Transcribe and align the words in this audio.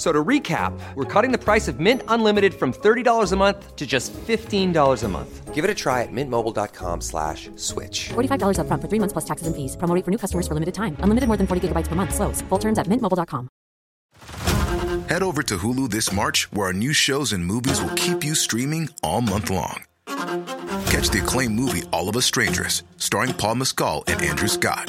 F- 0.00 0.06
So 0.06 0.12
to 0.12 0.24
recap, 0.24 0.72
we're 0.94 1.04
cutting 1.04 1.30
the 1.30 1.36
price 1.38 1.68
of 1.68 1.78
Mint 1.78 2.02
Unlimited 2.08 2.54
from 2.54 2.72
$30 2.72 3.32
a 3.32 3.36
month 3.36 3.76
to 3.76 3.86
just 3.86 4.14
$15 4.14 5.04
a 5.04 5.08
month. 5.08 5.54
Give 5.54 5.62
it 5.62 5.70
a 5.70 5.74
try 5.74 6.02
at 6.02 6.08
mintmobile.com 6.10 7.02
slash 7.02 7.50
switch. 7.56 8.08
$45 8.14 8.56
upfront 8.56 8.80
for 8.80 8.88
three 8.88 8.98
months 8.98 9.12
plus 9.12 9.26
taxes 9.26 9.46
and 9.46 9.54
fees. 9.54 9.76
Promo 9.76 9.94
rate 9.94 10.04
for 10.06 10.10
new 10.10 10.16
customers 10.16 10.48
for 10.48 10.54
limited 10.54 10.72
time. 10.74 10.96
Unlimited 11.04 11.28
more 11.28 11.36
than 11.36 11.46
40 11.46 11.68
gigabytes 11.68 11.86
per 11.88 11.96
month. 11.96 12.14
Slows. 12.14 12.40
Full 12.48 12.58
terms 12.58 12.78
at 12.78 12.86
mintmobile.com. 12.86 13.48
Head 15.10 15.22
over 15.22 15.42
to 15.42 15.58
Hulu 15.58 15.90
this 15.90 16.12
March, 16.12 16.48
where 16.52 16.68
our 16.68 16.72
new 16.72 16.94
shows 16.94 17.32
and 17.34 17.44
movies 17.44 17.82
will 17.82 17.94
keep 17.94 18.24
you 18.24 18.34
streaming 18.34 18.88
all 19.02 19.20
month 19.20 19.50
long. 19.50 19.84
Catch 20.88 21.10
the 21.10 21.20
acclaimed 21.22 21.54
movie 21.54 21.82
All 21.92 22.08
of 22.08 22.16
Us 22.16 22.24
Strangers, 22.24 22.84
starring 22.96 23.34
Paul 23.34 23.56
Mescal 23.56 24.04
and 24.06 24.22
Andrew 24.22 24.48
Scott. 24.48 24.88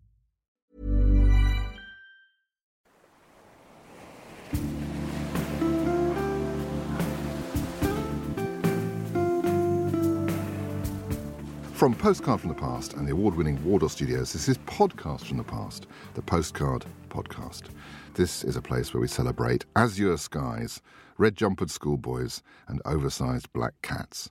From 11.81 11.95
Postcard 11.95 12.39
from 12.39 12.49
the 12.49 12.53
Past 12.53 12.93
and 12.93 13.07
the 13.07 13.11
award 13.11 13.33
winning 13.33 13.57
Wardour 13.65 13.89
Studios, 13.89 14.33
this 14.33 14.47
is 14.47 14.59
Podcast 14.59 15.21
from 15.25 15.37
the 15.37 15.43
Past, 15.43 15.87
the 16.13 16.21
Postcard 16.21 16.85
Podcast. 17.09 17.71
This 18.13 18.43
is 18.43 18.55
a 18.55 18.61
place 18.61 18.93
where 18.93 19.01
we 19.01 19.07
celebrate 19.07 19.65
azure 19.75 20.17
skies, 20.17 20.79
red 21.17 21.35
jumpered 21.35 21.71
schoolboys, 21.71 22.43
and 22.67 22.83
oversized 22.85 23.51
black 23.51 23.73
cats 23.81 24.29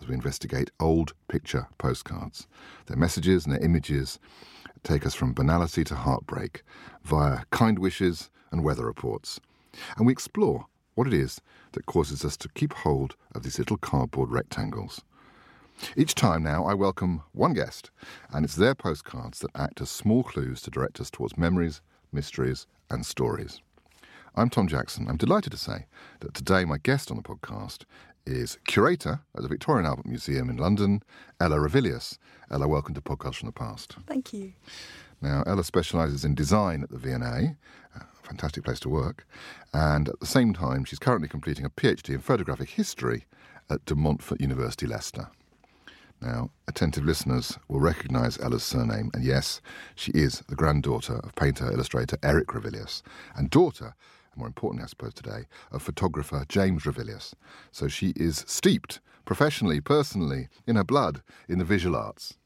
as 0.00 0.06
we 0.06 0.14
investigate 0.14 0.70
old 0.78 1.12
picture 1.26 1.66
postcards. 1.76 2.46
Their 2.86 2.98
messages 2.98 3.46
and 3.46 3.52
their 3.52 3.64
images 3.64 4.20
take 4.84 5.04
us 5.04 5.16
from 5.16 5.32
banality 5.32 5.82
to 5.82 5.96
heartbreak 5.96 6.62
via 7.02 7.40
kind 7.50 7.80
wishes 7.80 8.30
and 8.52 8.62
weather 8.62 8.86
reports. 8.86 9.40
And 9.96 10.06
we 10.06 10.12
explore 10.12 10.66
what 10.94 11.08
it 11.08 11.14
is 11.14 11.40
that 11.72 11.86
causes 11.86 12.24
us 12.24 12.36
to 12.36 12.48
keep 12.50 12.72
hold 12.72 13.16
of 13.34 13.42
these 13.42 13.58
little 13.58 13.76
cardboard 13.76 14.30
rectangles. 14.30 15.02
Each 15.96 16.14
time 16.14 16.42
now, 16.42 16.64
I 16.64 16.74
welcome 16.74 17.22
one 17.32 17.54
guest, 17.54 17.90
and 18.32 18.44
it's 18.44 18.56
their 18.56 18.74
postcards 18.74 19.40
that 19.40 19.50
act 19.54 19.80
as 19.80 19.90
small 19.90 20.22
clues 20.22 20.62
to 20.62 20.70
direct 20.70 21.00
us 21.00 21.10
towards 21.10 21.36
memories, 21.36 21.80
mysteries, 22.12 22.66
and 22.90 23.04
stories. 23.04 23.60
I'm 24.34 24.48
Tom 24.48 24.68
Jackson. 24.68 25.06
I'm 25.08 25.16
delighted 25.16 25.50
to 25.52 25.58
say 25.58 25.86
that 26.20 26.34
today 26.34 26.64
my 26.64 26.78
guest 26.78 27.10
on 27.10 27.16
the 27.16 27.22
podcast 27.22 27.84
is 28.24 28.58
curator 28.66 29.20
at 29.36 29.42
the 29.42 29.48
Victoria 29.48 29.78
and 29.80 29.86
Albert 29.88 30.06
Museum 30.06 30.48
in 30.48 30.56
London, 30.56 31.02
Ella 31.40 31.56
Ravilious. 31.56 32.18
Ella, 32.50 32.68
welcome 32.68 32.94
to 32.94 33.00
Podcast 33.00 33.36
from 33.36 33.46
the 33.46 33.52
Past. 33.52 33.96
Thank 34.06 34.32
you. 34.32 34.52
Now, 35.20 35.42
Ella 35.46 35.64
specialises 35.64 36.24
in 36.24 36.34
design 36.34 36.82
at 36.82 36.90
the 36.90 36.98
V&A, 36.98 37.56
a 37.94 38.06
fantastic 38.22 38.64
place 38.64 38.80
to 38.80 38.88
work, 38.88 39.26
and 39.74 40.08
at 40.08 40.20
the 40.20 40.26
same 40.26 40.52
time, 40.52 40.84
she's 40.84 40.98
currently 40.98 41.28
completing 41.28 41.64
a 41.64 41.70
PhD 41.70 42.14
in 42.14 42.20
photographic 42.20 42.70
history 42.70 43.26
at 43.68 43.84
De 43.84 43.94
Montfort 43.94 44.40
University, 44.40 44.86
Leicester. 44.86 45.28
Now, 46.22 46.50
attentive 46.68 47.04
listeners 47.04 47.58
will 47.66 47.80
recognise 47.80 48.38
Ella's 48.38 48.62
surname, 48.62 49.10
and 49.12 49.24
yes, 49.24 49.60
she 49.96 50.12
is 50.12 50.40
the 50.48 50.54
granddaughter 50.54 51.16
of 51.16 51.34
painter 51.34 51.68
illustrator 51.70 52.16
Eric 52.22 52.54
Ravilious, 52.54 53.02
and 53.34 53.50
daughter, 53.50 53.96
and 54.30 54.36
more 54.36 54.46
importantly, 54.46 54.84
I 54.84 54.86
suppose 54.86 55.14
today, 55.14 55.46
of 55.72 55.82
photographer 55.82 56.44
James 56.48 56.84
Ravilious. 56.84 57.34
So 57.72 57.88
she 57.88 58.12
is 58.14 58.44
steeped 58.46 59.00
professionally, 59.24 59.80
personally, 59.80 60.48
in 60.64 60.76
her 60.76 60.84
blood 60.84 61.22
in 61.48 61.58
the 61.58 61.64
visual 61.64 61.96
arts. 61.96 62.38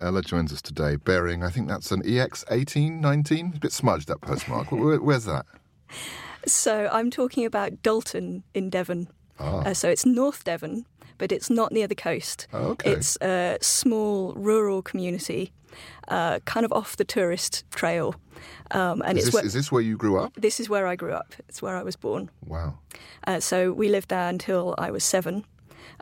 Ella 0.00 0.22
joins 0.22 0.52
us 0.52 0.62
today 0.62 0.94
bearing, 0.94 1.42
I 1.42 1.50
think 1.50 1.66
that's 1.66 1.90
an 1.90 2.02
E 2.04 2.12
EX1819. 2.18 3.48
It's 3.48 3.56
a 3.56 3.60
bit 3.60 3.72
smudged, 3.72 4.06
that 4.08 4.20
postmark. 4.20 4.70
Where, 4.70 5.00
where's 5.00 5.24
that? 5.24 5.46
So 6.46 6.88
I'm 6.92 7.10
talking 7.10 7.44
about 7.46 7.82
Dolton 7.82 8.44
in 8.54 8.70
Devon. 8.70 9.08
Ah. 9.40 9.62
Uh, 9.62 9.74
so 9.74 9.88
it's 9.88 10.06
North 10.06 10.44
Devon, 10.44 10.86
but 11.22 11.30
it's 11.30 11.48
not 11.48 11.70
near 11.70 11.86
the 11.86 11.94
coast. 11.94 12.48
Oh, 12.52 12.70
okay. 12.72 12.90
It's 12.90 13.16
a 13.22 13.56
small 13.60 14.32
rural 14.34 14.82
community, 14.82 15.52
uh, 16.08 16.40
kind 16.46 16.66
of 16.66 16.72
off 16.72 16.96
the 16.96 17.04
tourist 17.04 17.62
trail. 17.70 18.16
Um, 18.72 19.02
and 19.06 19.16
Is 19.16 19.26
it's 19.26 19.26
this, 19.26 19.34
where, 19.34 19.46
is 19.46 19.52
this 19.52 19.70
where 19.70 19.82
you 19.82 19.96
grew 19.96 20.18
up? 20.18 20.32
this 20.34 20.58
is 20.58 20.68
where 20.68 20.88
I 20.88 20.96
grew 20.96 21.12
up. 21.12 21.32
It's 21.48 21.62
where 21.62 21.76
I 21.76 21.84
was 21.84 21.94
born. 21.94 22.28
Wow. 22.44 22.74
Uh, 23.24 23.38
so 23.38 23.72
we 23.72 23.88
lived 23.88 24.08
there 24.08 24.28
until 24.28 24.74
I 24.78 24.90
was 24.90 25.04
seven, 25.04 25.44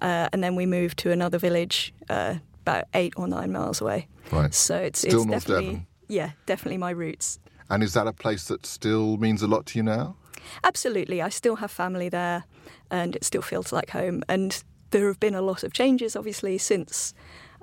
uh, 0.01 0.31
and 0.33 0.43
then 0.43 0.57
we 0.57 0.65
moved 0.65 0.97
to 1.01 1.11
another 1.13 1.37
village 1.39 1.93
uh, 2.09 2.37
about 2.63 2.85
eight 2.95 3.13
or 3.17 3.29
nine 3.29 3.53
miles 3.53 3.83
away. 3.83 4.09
Right. 4.33 4.55
So 4.55 4.77
it's, 4.77 5.01
Still 5.01 5.21
it's 5.21 5.27
North 5.27 5.43
definitely 5.43 5.67
Devon? 5.67 5.87
yeah, 6.09 6.31
definitely 6.47 6.79
my 6.79 6.93
roots. 6.93 7.39
And 7.69 7.83
is 7.83 7.93
that 7.93 8.07
a 8.07 8.13
place 8.15 8.49
that 8.49 8.65
still 8.65 9.19
means 9.19 9.43
a 9.43 9.47
lot 9.47 9.67
to 9.67 9.79
you 9.79 9.83
now? 9.83 10.17
Absolutely. 10.65 11.21
I 11.21 11.29
still 11.29 11.57
have 11.57 11.71
family 11.71 12.09
there 12.09 12.45
and 12.91 13.15
it 13.17 13.25
still 13.25 13.43
feels 13.43 13.71
like 13.73 13.91
home. 13.91 14.23
And 14.29 14.65
there 14.91 15.07
have 15.09 15.21
been 15.21 15.35
a 15.35 15.43
lot 15.43 15.63
of 15.63 15.73
changes, 15.73 16.17
obviously, 16.17 16.59
since 16.59 17.15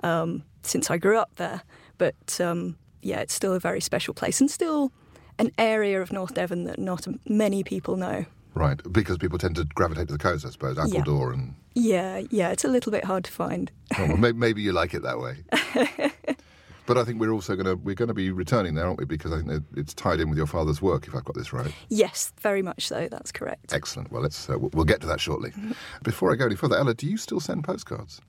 um, 0.02 0.44
since 0.62 0.90
I 0.90 0.98
grew 0.98 1.18
up 1.18 1.34
there. 1.36 1.62
But 1.98 2.40
um, 2.40 2.76
yeah, 3.02 3.20
it's 3.20 3.34
still 3.34 3.54
a 3.54 3.60
very 3.60 3.80
special 3.80 4.14
place 4.14 4.40
and 4.40 4.50
still 4.50 4.92
an 5.38 5.52
area 5.58 6.00
of 6.02 6.12
North 6.12 6.34
Devon 6.34 6.64
that 6.64 6.78
not 6.78 7.06
many 7.28 7.62
people 7.62 7.96
know. 7.96 8.26
Right, 8.54 8.80
because 8.92 9.18
people 9.18 9.38
tend 9.38 9.56
to 9.56 9.64
gravitate 9.64 10.08
to 10.08 10.14
the 10.14 10.18
coast, 10.18 10.44
I 10.44 10.50
suppose, 10.50 10.76
Yeah. 10.88 11.32
And. 11.32 11.54
Yeah, 11.74 12.22
yeah, 12.30 12.48
it's 12.50 12.64
a 12.64 12.68
little 12.68 12.90
bit 12.90 13.04
hard 13.04 13.24
to 13.24 13.30
find. 13.30 13.70
Oh, 13.96 14.06
well, 14.08 14.32
maybe 14.32 14.62
you 14.62 14.72
like 14.72 14.94
it 14.94 15.02
that 15.02 15.20
way. 15.20 15.36
but 16.88 16.96
I 16.96 17.04
think 17.04 17.20
we're 17.20 17.30
also 17.30 17.54
going 17.54 17.66
to 17.66 17.74
we're 17.76 17.94
going 17.94 18.08
to 18.08 18.14
be 18.14 18.30
returning 18.30 18.74
there, 18.74 18.86
aren't 18.86 18.98
we? 18.98 19.04
Because 19.04 19.30
I 19.30 19.42
think 19.42 19.62
it's 19.76 19.92
tied 19.94 20.18
in 20.20 20.28
with 20.30 20.38
your 20.38 20.46
father's 20.46 20.80
work, 20.82 21.06
if 21.06 21.14
I've 21.14 21.24
got 21.24 21.36
this 21.36 21.52
right. 21.52 21.72
Yes, 21.90 22.32
very 22.40 22.62
much 22.62 22.88
so. 22.88 23.06
That's 23.10 23.30
correct. 23.30 23.72
Excellent. 23.74 24.10
Well, 24.10 24.22
let's 24.22 24.48
uh, 24.48 24.58
we'll 24.58 24.86
get 24.86 25.00
to 25.02 25.06
that 25.06 25.20
shortly. 25.20 25.52
Before 26.02 26.32
I 26.32 26.36
go 26.36 26.46
any 26.46 26.56
further, 26.56 26.76
Ella, 26.76 26.94
do 26.94 27.06
you 27.06 27.18
still 27.18 27.40
send 27.40 27.62
postcards? 27.62 28.20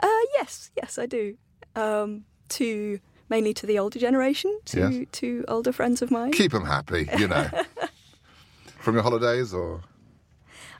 Uh, 0.00 0.08
yes, 0.36 0.70
yes, 0.76 0.96
I 0.96 1.06
do. 1.06 1.36
Um, 1.74 2.24
to 2.50 3.00
mainly 3.28 3.52
to 3.54 3.66
the 3.66 3.78
older 3.78 3.98
generation, 3.98 4.56
to 4.66 4.90
Yes. 4.90 5.06
to 5.12 5.44
older 5.48 5.72
friends 5.72 6.02
of 6.02 6.10
mine. 6.12 6.30
Keep 6.32 6.52
them 6.52 6.64
happy, 6.66 7.08
you 7.18 7.26
know. 7.26 7.48
From 8.78 8.94
your 8.94 9.02
holidays, 9.02 9.52
or 9.52 9.80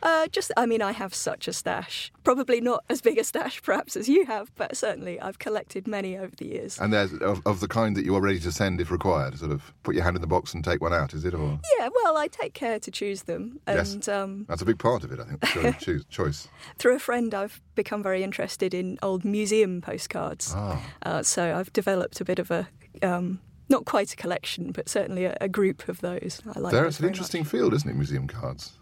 Uh, 0.02 0.26
just, 0.28 0.50
I 0.56 0.66
mean, 0.66 0.82
I 0.82 0.92
have 0.92 1.14
such 1.14 1.46
a 1.48 1.52
stash. 1.52 2.10
Probably 2.24 2.60
not 2.60 2.84
as 2.90 3.00
big 3.00 3.18
a 3.18 3.24
stash, 3.24 3.62
perhaps, 3.62 3.94
as 3.96 4.08
you 4.08 4.26
have, 4.26 4.50
but 4.56 4.76
certainly 4.76 5.20
I've 5.20 5.38
collected 5.38 5.86
many 5.86 6.16
over 6.18 6.34
the 6.36 6.46
years. 6.46 6.78
and 6.80 6.92
there's 6.92 7.12
of, 7.14 7.40
of 7.46 7.60
the 7.60 7.68
kind 7.68 7.96
that 7.96 8.04
you 8.04 8.14
are 8.16 8.20
ready 8.20 8.41
to 8.41 8.50
send 8.52 8.80
if 8.80 8.91
required. 8.91 9.38
Sort 9.38 9.52
of 9.52 9.72
put 9.84 9.94
your 9.94 10.04
hand 10.04 10.16
in 10.16 10.20
the 10.20 10.26
box 10.26 10.54
and 10.54 10.64
take 10.64 10.80
one 10.82 10.92
out. 10.92 11.14
Is 11.14 11.24
it 11.24 11.34
or? 11.34 11.58
yeah, 11.78 11.88
well, 12.02 12.16
I 12.16 12.26
take 12.28 12.52
care 12.54 12.80
to 12.80 12.91
choose 12.91 13.22
them, 13.22 13.60
Yes. 13.68 14.08
um, 14.08 14.44
That's 14.48 14.62
a 14.62 14.64
big 14.64 14.78
part 14.78 15.04
of 15.04 15.12
it, 15.12 15.20
I 15.20 15.24
think. 15.24 15.41
The 15.41 15.76
choose, 15.84 16.04
choice. 16.06 16.48
through 16.78 16.96
a 16.96 16.98
friend, 16.98 17.32
I've 17.34 17.60
become 17.74 18.02
very 18.02 18.22
interested 18.22 18.74
in 18.74 18.98
old 19.02 19.24
museum 19.24 19.80
postcards. 19.80 20.52
Ah. 20.56 20.82
Uh, 21.04 21.22
so 21.22 21.56
I've 21.56 21.72
developed 21.72 22.20
a 22.20 22.24
bit 22.24 22.38
of 22.38 22.50
a, 22.50 22.68
um, 23.02 23.41
not 23.68 23.84
quite 23.84 24.12
a 24.12 24.16
collection, 24.16 24.72
but 24.72 24.88
certainly 24.88 25.24
a, 25.27 25.36
a 25.41 25.48
group 25.48 25.88
of 25.88 26.00
those. 26.00 26.42
I 26.54 26.59
like. 26.59 26.72
There, 26.72 26.86
it's 26.86 27.00
an 27.00 27.06
interesting 27.06 27.42
much. 27.42 27.48
field, 27.50 27.72
isn't 27.74 27.88
it? 27.88 27.94
Museum 27.94 28.27
cards. 28.27 28.72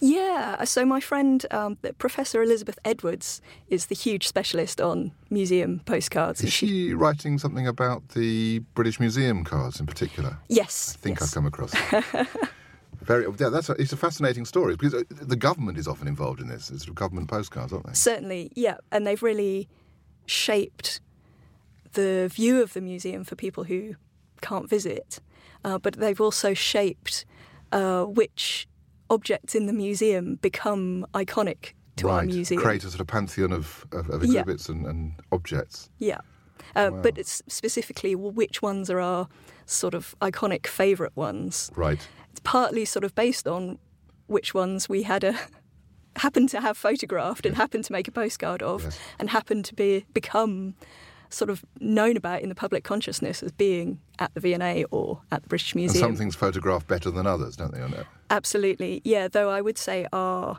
Yeah. 0.00 0.64
So 0.64 0.84
my 0.84 1.00
friend, 1.00 1.44
um, 1.50 1.78
Professor 1.98 2.42
Elizabeth 2.42 2.78
Edwards, 2.84 3.40
is 3.68 3.86
the 3.86 3.94
huge 3.94 4.26
specialist 4.26 4.80
on 4.80 5.12
museum 5.30 5.80
postcards. 5.84 6.42
Is 6.42 6.52
she 6.52 6.94
writing 6.94 7.38
something 7.38 7.66
about 7.66 8.10
the 8.10 8.60
British 8.74 9.00
Museum 9.00 9.44
cards 9.44 9.80
in 9.80 9.86
particular? 9.86 10.38
Yes. 10.48 10.96
I 10.96 11.02
think 11.02 11.20
yes. 11.20 11.28
I've 11.28 11.34
come 11.34 11.46
across. 11.46 11.74
Very, 13.02 13.26
yeah, 13.38 13.50
that's 13.50 13.68
a, 13.68 13.72
it's 13.72 13.92
a 13.92 13.96
fascinating 13.96 14.44
story 14.44 14.74
because 14.74 14.94
uh, 14.94 15.02
the 15.08 15.36
government 15.36 15.78
is 15.78 15.86
often 15.86 16.08
involved 16.08 16.40
in 16.40 16.48
this. 16.48 16.70
It's 16.70 16.80
sort 16.82 16.88
of 16.88 16.94
government 16.96 17.28
postcards, 17.28 17.72
aren't 17.72 17.86
they? 17.86 17.92
Certainly, 17.92 18.50
yeah. 18.56 18.78
And 18.90 19.06
they've 19.06 19.22
really 19.22 19.68
shaped 20.26 21.00
the 21.92 22.28
view 22.32 22.60
of 22.62 22.72
the 22.72 22.80
museum 22.80 23.22
for 23.22 23.36
people 23.36 23.64
who 23.64 23.94
can't 24.40 24.68
visit. 24.68 25.20
Uh, 25.64 25.78
but 25.78 25.94
they've 25.94 26.20
also 26.20 26.52
shaped 26.52 27.24
uh, 27.72 28.04
which 28.04 28.66
objects 29.10 29.54
in 29.54 29.66
the 29.66 29.72
museum 29.72 30.36
become 30.36 31.06
iconic 31.14 31.72
to 31.96 32.08
our 32.08 32.18
right, 32.18 32.26
museum. 32.26 32.60
create 32.60 32.84
a 32.84 32.88
sort 32.90 33.00
of 33.00 33.06
pantheon 33.06 33.52
of, 33.52 33.86
of, 33.92 34.10
of 34.10 34.22
Yeah. 34.24 34.40
exhibits 34.40 34.68
and, 34.68 34.86
and 34.86 35.12
objects. 35.32 35.88
Yeah. 35.98 36.18
Uh, 36.74 36.90
But 36.90 37.16
it's 37.18 37.42
specifically 37.48 38.14
which 38.14 38.60
ones 38.62 38.90
are 38.90 39.00
our 39.00 39.28
sort 39.66 39.94
of 39.94 40.14
iconic 40.20 40.66
favourite 40.66 41.16
ones. 41.16 41.70
Right. 41.76 42.06
It's 42.30 42.40
partly 42.40 42.84
sort 42.84 43.04
of 43.04 43.14
based 43.14 43.46
on 43.48 43.78
which 44.26 44.52
ones 44.54 44.88
we 44.88 45.04
had 45.04 45.24
a 45.24 45.34
happened 46.16 46.48
to 46.50 46.60
have 46.60 46.76
photographed 46.76 47.46
and 47.46 47.56
happened 47.56 47.84
to 47.84 47.92
make 47.92 48.08
a 48.08 48.12
postcard 48.12 48.62
of 48.62 48.82
Yes. 48.84 48.98
and 49.18 49.30
happened 49.30 49.64
to 49.66 49.74
be 49.74 50.04
become 50.12 50.74
sort 51.36 51.50
of 51.50 51.64
known 51.80 52.16
about 52.16 52.40
in 52.42 52.48
the 52.48 52.54
public 52.54 52.82
consciousness 52.82 53.42
as 53.42 53.52
being 53.52 54.00
at 54.18 54.32
the 54.34 54.40
V&A 54.40 54.84
or 54.90 55.20
at 55.30 55.42
the 55.42 55.48
British 55.48 55.72
And 55.74 55.82
Museum. 55.82 56.02
some 56.02 56.16
things 56.16 56.34
photograph 56.34 56.86
better 56.86 57.10
than 57.10 57.26
others, 57.26 57.56
don't 57.56 57.72
they? 57.74 57.80
On 57.82 57.90
that? 57.90 58.06
Absolutely, 58.30 59.02
yeah. 59.04 59.28
Though 59.28 59.50
I 59.50 59.60
would 59.60 59.76
say 59.76 60.06
our 60.12 60.58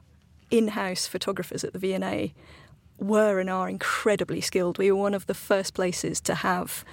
in-house 0.52 1.08
photographers 1.08 1.64
at 1.64 1.74
the 1.74 1.80
V&A 1.80 2.34
were 3.00 3.40
and 3.40 3.50
are 3.50 3.68
incredibly 3.68 4.40
skilled. 4.40 4.78
We 4.78 4.92
were 4.92 5.02
one 5.02 5.14
of 5.16 5.26
the 5.26 5.34
first 5.34 5.74
places 5.74 6.22
to 6.22 6.36
have 6.36 6.86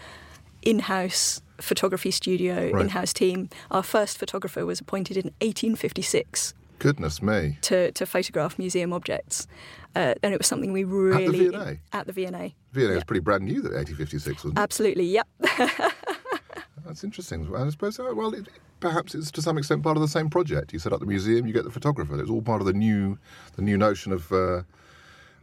in-house 0.63 1.43
photography 1.61 2.11
studio, 2.11 2.71
Right. 2.73 2.83
in-house 2.83 3.13
team. 3.13 3.49
Our 3.71 3.83
first 3.83 4.19
photographer 4.19 4.65
was 4.67 4.81
appointed 4.81 5.17
in 5.17 5.33
1856 5.41 6.55
Goodness 6.79 7.23
me. 7.23 7.59
to, 7.63 7.93
to 7.93 8.07
photograph 8.07 8.59
museum 8.59 8.93
objects, 8.93 9.47
uh, 9.95 10.15
and 10.23 10.35
it 10.35 10.39
was 10.39 10.47
something 10.47 10.73
we 10.73 10.85
really 10.85 11.49
V&A? 11.51 11.81
at 11.93 12.07
the 12.07 12.13
V&A. 12.13 12.55
V&A 12.73 12.95
was 12.95 13.05
pretty 13.05 13.21
brand 13.21 13.45
new, 13.45 13.63
that 13.63 13.73
1856, 13.73 14.45
wasn't 14.45 14.59
it? 14.59 14.63
Absolutely, 14.63 15.05
yep. 15.05 15.29
That's 16.85 17.03
interesting. 17.03 17.51
I 17.57 17.69
suppose, 17.71 17.99
uh, 17.99 18.13
well, 18.15 18.35
it, 18.35 18.49
perhaps 18.81 19.15
it's 19.15 19.31
to 19.33 19.43
some 19.43 19.57
extent 19.57 19.83
part 19.83 19.97
of 19.97 20.03
the 20.03 20.09
same 20.09 20.29
project. 20.29 20.73
You 20.73 20.79
set 20.79 20.93
up 20.93 21.01
the 21.01 21.07
museum, 21.07 21.47
you 21.47 21.53
get 21.53 21.65
the 21.65 21.71
photographer. 21.71 22.21
It's 22.21 22.31
all 22.31 22.43
part 22.43 22.61
of 22.61 22.67
the 22.67 22.75
new, 22.75 23.19
the 23.57 23.63
new 23.63 23.79
notion 23.79 24.13
of, 24.13 24.31
uh, 24.33 24.63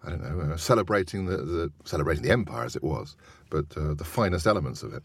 I 0.04 0.10
don't 0.10 0.22
know, 0.48 0.54
uh, 0.54 0.58
celebrating 0.58 1.26
the, 1.26 1.38
the 1.38 1.72
celebrating 1.86 2.24
the 2.24 2.32
empire 2.32 2.66
as 2.66 2.76
it 2.76 2.84
was, 2.84 3.16
but 3.50 3.66
uh, 3.78 3.94
the 3.94 4.04
finest 4.04 4.48
elements 4.48 4.82
of 4.84 4.94
it. 4.94 5.04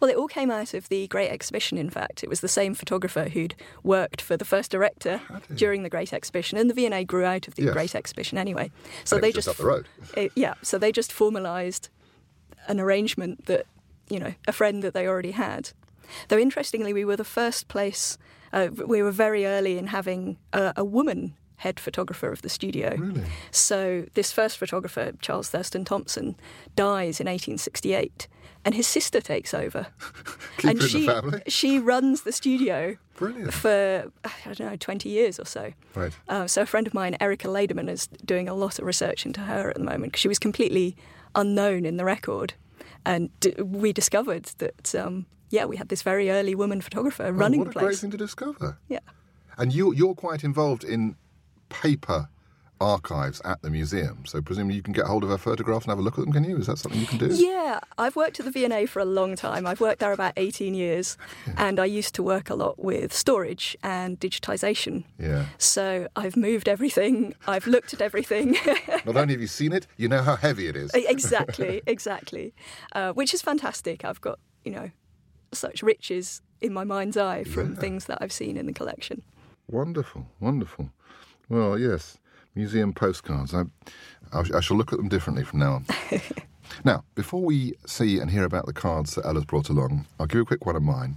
Well, 0.00 0.10
it 0.10 0.16
all 0.16 0.28
came 0.28 0.50
out 0.50 0.74
of 0.74 0.88
the 0.88 1.06
Great 1.06 1.30
Exhibition, 1.30 1.78
in 1.78 1.88
fact. 1.90 2.22
It 2.22 2.28
was 2.28 2.40
the 2.40 2.48
same 2.48 2.74
photographer 2.74 3.28
who'd 3.28 3.54
worked 3.82 4.20
for 4.20 4.36
the 4.36 4.44
first 4.44 4.70
director 4.70 5.20
during 5.54 5.82
the 5.82 5.88
Great 5.88 6.12
Exhibition, 6.12 6.58
and 6.58 6.68
the 6.68 6.74
V&A 6.74 7.04
grew 7.04 7.24
out 7.24 7.48
of 7.48 7.54
the 7.54 7.62
Yes. 7.62 7.72
Great 7.72 7.94
Exhibition 7.94 8.36
anyway. 8.36 8.70
So 9.04 9.16
And 9.16 9.24
they 9.24 9.32
just 9.32 9.46
just 9.46 9.48
up 9.48 9.56
the 9.56 9.64
road. 9.64 9.88
It- 10.16 10.32
yeah, 10.34 10.54
so 10.62 10.76
they 10.76 10.92
just 10.92 11.10
formalised 11.12 11.88
an 12.68 12.80
arrangement 12.80 13.46
that, 13.46 13.66
you 14.10 14.18
know, 14.18 14.34
a 14.46 14.52
friend 14.52 14.82
that 14.82 14.92
they 14.92 15.06
already 15.06 15.30
had. 15.32 15.70
Though 16.28 16.38
interestingly, 16.38 16.92
we 16.92 17.04
were 17.04 17.16
the 17.16 17.24
first 17.24 17.68
place, 17.68 18.18
uh, 18.52 18.68
we 18.86 19.02
were 19.02 19.12
very 19.12 19.46
early 19.46 19.78
in 19.78 19.86
having 19.86 20.36
a, 20.52 20.72
a 20.76 20.84
woman 20.84 21.34
head 21.62 21.78
photographer 21.80 22.30
of 22.32 22.42
the 22.42 22.48
studio. 22.48 22.94
Really? 22.96 23.24
So 23.50 24.04
this 24.14 24.32
first 24.32 24.58
photographer, 24.58 25.12
Charles 25.20 25.48
Thurston 25.50 25.84
Thompson, 25.84 26.36
dies 26.76 27.20
in 27.20 27.26
1868, 27.26 28.28
and 28.64 28.74
his 28.74 28.86
sister 28.86 29.20
takes 29.20 29.52
over. 29.54 29.86
And 30.64 30.80
she 30.82 31.06
the 31.06 31.12
family. 31.12 31.42
she 31.48 31.78
runs 31.80 32.22
the 32.22 32.30
studio 32.32 32.96
Brilliant. 33.16 33.52
for 33.52 34.12
I 34.24 34.30
don't 34.44 34.60
know 34.60 34.76
20 34.76 35.08
years 35.08 35.40
or 35.40 35.44
so. 35.46 35.72
Right. 35.94 36.12
Uh, 36.28 36.46
so 36.46 36.62
a 36.62 36.66
friend 36.66 36.86
of 36.86 36.94
mine, 36.94 37.16
Erica 37.20 37.48
Lederman, 37.48 37.88
is 37.88 38.06
doing 38.24 38.48
a 38.48 38.54
lot 38.54 38.78
of 38.78 38.84
research 38.84 39.26
into 39.26 39.40
her 39.40 39.70
at 39.70 39.76
the 39.76 39.82
moment 39.84 40.12
because 40.12 40.20
she 40.20 40.28
was 40.28 40.38
completely 40.38 40.94
unknown 41.34 41.84
in 41.84 41.96
the 41.96 42.04
record, 42.04 42.54
and 43.04 43.30
d- 43.40 43.54
we 43.62 43.92
discovered 43.92 44.44
that 44.58 44.94
um, 44.94 45.26
yeah, 45.50 45.64
we 45.64 45.76
had 45.76 45.88
this 45.88 46.02
very 46.02 46.30
early 46.30 46.54
woman 46.54 46.80
photographer 46.80 47.24
running 47.32 47.36
Oh, 47.36 47.40
running 47.40 47.60
what 47.60 47.64
the 47.72 47.78
a 47.78 47.82
great 47.82 47.88
place. 47.88 48.00
thing 48.00 48.10
to 48.12 48.16
discover. 48.26 48.78
Yeah. 48.88 49.00
And 49.58 49.72
you, 49.72 49.92
you're 49.94 50.14
quite 50.14 50.44
involved 50.44 50.84
in 50.84 51.16
paper 51.72 52.28
archives 52.82 53.40
at 53.44 53.62
the 53.62 53.70
museum, 53.70 54.24
so 54.26 54.42
presumably 54.42 54.74
you 54.74 54.82
can 54.82 54.92
get 54.92 55.06
hold 55.06 55.22
of 55.22 55.30
her 55.30 55.38
photographs 55.38 55.84
and 55.84 55.90
have 55.90 55.98
a 55.98 56.02
look 56.02 56.18
at 56.18 56.24
them, 56.24 56.32
can 56.32 56.44
you? 56.44 56.58
Is 56.58 56.66
that 56.66 56.78
something 56.78 57.00
you 57.00 57.06
can 57.06 57.18
do? 57.18 57.28
Yeah, 57.32 57.78
I've 57.96 58.16
worked 58.16 58.40
at 58.40 58.44
the 58.44 58.50
V&A 58.50 58.86
for 58.86 58.98
a 58.98 59.04
long 59.04 59.36
time. 59.36 59.66
I've 59.66 59.80
worked 59.80 60.00
there 60.00 60.12
about 60.12 60.32
18 60.36 60.74
years, 60.74 61.16
and 61.56 61.78
I 61.78 61.84
used 61.84 62.14
to 62.16 62.22
work 62.22 62.50
a 62.50 62.54
lot 62.54 62.82
with 62.82 63.12
storage 63.12 63.76
and 63.82 64.18
digitisation. 64.18 65.04
Yeah. 65.18 65.46
So 65.58 66.08
I've 66.16 66.36
moved 66.36 66.68
everything, 66.68 67.34
I've 67.46 67.66
looked 67.66 67.94
at 67.94 68.02
everything. 68.02 68.56
Not 69.06 69.16
only 69.16 69.34
have 69.34 69.40
you 69.40 69.46
seen 69.46 69.72
it, 69.72 69.86
you 69.96 70.08
know 70.08 70.22
how 70.22 70.36
heavy 70.36 70.66
it 70.66 70.76
is. 70.76 70.90
exactly, 70.94 71.82
exactly. 71.86 72.54
Uh, 72.94 73.12
which 73.12 73.32
is 73.32 73.40
fantastic. 73.40 74.04
I've 74.04 74.20
got, 74.20 74.38
you 74.64 74.72
know, 74.72 74.90
such 75.52 75.82
riches 75.82 76.42
in 76.60 76.72
my 76.72 76.84
mind's 76.84 77.16
eye 77.16 77.44
from 77.44 77.76
things 77.76 78.06
that 78.06 78.18
I've 78.20 78.32
seen 78.32 78.56
in 78.56 78.66
the 78.66 78.72
collection. 78.72 79.22
Wonderful, 79.68 80.26
wonderful. 80.40 80.90
Well, 81.52 81.78
yes, 81.78 82.16
museum 82.54 82.94
postcards. 82.94 83.52
I, 83.52 83.64
I, 84.32 84.42
I 84.54 84.60
shall 84.60 84.78
look 84.78 84.90
at 84.90 84.96
them 84.96 85.10
differently 85.10 85.44
from 85.44 85.58
now 85.58 85.74
on. 85.74 85.86
now, 86.84 87.04
before 87.14 87.42
we 87.42 87.74
see 87.86 88.20
and 88.20 88.30
hear 88.30 88.44
about 88.44 88.64
the 88.64 88.72
cards 88.72 89.16
that 89.16 89.26
Ella's 89.26 89.44
brought 89.44 89.68
along, 89.68 90.06
I'll 90.18 90.24
give 90.24 90.36
you 90.36 90.42
a 90.42 90.46
quick 90.46 90.64
one 90.64 90.76
of 90.76 90.82
mine. 90.82 91.16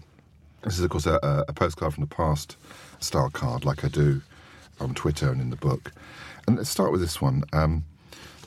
This 0.61 0.77
is, 0.77 0.83
of 0.83 0.89
course, 0.89 1.05
a, 1.05 1.45
a- 1.47 1.53
postcard 1.53 1.93
from 1.93 2.03
the 2.03 2.13
past 2.13 2.57
style 2.99 3.29
card, 3.29 3.63
like 3.63 3.85
I 3.85 3.87
do 3.87 4.21
on 4.81 4.93
Twitter 4.93 5.31
and 5.31 5.39
in 5.39 5.51
the 5.51 5.55
book. 5.55 5.93
And 6.47 6.57
let's 6.57 6.69
start 6.69 6.91
with 6.91 6.99
this 6.99 7.21
one. 7.21 7.45
Um, 7.53 7.85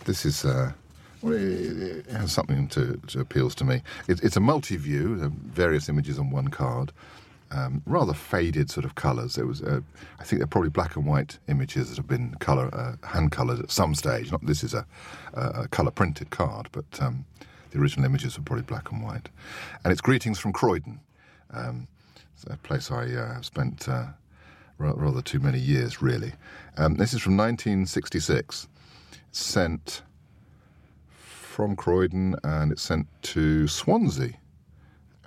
this 0.05 0.27
is. 0.27 0.45
Uh, 0.45 0.73
well, 1.23 1.33
it 1.33 1.41
it 1.41 2.07
has 2.11 2.33
something 2.33 2.69
to, 2.69 3.01
to 3.07 3.21
appeals 3.21 3.55
to 3.55 3.65
me. 3.65 3.81
It, 4.09 4.23
it's 4.23 4.37
a 4.37 4.41
multi-view, 4.41 5.21
uh, 5.23 5.29
various 5.43 5.89
images 5.89 6.19
on 6.19 6.29
one 6.29 6.49
card, 6.49 6.93
um, 7.51 7.83
rather 7.87 8.13
faded 8.13 8.71
sort 8.71 8.85
of 8.85 8.95
colours. 8.95 9.39
It 9.39 9.47
was, 9.47 9.63
uh, 9.63 9.81
I 10.19 10.25
think, 10.25 10.41
they're 10.41 10.47
probably 10.47 10.71
black 10.71 10.97
and 10.97 11.07
white 11.07 11.39
images 11.49 11.89
that 11.89 11.97
have 11.97 12.07
been 12.07 12.35
colour 12.37 12.71
uh, 12.75 13.07
hand 13.07 13.33
coloured 13.33 13.59
at 13.61 13.71
some 13.71 13.95
stage. 13.95 14.31
Not 14.31 14.45
this 14.45 14.63
is 14.63 14.75
a, 14.75 14.87
a, 15.35 15.69
colour 15.69 15.91
printed 15.91 16.31
card, 16.31 16.69
but 16.73 16.85
um, 17.01 17.25
the 17.71 17.79
original 17.79 18.05
images 18.07 18.37
were 18.37 18.45
probably 18.45 18.65
black 18.65 18.91
and 18.93 19.03
white. 19.03 19.29
And 19.85 19.93
it's 19.93 20.01
greetings 20.01 20.39
from 20.39 20.53
Croydon, 20.53 21.01
um, 21.53 21.89
a 22.49 22.57
place 22.57 22.91
I 22.91 23.05
uh, 23.05 23.35
have 23.35 23.45
spent 23.45 23.89
uh, 23.89 24.07
ra- 24.79 24.95
rather 24.97 25.23
too 25.23 25.41
many 25.41 25.59
years, 25.59 26.03
really. 26.03 26.33
Um, 26.77 26.95
this 26.95 27.13
is 27.13 27.21
from 27.21 27.37
1966. 27.37 28.69
Sent 29.31 30.03
from 31.59 31.77
Croydon 31.77 32.37
and 32.45 32.71
it's 32.71 32.83
sent 32.83 33.09
to 33.23 33.67
Swansea. 33.67 34.35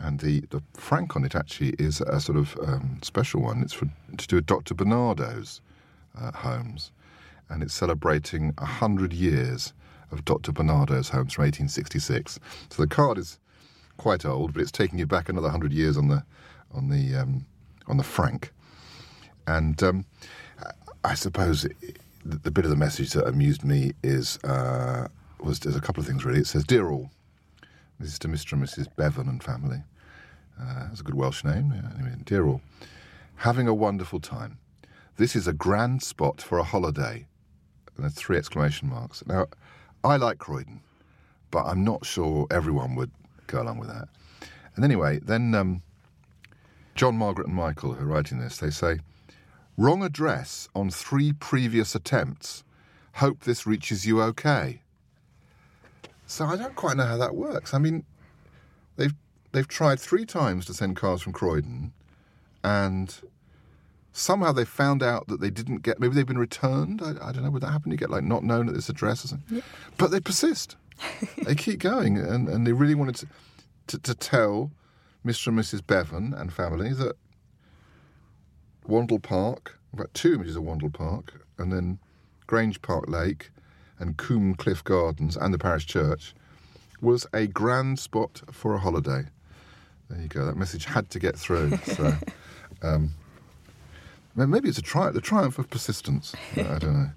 And 0.02 0.20
the, 0.20 0.42
the 0.50 0.62
frank 0.74 1.16
on 1.16 1.24
it 1.24 1.36
actually 1.36 1.76
is 1.78 2.02
a 2.02 2.20
sort 2.20 2.38
of 2.38 2.58
um, 2.66 3.00
special 3.04 3.42
one. 3.42 3.62
It's 3.62 3.74
for, 3.74 3.88
to 4.18 4.28
do 4.28 4.38
with 4.38 4.48
Dr. 4.48 4.74
Barnardo's 4.74 5.62
uh, 6.20 6.32
homes. 6.32 6.92
And 7.50 7.62
it's 7.62 7.74
celebrating 7.74 8.54
100 8.58 9.14
years 9.14 9.74
of 10.12 10.26
Dr. 10.26 10.52
Barnardo's 10.52 11.10
homes 11.10 11.34
from 11.34 11.44
1866. 11.44 12.40
So 12.70 12.82
the 12.82 12.88
card 12.88 13.18
is 13.18 13.38
quite 13.98 14.26
old, 14.26 14.54
but 14.54 14.62
it's 14.62 14.72
taking 14.72 14.98
you 14.98 15.06
back 15.06 15.30
another 15.30 15.46
100 15.46 15.72
years 15.72 15.98
on 15.98 16.08
the, 16.08 16.24
on 16.74 16.90
the, 16.90 17.16
um, 17.16 17.46
on 17.88 17.98
the 17.98 18.04
frank. 18.04 18.52
And 19.46 19.82
um, 19.84 20.06
I 21.04 21.14
suppose 21.14 21.68
the 22.24 22.52
bit 22.52 22.66
of 22.66 22.72
the 22.72 22.78
message 22.78 23.12
that 23.14 23.28
amused 23.28 23.64
me 23.64 23.94
is 24.04 24.38
uh, 24.44 25.08
was 25.40 25.60
there's 25.60 25.76
a 25.76 25.82
couple 25.82 26.02
of 26.02 26.08
things 26.08 26.24
really. 26.24 26.40
It 26.40 26.48
says, 26.48 26.64
"Dear 26.64 26.90
all, 26.90 27.10
this 28.00 28.14
is 28.14 28.20
to 28.20 28.28
Mr. 28.28 28.54
and 28.54 28.64
Mrs. 28.64 28.88
Bevan 28.96 29.28
and 29.28 29.44
family. 29.44 29.84
Uh, 30.62 30.88
that's 30.88 31.02
a 31.02 31.04
good 31.04 31.16
Welsh 31.16 31.44
name. 31.44 31.74
Anyway, 31.74 32.62
having 33.36 33.68
a 33.68 33.74
wonderful 33.74 34.20
time. 34.20 34.60
This 35.18 35.36
is 35.36 35.48
a 35.48 35.54
grand 35.54 36.04
spot 36.04 36.42
for 36.42 36.60
a 36.60 36.64
holiday." 36.64 37.26
And 37.96 38.04
there's 38.04 38.14
three 38.14 38.38
exclamation 38.38 38.90
marks. 38.90 39.26
Now, 39.26 39.48
I 40.04 40.18
like 40.18 40.38
Croydon, 40.38 40.82
but 41.50 41.66
I'm 41.66 41.84
not 41.84 42.06
sure 42.06 42.48
everyone 42.50 42.96
would 42.96 43.12
go 43.48 43.62
along 43.62 43.80
with 43.80 43.90
that. 43.90 44.08
And 44.76 44.86
anyway, 44.86 45.20
then 45.20 45.54
um, 45.54 45.82
John, 46.96 47.18
Margaret, 47.18 47.48
and 47.48 47.56
Michael, 47.56 47.94
who 47.94 48.04
are 48.04 48.08
writing 48.08 48.40
this, 48.40 48.58
they 48.58 48.70
say, 48.70 49.00
Wrong 49.78 50.04
address 50.04 50.70
on 50.76 50.90
three 50.90 51.34
previous 51.34 51.96
attempts. 51.96 52.64
Hope 53.16 53.42
this 53.42 53.66
reaches 53.66 54.06
you 54.06 54.22
okay. 54.22 54.82
So 56.26 56.46
I 56.46 56.56
don't 56.56 56.76
quite 56.76 56.98
know 56.98 57.06
how 57.06 57.18
that 57.18 57.36
works. 57.36 57.74
I 57.74 57.78
mean, 57.78 58.06
they've 58.96 59.16
they've 59.52 59.68
tried 59.68 60.00
three 60.00 60.26
times 60.26 60.66
to 60.66 60.74
send 60.74 60.96
cars 60.96 61.22
from 61.22 61.34
Croydon, 61.34 61.94
and 62.64 63.16
somehow 64.12 64.52
they 64.52 64.66
found 64.66 65.02
out 65.02 65.28
that 65.28 65.42
they 65.42 65.50
didn't 65.50 65.78
get. 65.84 66.00
Maybe 66.00 66.16
they've 66.16 66.26
been 66.26 66.38
returned. 66.38 67.02
I, 67.02 67.12
I 67.22 67.32
don't 67.32 67.44
know. 67.44 67.52
Would 67.52 67.64
that 67.64 67.72
happen? 67.72 67.92
You 67.92 67.98
get 67.98 68.10
like 68.10 68.24
not 68.24 68.44
known 68.44 68.68
at 68.68 68.76
this 68.76 68.90
address 68.90 69.26
or 69.26 69.30
something. 69.30 69.64
But 69.98 70.12
they 70.12 70.20
persist. 70.20 70.76
they 71.44 71.56
keep 71.56 71.80
going, 71.80 72.18
and, 72.18 72.48
and 72.48 72.66
they 72.68 72.74
really 72.74 72.96
wanted 72.96 73.16
to, 73.16 73.28
to 73.88 73.98
to 74.00 74.14
tell 74.14 74.72
Mr. 75.26 75.48
and 75.48 75.60
Mrs. 75.60 75.86
Bevan 75.86 76.34
and 76.34 76.52
family 76.52 76.94
that 76.94 77.16
Wandle 78.88 79.22
Park, 79.22 79.80
in 79.94 80.00
fact, 80.00 80.14
two 80.14 80.34
images 80.34 80.56
of 80.56 80.64
Wandle 80.64 80.94
Park, 80.94 81.46
and 81.58 81.72
then 81.72 82.00
Grange 82.48 82.82
Park 82.82 83.08
Lake 83.08 83.52
and 84.00 84.18
Coombe 84.18 84.56
Cliff 84.56 84.84
Gardens 84.84 85.38
and 85.38 85.54
the 85.54 85.60
parish 85.60 85.86
church 85.86 86.34
was 87.00 87.28
a 87.34 87.48
grand 87.48 88.00
spot 88.00 88.42
for 88.52 88.74
a 88.74 88.80
holiday. 88.80 89.26
There 90.12 90.22
you 90.22 90.28
go. 90.28 90.46
That 90.46 90.58
message 90.58 90.86
had 90.86 91.10
to 91.12 91.20
get 91.20 91.38
through. 91.38 91.78
So, 91.78 92.14
um, 92.82 93.12
maybe 94.36 94.68
it's 94.68 94.78
a 94.78 94.82
tri- 94.82 95.12
the 95.12 95.22
triumph 95.22 95.58
of 95.58 95.70
persistence. 95.70 96.36
I 96.58 96.64
don't 96.64 96.84
know. 96.94 97.10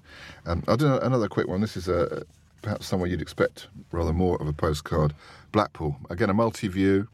Um, 0.46 0.62
I'll 0.68 0.76
do 0.76 0.96
another 0.98 1.28
quick 1.28 1.48
one. 1.48 1.60
This 1.60 1.76
is 1.76 1.88
a, 1.88 2.24
perhaps 2.62 2.86
somewhere 2.86 3.08
you'd 3.08 3.20
expect 3.22 3.66
rather 3.90 4.12
more 4.12 4.40
of 4.40 4.46
a 4.46 4.52
postcard. 4.52 5.12
Blackpool. 5.50 5.96
Again, 6.08 6.30
a 6.30 6.34
multi 6.34 6.68
view. 6.68 7.08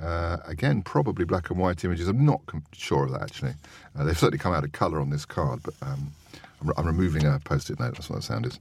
Uh, 0.00 0.38
again, 0.46 0.82
probably 0.82 1.24
black 1.24 1.50
and 1.50 1.58
white 1.58 1.84
images. 1.84 2.06
I'm 2.06 2.24
not 2.24 2.46
com- 2.46 2.64
sure 2.72 3.04
of 3.04 3.10
that 3.12 3.22
actually. 3.22 3.54
Uh, 3.96 4.04
they've 4.04 4.16
certainly 4.16 4.38
come 4.38 4.54
out 4.54 4.64
of 4.64 4.72
colour 4.72 5.00
on 5.00 5.10
this 5.10 5.24
card, 5.24 5.60
but 5.64 5.74
um, 5.82 6.12
I'm, 6.60 6.68
re- 6.68 6.74
I'm 6.76 6.86
removing 6.86 7.26
a 7.26 7.40
post 7.44 7.70
it 7.70 7.80
note. 7.80 7.94
That's 7.94 8.08
what 8.08 8.16
the 8.16 8.22
sound 8.22 8.46
is. 8.46 8.60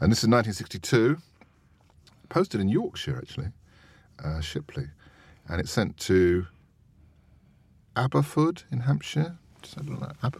And 0.00 0.12
this 0.12 0.18
is 0.18 0.28
1962. 0.28 1.16
Posted 2.28 2.60
in 2.60 2.68
Yorkshire 2.68 3.18
actually, 3.18 3.48
uh, 4.22 4.40
Shipley. 4.40 4.86
And 5.50 5.60
it's 5.60 5.72
sent 5.72 5.96
to 5.98 6.46
Aberford 7.96 8.62
in 8.70 8.80
Hampshire. 8.80 9.36
Does 9.62 9.74
that 9.74 9.88
look 9.88 10.00
like 10.00 10.16
Aber? 10.22 10.38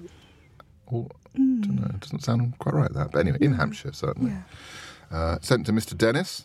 Or, 0.86 1.08
don't 1.34 1.76
know. 1.76 1.86
It 1.86 2.00
doesn't 2.00 2.22
sound 2.22 2.56
quite 2.58 2.74
right 2.74 2.92
that. 2.92 3.10
But 3.10 3.18
anyway, 3.18 3.38
in 3.40 3.54
Hampshire 3.54 3.92
certainly. 3.92 4.32
Uh, 5.10 5.38
sent 5.40 5.66
to 5.66 5.72
Mr. 5.72 5.98
Dennis. 5.98 6.44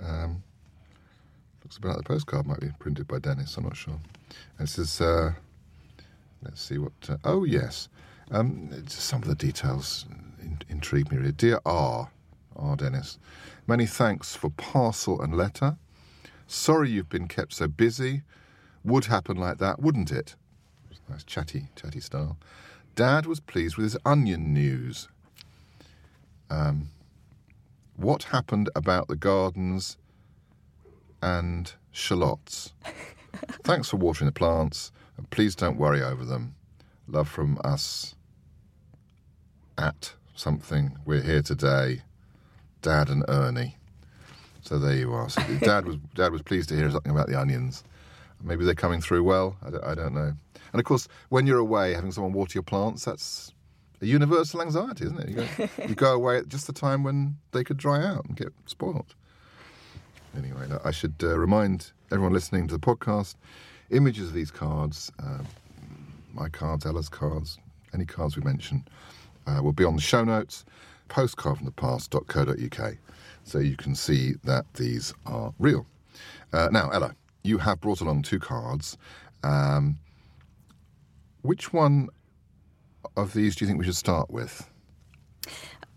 Um, 0.00 0.42
looks 1.64 1.76
a 1.76 1.80
bit 1.80 1.88
like 1.88 1.96
the 1.98 2.04
postcard 2.04 2.46
might 2.46 2.60
be 2.60 2.70
printed 2.78 3.08
by 3.08 3.18
Dennis. 3.18 3.56
I'm 3.56 3.64
not 3.64 3.76
sure. 3.76 3.98
And 4.58 4.68
it 4.68 4.70
says, 4.70 5.00
uh, 5.00 5.32
let's 6.42 6.62
see 6.62 6.78
what. 6.78 6.92
Uh, 7.08 7.16
oh 7.24 7.44
yes, 7.44 7.88
um, 8.30 8.70
some 8.86 9.22
of 9.22 9.28
the 9.28 9.34
details 9.34 10.06
in, 10.40 10.60
intrigue 10.68 11.10
me 11.10 11.18
really. 11.18 11.32
Dear 11.32 11.60
R, 11.66 12.10
R 12.56 12.76
Dennis, 12.76 13.18
many 13.66 13.86
thanks 13.86 14.36
for 14.36 14.50
parcel 14.50 15.20
and 15.20 15.36
letter. 15.36 15.76
Sorry 16.46 16.90
you've 16.90 17.08
been 17.08 17.28
kept 17.28 17.54
so 17.54 17.68
busy. 17.68 18.22
Would 18.84 19.06
happen 19.06 19.36
like 19.36 19.58
that, 19.58 19.80
wouldn't 19.80 20.10
it? 20.10 20.34
Nice 21.08 21.24
chatty, 21.24 21.68
chatty 21.76 22.00
style. 22.00 22.38
Dad 22.94 23.26
was 23.26 23.40
pleased 23.40 23.76
with 23.76 23.84
his 23.84 23.96
onion 24.04 24.52
news. 24.52 25.08
Um, 26.50 26.88
what 27.96 28.24
happened 28.24 28.68
about 28.74 29.08
the 29.08 29.16
gardens 29.16 29.96
and 31.22 31.72
shallots? 31.90 32.74
Thanks 33.64 33.88
for 33.88 33.96
watering 33.96 34.26
the 34.26 34.32
plants, 34.32 34.92
and 35.16 35.28
please 35.30 35.54
don't 35.54 35.78
worry 35.78 36.02
over 36.02 36.24
them. 36.24 36.54
Love 37.06 37.28
from 37.28 37.58
us 37.64 38.14
at 39.78 40.14
something. 40.34 40.98
We're 41.04 41.22
here 41.22 41.42
today, 41.42 42.02
Dad 42.80 43.08
and 43.08 43.24
Ernie. 43.28 43.76
So 44.62 44.78
there 44.78 44.96
you 44.96 45.12
are. 45.12 45.28
So 45.28 45.42
Dad 45.60 45.86
was 45.86 45.96
Dad 46.14 46.32
was 46.32 46.42
pleased 46.42 46.68
to 46.70 46.76
hear 46.76 46.90
something 46.90 47.12
about 47.12 47.28
the 47.28 47.38
onions. 47.38 47.84
Maybe 48.42 48.64
they're 48.64 48.74
coming 48.74 49.00
through 49.00 49.22
well. 49.22 49.56
I 49.64 49.70
don't, 49.70 49.84
I 49.84 49.94
don't 49.94 50.14
know. 50.14 50.32
And 50.72 50.80
of 50.80 50.84
course, 50.84 51.06
when 51.28 51.46
you're 51.46 51.58
away, 51.58 51.92
having 51.92 52.10
someone 52.10 52.32
water 52.32 52.52
your 52.54 52.62
plants, 52.64 53.04
that's 53.04 53.52
a 54.00 54.06
universal 54.06 54.60
anxiety, 54.62 55.04
isn't 55.04 55.20
it? 55.20 55.28
You 55.28 55.34
go, 55.36 55.68
you 55.88 55.94
go 55.94 56.12
away 56.14 56.38
at 56.38 56.48
just 56.48 56.66
the 56.66 56.72
time 56.72 57.04
when 57.04 57.36
they 57.52 57.62
could 57.62 57.76
dry 57.76 58.04
out 58.04 58.24
and 58.24 58.36
get 58.36 58.52
spoilt. 58.66 59.14
Anyway, 60.36 60.66
I 60.84 60.90
should 60.90 61.14
uh, 61.22 61.38
remind 61.38 61.92
everyone 62.10 62.32
listening 62.32 62.66
to 62.68 62.74
the 62.74 62.80
podcast 62.80 63.36
images 63.90 64.28
of 64.28 64.34
these 64.34 64.50
cards, 64.50 65.12
uh, 65.22 65.38
my 66.32 66.48
cards, 66.48 66.86
Ella's 66.86 67.08
cards, 67.08 67.58
any 67.94 68.06
cards 68.06 68.36
we 68.36 68.42
mention, 68.42 68.84
uh, 69.46 69.60
will 69.62 69.72
be 69.72 69.84
on 69.84 69.94
the 69.94 70.02
show 70.02 70.24
notes, 70.24 70.64
postcardfromthepast.co.uk, 71.08 72.96
so 73.44 73.58
you 73.58 73.76
can 73.76 73.94
see 73.94 74.34
that 74.44 74.64
these 74.74 75.14
are 75.26 75.52
real. 75.58 75.86
Uh, 76.52 76.68
now, 76.70 76.90
Ella, 76.90 77.14
you 77.42 77.58
have 77.58 77.80
brought 77.80 78.00
along 78.00 78.22
two 78.22 78.38
cards. 78.38 78.96
Um, 79.42 79.98
which 81.42 81.72
one 81.72 82.08
of 83.16 83.32
these 83.32 83.56
do 83.56 83.64
you 83.64 83.66
think 83.66 83.78
we 83.78 83.84
should 83.84 83.96
start 83.96 84.30
with? 84.30 84.68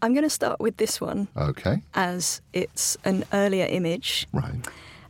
I'm 0.02 0.14
going 0.14 0.24
to 0.24 0.30
start 0.30 0.60
with 0.60 0.78
this 0.78 1.00
one 1.00 1.28
Okay, 1.38 1.82
as 1.94 2.42
it's 2.54 2.98
an 3.06 3.24
earlier 3.34 3.66
image, 3.66 4.28
right. 4.34 4.54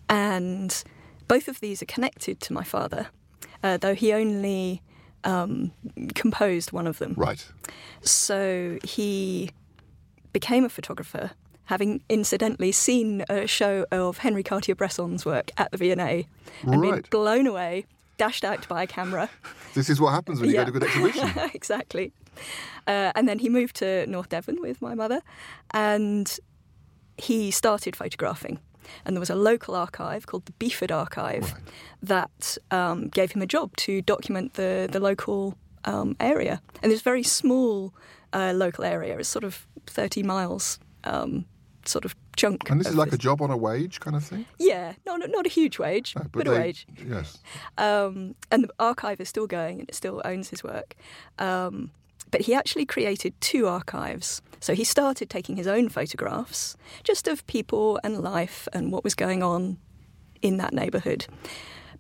and 0.10 0.84
both 1.28 1.48
of 1.48 1.60
these 1.60 1.82
are 1.82 1.86
connected 1.86 2.40
to 2.42 2.54
my 2.54 2.64
father, 2.64 3.08
uh, 3.64 3.78
though 3.78 3.96
he 3.96 4.14
only 4.14 4.82
um, 5.24 5.72
composed 6.14 6.72
one 6.72 6.88
of 6.88 7.00
them. 7.00 7.14
Right. 7.18 7.46
So 8.02 8.78
he 8.84 9.50
became 10.32 10.64
a 10.66 10.70
photographer, 10.70 11.32
having 11.66 12.02
incidentally 12.10 12.72
seen 12.72 13.24
a 13.30 13.48
show 13.48 13.86
of 13.92 14.20
Henri 14.20 14.44
Cartier-Bresson's 14.44 15.26
work 15.26 15.52
at 15.58 15.72
the 15.72 15.78
V&A 15.78 16.28
and 16.64 16.82
been 16.82 17.04
blown 17.10 17.48
away, 17.48 17.86
dashed 18.18 18.44
out 18.44 18.68
by 18.68 18.84
a 18.84 18.88
camera. 18.88 19.30
This 19.76 19.90
is 19.90 20.00
what 20.00 20.12
happens 20.14 20.40
when 20.40 20.50
you 20.50 20.56
Yeah. 20.56 20.64
go 20.64 20.72
to 20.72 20.78
a 20.78 20.80
good 20.80 20.84
exhibition. 20.90 21.50
exactly. 21.54 22.14
Uh, 22.88 23.12
and 23.14 23.28
then 23.28 23.40
he 23.40 23.50
moved 23.50 23.76
to 23.78 24.08
North 24.08 24.30
Devon 24.30 24.62
with 24.62 24.82
my 24.82 24.96
mother, 24.96 25.22
and 25.72 26.40
he 27.18 27.52
started 27.52 27.94
photographing. 27.96 28.60
And 29.04 29.16
there 29.16 29.20
was 29.20 29.30
a 29.30 29.36
local 29.36 29.76
archive 29.76 30.28
called 30.28 30.46
the 30.46 30.54
Beaford 30.54 30.92
Archive 30.94 31.56
that 32.04 32.58
um, 32.72 33.10
gave 33.10 33.32
him 33.34 33.42
a 33.42 33.46
job 33.48 33.76
to 33.78 34.02
document 34.02 34.54
the 34.54 34.88
the 34.90 35.00
local 35.00 35.58
um, 35.84 36.16
area. 36.22 36.62
And 36.82 36.90
this 36.92 37.02
very 37.02 37.24
small 37.24 37.94
uh, 38.32 38.54
local 38.56 38.86
area. 38.86 39.18
It's 39.18 39.28
sort 39.28 39.44
of 39.44 39.68
thirty 39.88 40.24
miles. 40.24 40.80
Um, 41.04 41.46
Sort 41.88 42.06
of 42.06 42.16
chunk. 42.36 42.70
And 42.70 42.80
this 42.80 42.88
is 42.88 42.96
like 42.96 43.14
a 43.14 43.18
job 43.18 43.42
on 43.42 43.52
a 43.52 43.58
wage 43.58 44.00
kind 44.00 44.16
of 44.16 44.24
thing? 44.24 44.46
yeah, 44.60 44.94
not 45.06 45.22
not 45.30 45.46
a 45.46 45.50
huge 45.50 45.78
wage, 45.80 46.16
No, 46.16 46.24
but, 46.32 46.48
a 46.48 46.52
they- 46.52 46.60
wage. 46.60 46.88
Yes. 47.08 47.38
Um, 47.78 48.36
and 48.52 48.64
the 48.64 48.70
archive 48.80 49.22
is 49.22 49.30
still 49.30 49.48
going 49.48 49.80
and 49.82 49.90
it 49.90 49.96
still 49.96 50.22
owns 50.26 50.50
his 50.50 50.64
work. 50.64 50.96
Um, 51.40 51.92
but 52.32 52.42
he 52.42 52.54
actually 52.56 52.86
created 52.86 53.34
two 53.40 53.68
archives. 53.68 54.42
So 54.60 54.74
he 54.74 54.84
started 54.84 55.30
taking 55.30 55.56
his 55.58 55.68
own 55.68 55.90
photographs, 55.90 56.76
just 57.04 57.28
of 57.28 57.46
people 57.48 58.00
and 58.04 58.20
life 58.20 58.68
and 58.74 58.92
what 58.92 59.04
was 59.04 59.14
going 59.16 59.44
on 59.44 59.78
in 60.42 60.58
that 60.58 60.74
neighbourhood. 60.74 61.28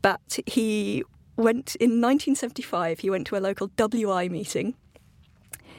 But 0.01 0.39
he 0.47 1.03
went, 1.37 1.75
in 1.75 2.01
1975, 2.01 2.99
he 2.99 3.09
went 3.09 3.27
to 3.27 3.37
a 3.37 3.39
local 3.39 3.67
WI 3.77 4.27
meeting 4.29 4.73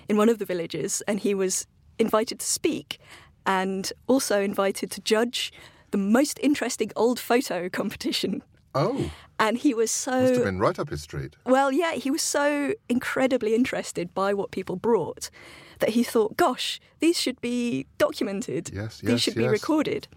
in 0.09 0.17
one 0.17 0.29
of 0.29 0.39
the 0.39 0.45
villages 0.45 1.03
and 1.09 1.19
he 1.21 1.35
was 1.35 1.67
invited 1.99 2.39
to 2.39 2.47
speak 2.47 2.99
and 3.47 3.93
also 4.07 4.41
invited 4.43 4.91
to 4.93 5.01
judge 5.01 5.53
the 5.93 5.99
most 5.99 6.39
interesting 6.43 6.91
old 6.97 7.19
photo 7.21 7.69
competition. 7.69 8.43
Oh, 8.75 9.11
And 9.39 9.57
he 9.57 9.73
was 9.73 9.91
so 9.91 10.11
must 10.21 10.35
have 10.35 10.45
been 10.45 10.59
right 10.59 10.79
up 10.79 10.91
his 10.91 11.01
street. 11.03 11.37
well, 11.47 11.73
yeah, 11.73 11.93
he 11.95 12.11
was 12.11 12.21
so 12.23 12.75
incredibly 12.89 13.55
interested 13.55 14.13
by 14.13 14.35
what 14.35 14.51
people 14.51 14.77
brought 14.77 15.31
that 15.79 15.91
he 15.91 16.03
thought, 16.03 16.37
gosh, 16.37 16.81
these 17.01 17.19
should 17.21 17.41
be 17.41 17.87
documented. 17.99 18.71
Yes, 18.73 19.01
These 19.01 19.11
yes, 19.11 19.21
should 19.21 19.35
be 19.35 19.47
recorded. 19.49 20.09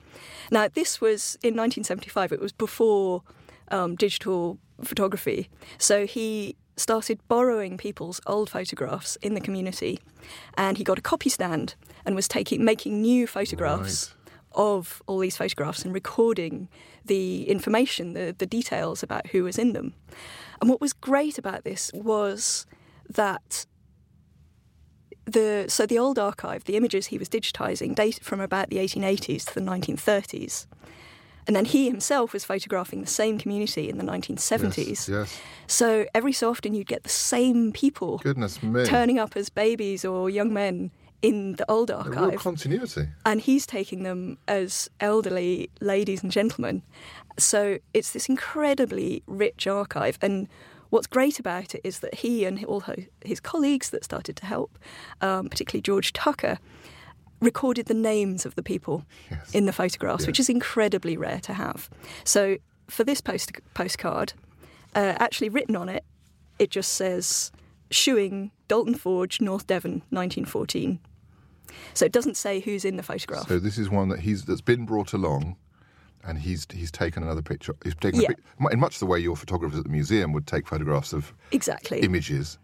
Now, 0.51 0.67
this 0.67 0.99
was 1.01 1.37
in 1.43 1.55
1975, 1.55 2.31
it 2.31 2.39
was 2.41 2.51
before 2.51 3.23
um, 3.71 3.95
digital 3.95 4.57
photography. 4.83 5.49
So 5.77 6.05
he 6.05 6.55
started 6.79 7.19
borrowing 7.27 7.77
people's 7.77 8.21
old 8.25 8.49
photographs 8.49 9.15
in 9.17 9.33
the 9.33 9.41
community 9.41 9.99
and 10.57 10.77
he 10.77 10.83
got 10.83 10.97
a 10.97 11.01
copy 11.01 11.29
stand 11.29 11.75
and 12.05 12.15
was 12.15 12.27
taking 12.27 12.63
making 12.63 13.01
new 13.01 13.27
photographs 13.27 14.15
of 14.53 15.01
all 15.07 15.19
these 15.19 15.37
photographs 15.37 15.85
and 15.85 15.93
recording 15.93 16.67
the 17.05 17.47
information, 17.49 18.13
the, 18.13 18.35
the 18.37 18.45
details 18.45 19.03
about 19.03 19.27
who 19.27 19.43
was 19.43 19.57
in 19.57 19.73
them. 19.73 19.93
And 20.59 20.69
what 20.69 20.81
was 20.81 20.93
great 20.93 21.37
about 21.37 21.63
this 21.63 21.91
was 21.93 22.65
that 23.09 23.65
the 25.25 25.65
so 25.67 25.85
the 25.85 25.99
old 25.99 26.17
archive, 26.17 26.63
the 26.63 26.75
images 26.75 27.07
he 27.07 27.17
was 27.17 27.29
digitizing, 27.29 27.95
dated 27.95 28.23
from 28.23 28.39
about 28.39 28.69
the 28.69 28.77
1880s 28.77 29.45
to 29.45 29.53
the 29.53 29.61
1930s. 29.61 30.65
And 31.49 31.55
then 31.55 31.65
he 31.65 31.89
himself 31.89 32.31
was 32.31 32.45
photographing 32.45 33.01
the 33.01 33.07
same 33.07 33.39
community 33.39 33.89
in 33.89 33.97
the 33.97 34.03
1970s. 34.03 34.87
Yes, 34.87 35.09
yes. 35.09 35.39
So 35.65 36.05
every 36.13 36.31
so 36.31 36.51
often 36.51 36.75
you'd 36.75 36.85
get 36.87 37.01
the 37.01 37.09
same 37.09 37.71
people 37.71 38.19
Goodness 38.19 38.61
me. 38.61 38.85
turning 38.85 39.17
up 39.17 39.35
as 39.35 39.49
babies 39.49 40.05
or 40.05 40.29
young 40.29 40.53
men 40.53 40.91
in 41.23 41.53
the 41.53 41.65
old 41.67 41.89
A 41.89 42.03
real 42.05 42.19
archive 42.25 42.39
continuity. 42.39 43.07
and 43.25 43.41
he's 43.41 43.65
taking 43.65 44.03
them 44.03 44.37
as 44.47 44.91
elderly 44.99 45.71
ladies 45.81 46.21
and 46.21 46.31
gentlemen. 46.31 46.83
So 47.39 47.79
it's 47.95 48.11
this 48.11 48.29
incredibly 48.29 49.23
rich 49.25 49.65
archive. 49.65 50.19
And 50.21 50.47
what's 50.91 51.07
great 51.07 51.39
about 51.39 51.73
it 51.73 51.81
is 51.83 51.99
that 52.01 52.13
he 52.13 52.45
and 52.45 52.63
all 52.65 52.83
his 53.25 53.39
colleagues 53.39 53.89
that 53.89 54.03
started 54.03 54.35
to 54.35 54.45
help, 54.45 54.77
um, 55.19 55.49
particularly 55.49 55.81
George 55.81 56.13
Tucker, 56.13 56.59
recorded 57.41 57.85
the 57.87 57.93
names 57.93 58.45
of 58.45 58.55
the 58.55 58.63
people 58.63 59.05
Yes. 59.31 59.51
in 59.53 59.65
the 59.65 59.73
photographs, 59.73 60.27
which 60.27 60.39
is 60.39 60.49
incredibly 60.49 61.15
rare 61.17 61.39
to 61.41 61.53
have. 61.53 61.89
So 62.23 62.57
for 62.87 63.03
this 63.03 63.21
post- 63.21 63.51
postcard, 63.73 64.33
uh, 64.95 65.15
actually 65.19 65.49
written 65.49 65.75
on 65.75 65.89
it, 65.89 66.03
it 66.57 66.69
just 66.71 66.93
says 66.93 67.51
Shoeing, 67.91 68.51
Dolton 68.67 68.95
Forge, 68.95 69.39
North 69.41 69.65
Devon, 69.67 70.01
1914. 70.09 70.99
So 71.93 72.05
it 72.05 72.11
doesn't 72.11 72.35
say 72.37 72.59
who's 72.59 72.83
in 72.83 72.97
the 72.97 73.03
photograph. 73.03 73.47
So 73.47 73.59
this 73.59 73.77
is 73.77 73.89
one 73.89 74.09
that 74.09 74.19
he's 74.19 74.45
that's 74.45 74.61
been 74.61 74.85
brought 74.85 75.13
along, 75.13 75.55
and 76.23 76.39
he's 76.39 76.65
he's 76.73 76.91
taken 76.91 77.23
another 77.23 77.41
picture. 77.43 77.75
He's 77.83 77.95
taken 77.95 78.21
Yeah. 78.21 78.29
pic, 78.29 78.39
in 78.71 78.79
much 78.79 78.99
the 78.99 79.05
way 79.05 79.19
your 79.19 79.35
photographers 79.37 79.77
at 79.79 79.85
the 79.85 79.91
museum 79.91 80.33
would 80.33 80.47
take 80.47 80.67
photographs 80.67 81.13
of 81.13 81.31
Exactly. 81.51 81.99
images. 82.01 82.57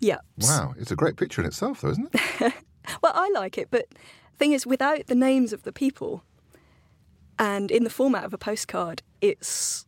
yeah. 0.00 0.18
Wow, 0.38 0.74
it's 0.78 0.90
a 0.90 0.96
great 0.96 1.16
picture 1.16 1.42
in 1.42 1.46
itself, 1.46 1.80
though, 1.82 1.90
isn't 1.90 2.08
it? 2.14 2.54
Well, 3.02 3.12
I 3.14 3.30
like 3.34 3.58
it, 3.58 3.68
but 3.70 3.86
thing 4.38 4.52
is, 4.52 4.66
without 4.66 5.06
the 5.06 5.14
names 5.14 5.52
of 5.52 5.62
the 5.64 5.72
people, 5.72 6.22
and 7.38 7.70
in 7.70 7.84
the 7.84 7.90
format 7.90 8.24
of 8.24 8.32
a 8.34 8.38
postcard, 8.38 9.02
it's 9.20 9.86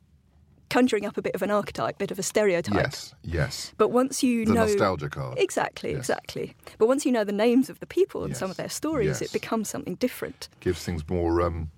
conjuring 0.70 1.04
up 1.04 1.18
a 1.18 1.22
bit 1.22 1.34
of 1.34 1.42
an 1.42 1.50
archetype, 1.50 1.98
bit 1.98 2.10
of 2.10 2.18
a 2.18 2.22
stereotype. 2.22 2.74
Yes, 2.74 3.14
yes. 3.22 3.72
But 3.76 3.88
once 3.90 4.22
you 4.22 4.46
The 4.46 4.54
know 4.54 4.64
nostalgia 4.66 5.10
card. 5.10 5.38
exactly, 5.38 5.90
Yes. 5.90 5.98
exactly. 6.00 6.54
But 6.78 6.86
once 6.86 7.04
you 7.04 7.12
know 7.12 7.24
the 7.24 7.32
names 7.32 7.68
of 7.68 7.78
the 7.80 7.86
people 7.86 8.22
and 8.22 8.30
Yes. 8.30 8.38
some 8.38 8.50
of 8.50 8.56
their 8.56 8.70
stories, 8.70 9.20
Yes. 9.20 9.22
it 9.22 9.32
becomes 9.32 9.68
something 9.68 9.96
different. 9.96 10.48
Gives 10.60 10.82
things 10.82 11.06
more 11.10 11.42
um, 11.42 11.70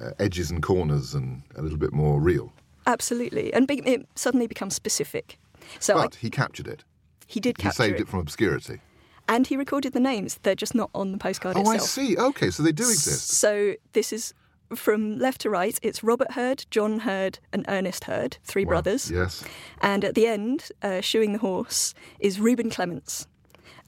uh, 0.00 0.10
edges 0.18 0.50
and 0.50 0.60
corners 0.62 1.14
and 1.14 1.42
a 1.54 1.62
little 1.62 1.78
bit 1.78 1.92
more 1.92 2.20
real. 2.20 2.52
Absolutely, 2.86 3.52
and 3.54 3.66
be- 3.68 3.78
it 3.86 4.08
suddenly 4.16 4.46
becomes 4.48 4.74
specific. 4.74 5.38
So 5.78 5.96
I, 5.96 6.02
But 6.02 6.16
he 6.16 6.28
captured 6.30 6.66
it. 6.66 6.82
he 7.26 7.38
did 7.40 7.60
He 7.60 7.70
saved 7.70 7.96
it. 7.96 8.02
it 8.02 8.08
from 8.08 8.20
obscurity. 8.20 8.80
And 9.28 9.46
he 9.46 9.56
recorded 9.56 9.92
the 9.92 10.00
names. 10.00 10.38
They're 10.42 10.54
just 10.54 10.74
not 10.74 10.90
on 10.94 11.12
the 11.12 11.18
postcard 11.18 11.56
Oh, 11.56 11.66
I 11.68 11.78
see. 11.78 12.16
Okay, 12.16 12.50
so 12.50 12.62
they 12.62 12.72
do 12.72 12.84
exist. 12.84 13.28
So 13.28 13.74
this 13.92 14.12
is 14.12 14.32
from 14.74 15.18
left 15.18 15.40
to 15.42 15.50
right. 15.50 15.78
It's 15.82 16.02
Robert 16.04 16.32
Hurd, 16.32 16.64
John 16.70 17.00
Hurd, 17.00 17.38
and 17.52 17.64
Ernest 17.68 18.04
Hurd, 18.04 18.38
three 18.44 18.64
Wow. 18.64 18.70
brothers. 18.70 19.10
Yes. 19.10 19.42
And 19.80 20.04
at 20.04 20.14
the 20.14 20.26
end, 20.26 20.70
uh, 20.82 21.00
shoeing 21.00 21.32
the 21.32 21.38
horse, 21.38 21.92
is 22.20 22.38
Reuben 22.40 22.70
Clements. 22.70 23.26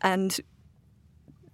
And 0.00 0.40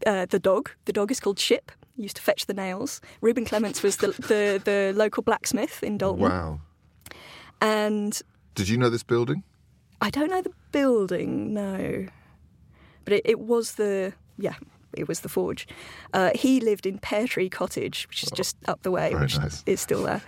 uh, 0.07 0.27
the 0.27 0.39
dog, 0.39 0.71
the 0.87 0.93
dog 0.93 1.11
is 1.11 1.21
called 1.21 1.39
Ship, 1.39 1.71
used 1.97 2.17
to 2.17 2.23
fetch 2.23 2.47
the 2.47 2.55
nails. 2.55 3.01
Reuben 3.21 3.45
Clements 3.45 3.83
was 3.83 3.99
the, 3.99 4.09
the, 4.09 4.61
the 4.65 4.93
local 4.97 5.23
blacksmith 5.23 5.83
in 5.83 5.99
Dolton. 5.99 6.23
Wow. 6.25 6.61
And 7.61 8.21
Did 8.55 8.69
you 8.69 8.77
know 8.79 8.91
this 8.91 9.03
building? 9.03 9.43
I 10.01 10.11
don't 10.11 10.31
know 10.31 10.43
the 10.43 10.53
building, 10.73 11.55
no. 11.55 12.07
But 13.05 13.15
it, 13.15 13.23
it 13.25 13.41
was 13.41 13.73
the, 13.73 14.13
yeah, 14.39 14.55
it 14.97 15.09
was 15.09 15.21
the 15.21 15.29
forge. 15.29 15.67
Uh, 16.13 16.31
he 16.35 16.61
lived 16.61 16.87
in 16.87 16.99
Pear 16.99 17.27
Tree 17.27 17.49
Cottage, 17.49 18.07
which 18.09 18.23
is 18.23 18.31
just 18.31 18.57
up 18.67 18.83
the 18.83 18.91
way, 18.91 19.09
Oh, 19.09 19.11
very 19.11 19.23
which 19.23 19.39
nice. 19.39 19.63
is 19.67 19.81
still 19.81 20.03
there. 20.05 20.23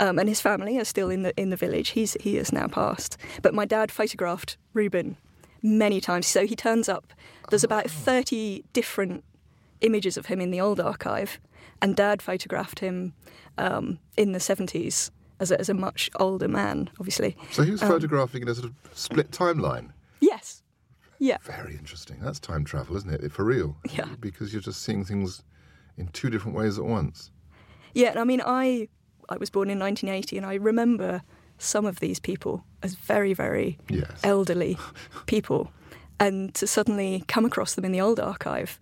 Um, 0.00 0.18
and 0.18 0.28
his 0.28 0.40
family 0.40 0.78
are 0.78 0.84
still 0.84 1.10
in 1.10 1.22
the 1.22 1.32
in 1.40 1.50
the 1.50 1.56
village. 1.56 1.90
He's 1.90 2.14
he 2.20 2.36
has 2.36 2.52
now 2.52 2.66
passed. 2.68 3.16
But 3.42 3.54
my 3.54 3.64
dad 3.64 3.90
photographed 3.92 4.56
Reuben 4.74 5.16
many 5.62 6.00
times. 6.00 6.26
So 6.26 6.46
he 6.46 6.56
turns 6.56 6.88
up. 6.88 7.12
There's 7.50 7.64
Oh. 7.64 7.66
about 7.66 7.90
thirty 7.90 8.64
different 8.72 9.24
images 9.80 10.16
of 10.16 10.26
him 10.26 10.40
in 10.40 10.50
the 10.52 10.60
old 10.60 10.78
archive, 10.80 11.38
and 11.80 11.96
Dad 11.96 12.22
photographed 12.22 12.78
him 12.78 13.12
um, 13.58 13.98
in 14.16 14.30
the 14.32 14.40
seventies 14.40 15.10
as 15.40 15.50
a, 15.50 15.58
as 15.58 15.68
a 15.68 15.74
much 15.74 16.08
older 16.20 16.46
man, 16.48 16.88
obviously. 17.00 17.36
So 17.50 17.62
he 17.64 17.70
Um, 17.70 17.72
was 17.72 17.80
photographing 17.82 18.42
in 18.42 18.48
a 18.48 18.54
sort 18.54 18.66
of 18.66 18.74
split 18.96 19.30
timeline. 19.32 19.90
Yes. 20.20 20.61
Yeah. 21.22 21.36
Very 21.42 21.76
interesting. 21.76 22.16
That's 22.20 22.40
time 22.40 22.64
travel, 22.64 22.96
isn't 22.96 23.08
it? 23.24 23.30
For 23.30 23.44
real. 23.44 23.76
Yeah. 23.88 24.06
Because 24.20 24.52
you're 24.52 24.60
just 24.60 24.82
seeing 24.82 25.04
things 25.04 25.44
in 25.96 26.08
two 26.08 26.30
different 26.30 26.56
ways 26.56 26.78
at 26.78 26.84
once. 26.84 27.30
Yeah, 27.94 28.10
and 28.10 28.18
I 28.18 28.24
mean, 28.24 28.42
I 28.44 28.88
I 29.28 29.36
was 29.36 29.48
born 29.48 29.70
in 29.70 29.78
1980, 29.78 30.36
and 30.36 30.44
I 30.44 30.54
remember 30.54 31.22
some 31.58 31.86
of 31.86 32.00
these 32.00 32.18
people 32.18 32.64
as 32.82 32.96
very, 32.96 33.34
very 33.34 33.78
Yes. 33.88 34.10
elderly 34.24 34.76
people, 35.26 35.70
and 36.18 36.52
to 36.54 36.66
suddenly 36.66 37.22
come 37.28 37.44
across 37.44 37.74
them 37.76 37.84
in 37.84 37.92
the 37.92 38.00
old 38.00 38.18
archive 38.18 38.80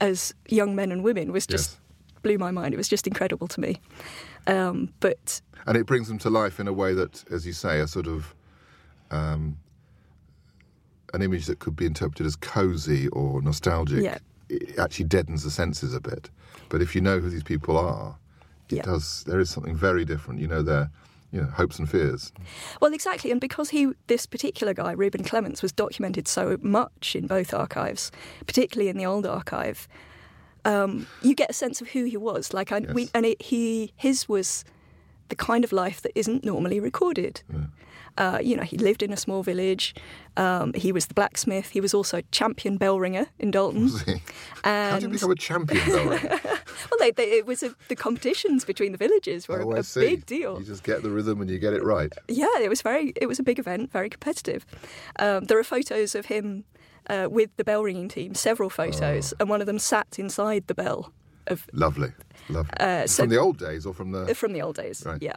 as 0.00 0.32
young 0.48 0.76
men 0.76 0.92
and 0.92 1.02
women 1.02 1.32
was 1.32 1.44
just 1.46 1.70
Yes. 1.72 1.80
blew 2.22 2.38
my 2.38 2.52
mind. 2.52 2.72
It 2.72 2.76
was 2.76 2.88
just 2.88 3.06
incredible 3.08 3.48
to 3.48 3.60
me. 3.60 3.80
Um, 4.46 4.90
but 5.00 5.40
And 5.66 5.76
it 5.76 5.86
brings 5.86 6.06
them 6.06 6.18
to 6.18 6.30
life 6.30 6.60
in 6.60 6.68
a 6.68 6.72
way 6.72 6.94
that, 6.94 7.24
as 7.32 7.44
you 7.46 7.52
say, 7.52 7.80
a 7.80 7.86
sort 7.88 8.06
of 8.06 8.32
um, 9.10 9.56
an 11.14 11.22
image 11.22 11.46
that 11.46 11.58
could 11.60 11.76
be 11.76 11.86
interpreted 11.86 12.26
as 12.26 12.36
cozy 12.36 13.08
or 13.08 13.40
nostalgic. 13.40 14.02
Yeah. 14.02 14.18
It 14.48 14.78
actually 14.78 15.06
deadens 15.06 15.42
the 15.44 15.50
senses 15.50 15.94
a 15.94 16.00
bit. 16.00 16.28
But 16.68 16.82
if 16.82 16.94
you 16.94 17.00
know 17.00 17.18
who 17.20 17.30
these 17.30 17.42
people 17.42 17.78
are, 17.78 18.16
it 18.68 18.76
Yeah. 18.76 18.82
does. 18.82 19.24
There 19.26 19.40
is 19.40 19.48
something 19.50 19.76
very 19.76 20.04
different. 20.04 20.40
You 20.40 20.48
know 20.48 20.62
their, 20.62 20.90
you 21.32 21.40
know, 21.40 21.46
hopes 21.48 21.78
and 21.78 21.88
fears. 21.88 22.32
Well, 22.80 22.92
exactly, 22.92 23.30
and 23.30 23.40
because 23.40 23.70
he, 23.70 23.92
this 24.06 24.26
particular 24.26 24.74
guy, 24.74 24.92
Reuben 24.92 25.24
Clements, 25.24 25.62
was 25.62 25.72
documented 25.72 26.28
so 26.28 26.58
much 26.62 27.16
in 27.16 27.26
both 27.26 27.54
archives, 27.54 28.10
particularly 28.46 28.88
in 28.90 28.96
the 28.98 29.06
old 29.06 29.26
archive, 29.26 29.88
um, 30.64 31.06
you 31.22 31.34
get 31.34 31.50
a 31.50 31.52
sense 31.54 31.80
of 31.80 31.88
who 31.88 32.04
he 32.04 32.16
was. 32.16 32.52
Like, 32.54 32.72
I, 32.72 32.80
we, 32.80 33.10
and 33.14 33.26
it, 33.26 33.40
he, 33.42 33.92
his 33.96 34.28
was 34.28 34.64
the 35.28 35.36
kind 35.36 35.64
of 35.64 35.72
life 35.72 36.00
that 36.02 36.12
isn't 36.14 36.44
normally 36.44 36.80
recorded. 36.80 37.42
Uh, 38.16 38.38
you 38.42 38.56
know, 38.56 38.62
he 38.62 38.76
lived 38.78 39.02
in 39.02 39.12
a 39.12 39.16
small 39.16 39.42
village. 39.42 39.94
Um, 40.36 40.72
he 40.74 40.92
was 40.92 41.06
the 41.06 41.14
blacksmith. 41.14 41.70
He 41.70 41.80
was 41.80 41.92
also 41.94 42.22
champion 42.30 42.76
bell 42.76 42.98
ringer 43.00 43.26
in 43.38 43.50
Dolton. 43.50 43.88
How 44.64 44.94
did 44.98 45.02
he 45.02 45.08
become 45.08 45.30
a 45.30 45.34
champion, 45.36 45.82
though? 45.88 46.06
well, 46.10 46.98
they, 46.98 47.10
they, 47.10 47.24
it 47.32 47.46
was 47.46 47.62
a, 47.62 47.74
the 47.88 47.96
competitions 47.96 48.64
between 48.64 48.92
the 48.92 48.98
villages 48.98 49.48
were 49.48 49.62
oh, 49.62 49.72
a, 49.72 49.76
I 49.76 49.78
a 49.78 49.82
see. 49.82 50.00
big 50.00 50.26
deal. 50.26 50.58
You 50.58 50.64
just 50.64 50.84
get 50.84 51.02
the 51.02 51.10
rhythm 51.10 51.40
and 51.40 51.50
you 51.50 51.58
get 51.58 51.72
it 51.72 51.82
right. 51.82 52.12
Yeah, 52.28 52.46
it 52.60 52.68
was 52.68 52.82
very. 52.82 53.12
It 53.16 53.26
was 53.26 53.38
a 53.38 53.42
big 53.42 53.58
event, 53.58 53.90
very 53.92 54.10
competitive. 54.10 54.64
Um, 55.18 55.44
there 55.44 55.58
are 55.58 55.64
photos 55.64 56.14
of 56.14 56.26
him 56.26 56.64
uh, 57.08 57.28
with 57.30 57.50
the 57.56 57.64
bell 57.64 57.82
ringing 57.82 58.08
team, 58.08 58.34
several 58.34 58.70
photos, 58.70 59.32
Oh. 59.32 59.36
and 59.40 59.48
one 59.48 59.60
of 59.60 59.66
them 59.66 59.78
sat 59.78 60.18
inside 60.18 60.66
the 60.66 60.74
bell 60.74 61.12
of 61.46 61.66
Lovely, 61.72 62.12
lovely. 62.48 62.70
Uh, 62.80 63.06
so- 63.06 63.24
from 63.24 63.30
the 63.30 63.36
old 63.38 63.58
days 63.58 63.84
or 63.86 63.92
from 63.92 64.12
the? 64.12 64.34
from 64.34 64.52
the 64.52 64.62
old 64.62 64.76
days. 64.76 65.02
Right. 65.04 65.20
Yeah. 65.20 65.34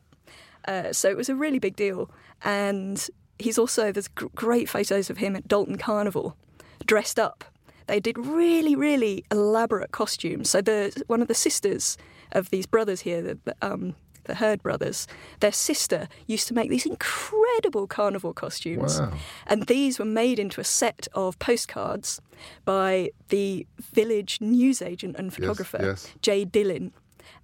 Uh, 0.68 0.92
so 0.94 1.10
it 1.10 1.18
was 1.18 1.30
a 1.30 1.36
really 1.36 1.60
big 1.60 1.76
deal, 1.76 2.10
and 2.44 3.08
he's 3.40 3.58
also 3.58 3.92
there's 3.92 4.08
great 4.08 4.70
photos 4.70 5.10
of 5.10 5.18
him 5.18 5.36
at 5.36 5.48
Dolton 5.48 5.78
Carnival, 5.78 6.36
dressed 6.86 7.18
up. 7.20 7.44
They 7.88 8.02
did 8.02 8.18
really, 8.18 8.76
really 8.76 9.24
elaborate 9.32 9.92
costumes. 9.92 10.50
So 10.50 10.62
the 10.62 11.04
one 11.08 11.22
of 11.22 11.28
the 11.30 11.34
sisters 11.36 11.98
of 12.34 12.50
these 12.50 12.66
brothers 12.66 13.02
here, 13.02 13.22
the 13.22 13.56
um, 13.62 13.96
the 14.26 14.36
Hurd 14.36 14.62
brothers, 14.62 15.08
their 15.40 15.54
sister 15.54 16.10
used 16.26 16.50
to 16.50 16.54
make 16.54 16.70
these 16.70 16.86
incredible 16.86 17.88
carnival 17.88 18.34
costumes, 18.34 19.00
Wow. 19.00 19.14
and 19.46 19.68
these 19.68 20.00
were 20.00 20.06
made 20.24 20.38
into 20.38 20.60
a 20.60 20.66
set 20.66 21.08
of 21.14 21.40
postcards 21.40 22.20
by 22.66 23.12
the 23.30 23.66
village 23.94 24.40
newsagent 24.42 25.16
and 25.16 25.34
photographer 25.34 25.80
yes. 25.82 26.10
Jay 26.22 26.44
Dillon. 26.44 26.92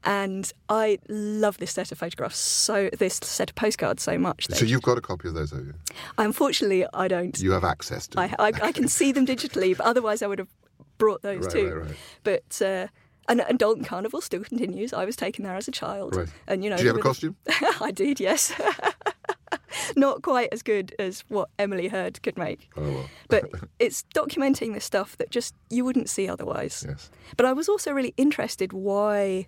And 0.03 0.51
I 0.67 0.99
love 1.07 1.57
this 1.59 1.71
set 1.71 1.91
of 1.91 1.97
photographs, 1.97 2.37
so 2.37 2.89
this 2.97 3.19
set 3.23 3.49
of 3.51 3.55
postcards 3.55 4.03
so 4.03 4.17
much. 4.17 4.47
So 4.51 4.65
you've 4.65 4.81
got 4.81 4.97
a 4.97 5.01
copy 5.01 5.29
of 5.29 5.33
those, 5.33 5.51
have 5.51 5.65
you? 5.65 5.73
Unfortunately, 6.17 6.85
I 6.93 7.07
don't. 7.07 7.39
You 7.39 7.51
have 7.51 7.63
access 7.63 8.07
to. 8.07 8.19
I, 8.19 8.27
them. 8.27 8.35
I, 8.39 8.51
I 8.61 8.71
can 8.73 8.87
see 8.89 9.11
them 9.13 9.25
digitally, 9.25 9.77
but 9.77 9.85
otherwise 9.85 10.21
I 10.21 10.27
would 10.27 10.39
have 10.39 10.49
brought 10.97 11.21
those 11.21 11.45
Right, 11.45 11.51
too. 11.53 11.67
right, 11.73 11.85
right. 11.87 11.95
But 12.23 12.61
uh, 12.61 12.87
and, 13.29 13.39
and 13.41 13.57
Dolton 13.57 13.85
Carnival 13.85 14.19
still 14.19 14.43
continues. 14.43 14.91
I 14.93 15.05
was 15.05 15.15
taken 15.15 15.45
there 15.45 15.55
as 15.55 15.67
a 15.69 15.71
child, 15.71 16.15
Right. 16.15 16.27
and 16.47 16.63
you 16.65 16.69
know, 16.69 16.75
Did 16.75 16.83
you 16.83 16.89
have 16.89 16.97
a 16.97 17.01
costume? 17.01 17.37
I 17.81 17.91
did, 17.91 18.19
yes. 18.19 18.53
Not 19.95 20.21
quite 20.21 20.49
as 20.51 20.61
good 20.63 20.93
as 20.99 21.23
what 21.29 21.49
Emily 21.59 21.87
Hurd 21.87 22.21
could 22.23 22.37
make, 22.37 22.69
Oh 22.77 22.81
well. 22.81 23.09
but 23.27 23.49
it's 23.79 24.03
documenting 24.15 24.73
the 24.73 24.79
stuff 24.79 25.17
that 25.17 25.29
just 25.31 25.55
you 25.69 25.83
wouldn't 25.85 26.09
see 26.09 26.27
otherwise. 26.27 26.85
Yes. 26.87 27.09
But 27.37 27.45
I 27.45 27.53
was 27.53 27.67
also 27.69 27.91
really 27.91 28.13
interested 28.17 28.71
why 28.73 29.47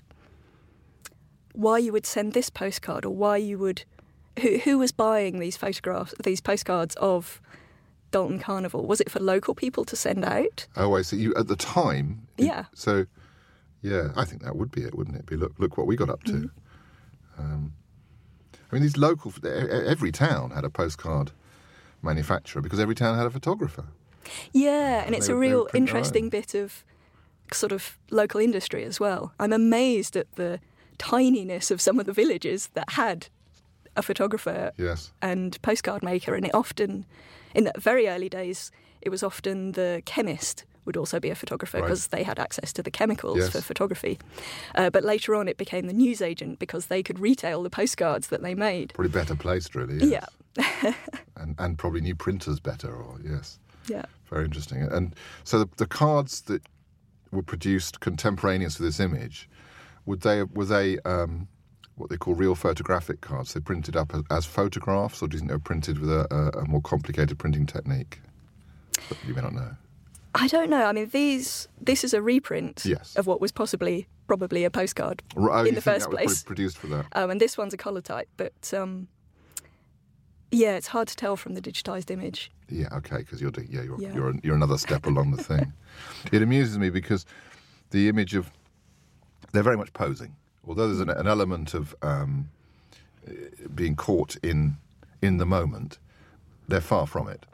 why 1.58 1.78
you 1.78 1.92
would 1.92 2.06
send 2.06 2.34
this 2.34 2.50
postcard 2.50 3.06
or 3.06 3.10
why 3.16 3.38
you 3.38 3.58
would 3.58 3.84
who 4.42 4.58
who 4.60 4.78
was 4.78 4.92
buying 4.92 5.40
these 5.40 5.56
photographs 5.58 6.14
these 6.24 6.42
postcards 6.42 6.96
of 6.96 7.42
Dolton 8.12 8.40
Carnival? 8.40 8.86
Was 8.86 9.02
it 9.02 9.10
for 9.12 9.20
local 9.20 9.56
people 9.56 9.86
to 9.86 9.96
send 9.96 10.24
out? 10.26 10.68
Oh, 10.76 10.96
I 10.96 11.02
see. 11.02 11.18
You 11.18 11.34
at 11.36 11.48
the 11.48 11.56
time. 11.56 12.28
it- 12.38 12.46
Yeah. 12.46 12.66
So, 12.74 13.06
yeah, 13.82 14.10
I 14.16 14.26
think 14.26 14.44
that 14.44 14.56
would 14.56 14.72
be 14.72 14.84
it, 14.84 14.96
wouldn't 14.96 15.18
it? 15.18 15.26
Be 15.26 15.36
look, 15.36 15.54
look 15.58 15.78
what 15.78 15.88
we 15.88 15.96
got 15.96 16.10
up 16.10 16.24
to. 16.24 16.32
Mm-hmm. 16.34 17.42
Um, 17.42 17.74
I 18.72 18.76
mean, 18.76 18.82
these 18.84 18.98
local. 18.98 19.34
Every 19.44 20.12
town 20.12 20.52
had 20.52 20.64
a 20.64 20.70
postcard 20.70 21.32
manufacturer 22.02 22.62
because 22.62 22.80
every 22.80 22.96
town 22.96 23.18
had 23.18 23.26
a 23.26 23.30
photographer. 23.32 23.86
Yeah, 24.54 25.04
and 25.06 25.14
it's 25.16 25.28
they- 25.28 25.34
a 25.34 25.36
real 25.36 25.60
would 25.64 25.70
print 25.70 25.88
their 25.88 25.96
interesting 25.98 26.30
bit 26.30 26.54
of 26.56 26.84
sort 27.54 27.72
of 27.72 27.98
local 28.10 28.40
industry 28.42 28.84
as 28.84 29.00
well. 29.00 29.34
I'm 29.40 29.54
amazed 29.54 30.16
at 30.16 30.28
the 30.36 30.60
tininess 30.98 31.72
of 31.72 31.82
some 31.82 32.00
of 32.00 32.06
the 32.06 32.14
villages 32.14 32.68
that 32.74 32.92
had 32.92 33.28
a 33.96 34.02
photographer 34.02 34.72
Yes. 34.78 35.12
and 35.22 35.62
postcard 35.62 36.04
maker, 36.04 36.36
and 36.36 36.46
it 36.46 36.54
often, 36.54 37.06
in 37.54 37.64
the 37.66 37.72
very 37.78 38.08
early 38.08 38.30
days, 38.30 38.72
it 39.02 39.10
was 39.10 39.24
often 39.24 39.72
the 39.74 40.02
chemist 40.06 40.66
would 40.86 40.98
also 40.98 41.20
be 41.20 41.30
a 41.32 41.36
photographer 41.36 41.78
Right. 41.80 41.86
because 41.88 42.08
they 42.08 42.22
had 42.24 42.38
access 42.40 42.72
to 42.74 42.84
the 42.84 42.92
chemicals 42.92 43.38
Yes. 43.38 43.50
for 43.52 43.62
photography. 43.62 44.20
Uh, 44.76 44.90
but 44.92 45.04
later 45.04 45.34
on, 45.34 45.48
it 45.48 45.58
became 45.58 45.88
the 45.88 45.94
newsagent 45.94 46.60
because 46.60 46.88
they 46.88 47.02
could 47.02 47.20
retail 47.20 47.64
the 47.64 47.70
postcards 47.72 48.28
that 48.28 48.44
they 48.44 48.54
made. 48.54 48.94
Probably 48.94 49.12
better 49.12 49.36
placed, 49.36 49.74
really. 49.76 49.96
yes. 50.06 50.26
Yeah, 50.58 50.94
And 51.38 51.56
and 51.58 51.78
probably 51.78 52.02
new 52.02 52.16
printers 52.16 52.60
better. 52.60 52.94
Or 52.96 53.18
yes. 53.24 53.60
yeah. 53.88 54.06
Very 54.30 54.46
interesting. 54.46 54.84
And 54.84 55.16
so 55.44 55.60
the, 55.60 55.70
the 55.78 55.88
cards 55.88 56.42
that 56.42 56.62
were 57.32 57.44
produced 57.44 58.00
contemporaneous 58.00 58.80
with 58.80 58.88
this 58.88 59.00
image, 59.00 59.50
would 60.06 60.22
they 60.22 60.44
were 60.44 60.66
they 60.66 61.00
um, 61.00 61.48
what 61.96 62.10
they 62.10 62.18
call 62.18 62.34
real 62.36 62.56
photographic 62.56 63.22
cards? 63.22 63.54
They 63.54 63.60
printed 63.60 63.96
up 63.96 64.14
as, 64.14 64.24
as 64.30 64.46
photographs, 64.46 65.22
or 65.22 65.28
do 65.28 65.36
you 65.36 65.40
think 65.40 65.50
they 65.50 65.56
were 65.56 65.60
printed 65.60 66.00
with 66.00 66.10
a, 66.12 66.28
a, 66.34 66.60
a 66.62 66.68
more 66.68 66.82
complicated 66.82 67.38
printing 67.40 67.66
technique? 67.66 68.20
But 69.10 69.18
you 69.28 69.34
may 69.34 69.42
not 69.42 69.54
know. 69.54 69.76
I 70.34 70.48
don't 70.48 70.70
know. 70.70 70.86
I 70.86 70.92
mean, 70.92 71.10
these 71.10 71.68
this 71.80 72.04
is 72.04 72.14
a 72.14 72.22
reprint 72.22 72.84
Yes. 72.86 73.16
of 73.16 73.26
what 73.28 73.40
was 73.40 73.52
possibly 73.52 74.08
probably 74.28 74.64
a 74.64 74.70
postcard 74.72 75.22
oh, 75.38 75.64
in 75.64 75.76
the 75.76 75.82
first 75.82 76.10
place. 76.10 76.44
produced 76.44 76.78
for 76.78 76.88
that? 76.88 77.06
Um, 77.14 77.30
and 77.30 77.40
this 77.40 77.58
one's 77.58 77.74
a 77.74 77.78
colour 77.78 78.02
type, 78.02 78.28
but 78.38 78.74
um, 78.74 79.08
yeah, 80.52 80.76
it's 80.76 80.88
hard 80.88 81.08
to 81.08 81.16
tell 81.16 81.36
from 81.36 81.54
the 81.54 81.62
digitised 81.62 82.12
image. 82.12 82.52
Yeah, 82.70 82.88
okay, 82.92 83.18
because 83.18 83.40
you're 83.42 83.52
yeah 83.70 83.84
you're 83.84 84.00
Yeah. 84.00 84.14
you're 84.14 84.34
you're 84.44 84.56
another 84.56 84.78
step 84.78 85.06
along 85.06 85.32
the 85.32 85.44
thing. 85.44 85.74
It 86.34 86.42
amuses 86.42 86.78
me 86.78 86.90
because 86.90 87.26
the 87.92 88.10
image 88.10 88.36
of 88.36 88.52
they're 89.56 89.64
very 89.64 89.78
much 89.78 89.94
posing, 89.94 90.36
although 90.68 90.88
there's 90.88 91.00
an, 91.00 91.10
an 91.10 91.28
element 91.28 91.74
of 91.74 91.96
um, 92.02 92.50
being 93.74 93.96
caught 93.96 94.36
in 94.44 94.78
in 95.22 95.38
the 95.38 95.46
moment. 95.46 95.98
They're 96.68 96.82
far 96.82 97.08
from 97.08 97.28
it. 97.28 97.46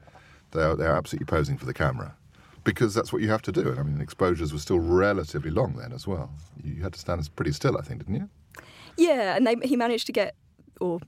They're 0.52 0.76
they're 0.76 0.96
absolutely 0.96 1.26
posing 1.26 1.58
for 1.58 1.66
the 1.66 1.74
camera 1.74 2.16
because 2.64 2.94
that's 2.94 3.12
what 3.12 3.22
you 3.22 3.30
have 3.30 3.42
to 3.44 3.52
do. 3.52 3.70
And 3.70 3.80
I 3.80 3.84
mean, 3.84 4.02
exposures 4.02 4.54
were 4.54 4.60
still 4.60 4.80
relatively 4.80 5.52
long 5.52 5.74
then 5.74 5.92
as 5.92 6.08
well. 6.08 6.32
You 6.64 6.84
had 6.84 6.94
to 6.94 7.00
stand 7.00 7.28
pretty 7.36 7.52
still, 7.52 7.78
I 7.78 7.82
think, 7.82 8.06
didn't 8.06 8.16
you? 8.16 8.30
Yeah, 8.98 9.36
and 9.36 9.48
they, 9.48 9.56
he 9.64 9.76
managed 9.76 10.06
to 10.08 10.12
get, 10.12 10.36
or 10.80 11.00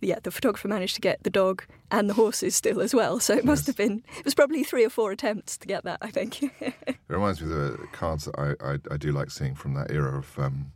yeah, 0.00 0.18
the 0.22 0.30
photographer 0.30 0.68
managed 0.68 0.94
to 0.96 1.00
get 1.00 1.22
the 1.22 1.30
dog 1.30 1.64
and 1.90 2.08
the 2.08 2.14
horses 2.14 2.54
still 2.56 2.80
as 2.80 2.94
well. 2.94 3.20
So 3.20 3.34
it 3.34 3.44
must 3.44 3.66
have 3.66 3.76
been, 3.76 4.02
it 4.18 4.24
was 4.24 4.34
probably 4.34 4.64
three 4.64 4.84
or 4.84 4.90
four 4.90 5.12
attempts 5.12 5.56
to 5.58 5.66
get 5.66 5.84
that, 5.84 5.98
I 6.02 6.10
think. 6.10 6.42
It 6.42 6.96
reminds 7.08 7.40
me 7.40 7.52
of 7.52 7.78
the 7.78 7.86
cards 7.92 8.24
that 8.24 8.38
I, 8.38 8.72
I, 8.72 8.78
I 8.90 8.96
do 8.96 9.12
like 9.12 9.30
seeing 9.30 9.54
from 9.54 9.74
that 9.74 9.90
era 9.90 10.18
of 10.18 10.38
um, 10.38 10.72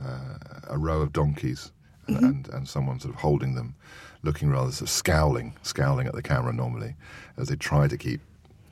uh, 0.00 0.38
a 0.68 0.78
row 0.78 1.00
of 1.00 1.12
donkeys 1.12 1.72
and, 2.06 2.18
and, 2.18 2.48
and 2.48 2.68
someone 2.68 3.00
sort 3.00 3.14
of 3.14 3.20
holding 3.20 3.54
them, 3.54 3.74
looking 4.22 4.50
rather 4.50 4.72
sort 4.72 4.82
of 4.82 4.90
scowling, 4.90 5.54
scowling 5.62 6.06
at 6.06 6.14
the 6.14 6.22
camera 6.22 6.52
normally, 6.52 6.94
as 7.36 7.48
they 7.48 7.56
try 7.56 7.86
to 7.86 7.96
keep 7.96 8.20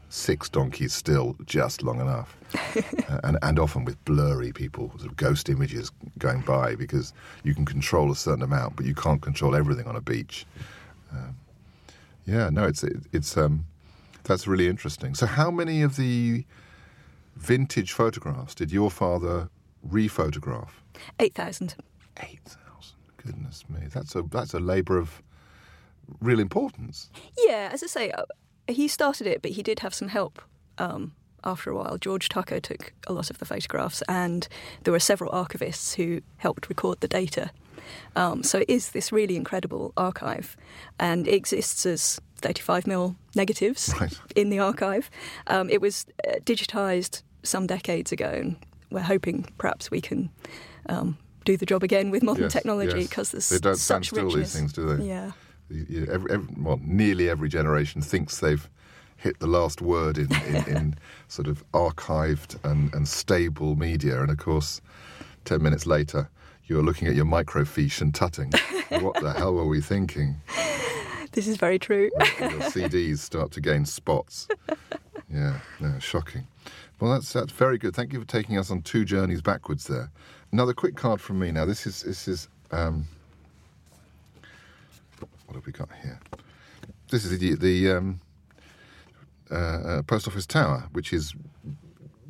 six 0.09 0.49
donkeys 0.49 0.93
still 0.93 1.37
just 1.45 1.83
long 1.83 2.01
enough. 2.01 2.37
Uh, 3.09 3.21
and, 3.23 3.39
and 3.43 3.59
often 3.61 3.85
with 3.85 4.03
blurry 4.05 4.53
people, 4.53 4.91
sort 4.97 5.11
of 5.11 5.17
ghost 5.17 5.49
images 5.49 5.93
going 6.19 6.41
by 6.41 6.75
because 6.75 7.13
you 7.45 7.55
can 7.55 7.65
control 7.65 8.11
a 8.11 8.17
certain 8.17 8.43
amount, 8.43 8.75
but 8.75 8.85
you 8.85 8.95
can't 8.95 9.23
control 9.23 9.55
everything 9.55 9.87
on 9.87 9.95
a 9.95 10.01
beach. 10.01 10.45
Um, 11.13 11.37
yeah, 12.27 12.51
no, 12.51 12.65
it's 12.65 12.83
it, 12.83 12.97
it's 13.13 13.37
um, 13.37 13.65
that's 14.25 14.49
really 14.49 14.67
interesting. 14.67 15.15
So, 15.15 15.27
how 15.27 15.53
many 15.53 15.83
of 15.83 15.95
the 15.95 16.45
vintage 17.37 17.93
photographs 17.93 18.57
did 18.57 18.73
your 18.73 18.91
father 18.91 19.49
rephotograph? 19.89 20.71
8,000. 21.21 21.77
Eight 22.23 22.41
thousand. 22.45 22.97
Goodness 23.19 23.65
me, 23.69 23.81
that's 23.93 24.15
a 24.15 24.23
that's 24.23 24.55
a 24.55 24.61
labour 24.61 24.99
of 24.99 25.23
real 26.21 26.41
importance. 26.41 27.11
Yeah, 27.37 27.71
as 27.73 27.83
I 27.83 27.87
say, 27.87 28.11
uh, 28.11 28.25
he 28.69 28.89
started 28.89 29.27
it, 29.27 29.43
but 29.43 29.53
he 29.53 29.63
did 29.63 29.81
have 29.81 29.95
some 29.95 30.09
help 30.09 30.41
um, 30.79 31.13
after 31.45 31.71
a 31.71 31.77
while. 31.77 31.99
George 31.99 32.29
Tucker 32.29 32.61
took 32.61 32.93
a 33.07 33.13
lot 33.13 33.31
of 33.31 33.39
the 33.39 33.45
photographs, 33.45 34.03
and 34.09 34.49
there 34.85 34.93
were 34.93 35.01
several 35.01 35.31
archivists 35.33 35.95
who 35.95 36.21
helped 36.39 36.69
record 36.69 37.01
the 37.01 37.09
data. 37.09 37.51
Um, 38.17 38.43
so 38.43 38.59
it 38.59 38.69
is 38.71 38.91
this 38.91 39.13
really 39.13 39.37
incredible 39.37 39.93
archive, 39.97 40.57
and 40.99 41.29
it 41.29 41.35
exists 41.35 41.87
as 41.87 42.21
35mm 42.43 43.15
negatives 43.37 43.95
Right. 44.01 44.13
in 44.35 44.51
the 44.51 44.59
archive. 44.59 45.09
Um, 45.47 45.71
it 45.71 45.81
was 45.81 46.05
uh, 46.27 46.33
digitised 46.45 47.23
some 47.45 47.67
decades 47.67 48.11
ago, 48.13 48.29
and 48.29 48.57
we're 48.91 49.01
hoping 49.01 49.47
perhaps 49.59 49.91
we 49.91 50.01
can 50.01 50.31
um, 50.89 51.17
do 51.45 51.57
the 51.57 51.67
job 51.67 51.85
again 51.85 52.11
with 52.11 52.25
modern 52.25 52.45
Yes, 52.45 52.53
technology 52.53 52.99
yes. 53.01 53.09
because 53.09 53.31
there's 53.31 53.49
they 53.51 53.59
don't 53.61 53.77
stand 53.77 54.05
such 54.05 54.11
still. 54.13 54.25
richness. 54.25 54.53
These 54.53 54.61
things, 54.61 54.73
do 54.73 54.97
they? 54.97 55.05
Yeah. 55.07 55.31
You- 55.69 56.09
every, 56.11 56.33
every, 56.33 56.55
well, 56.59 56.81
nearly 56.83 57.29
every 57.29 57.49
generation 57.49 58.01
thinks 58.03 58.39
they've 58.39 58.69
hit 59.17 59.39
the 59.41 59.47
last 59.47 59.81
word 59.81 60.19
in, 60.19 60.33
in, 60.47 60.57
in 60.77 60.95
sort 61.29 61.49
of 61.49 61.65
archived 61.73 62.63
and, 62.65 62.93
and 62.95 63.09
stable 63.09 63.75
media, 63.77 64.21
and 64.21 64.31
of 64.31 64.39
course, 64.39 64.81
ten 65.45 65.63
minutes 65.63 65.87
later, 65.87 66.29
you're 66.67 66.83
looking 66.83 67.09
at 67.09 67.15
your 67.15 67.25
microfiche 67.25 68.01
and 68.01 68.15
tutting. 68.15 68.53
what 69.01 69.21
the 69.23 69.33
hell 69.33 69.55
were 69.55 69.67
we 69.67 69.81
thinking? 69.81 70.37
This 71.33 71.47
is 71.49 71.57
very 71.57 71.79
true. 71.79 72.11
your 72.41 72.51
CDs 72.71 73.19
start 73.19 73.51
to 73.53 73.61
gain 73.61 73.85
spots. 73.85 74.49
Yeah, 75.33 75.59
no, 75.81 75.99
shocking. 75.99 76.47
Well, 77.01 77.13
that's 77.13 77.33
that's 77.33 77.53
very 77.53 77.79
good. 77.79 77.95
Thank 77.95 78.13
you 78.13 78.21
for 78.21 78.27
taking 78.27 78.57
us 78.59 78.71
on 78.71 78.83
two 78.83 79.05
journeys 79.05 79.43
backwards 79.43 79.87
there. 79.87 80.11
Another 80.53 80.73
quick 80.73 80.97
card 80.97 81.21
from 81.21 81.39
me. 81.39 81.51
Now, 81.53 81.67
this 81.67 81.87
is 81.87 82.03
this 82.03 82.27
is 82.27 82.49
um, 82.71 83.07
what 85.47 85.55
have 85.55 85.67
we 85.67 85.73
got 85.73 85.89
here? 86.03 86.21
This 87.11 87.25
is 87.25 87.39
the 87.39 87.55
the 87.55 87.93
um, 87.93 88.21
uh, 89.51 89.55
uh, 89.55 90.03
post 90.03 90.27
office 90.29 90.47
tower, 90.47 90.89
which 90.93 91.13
is 91.13 91.35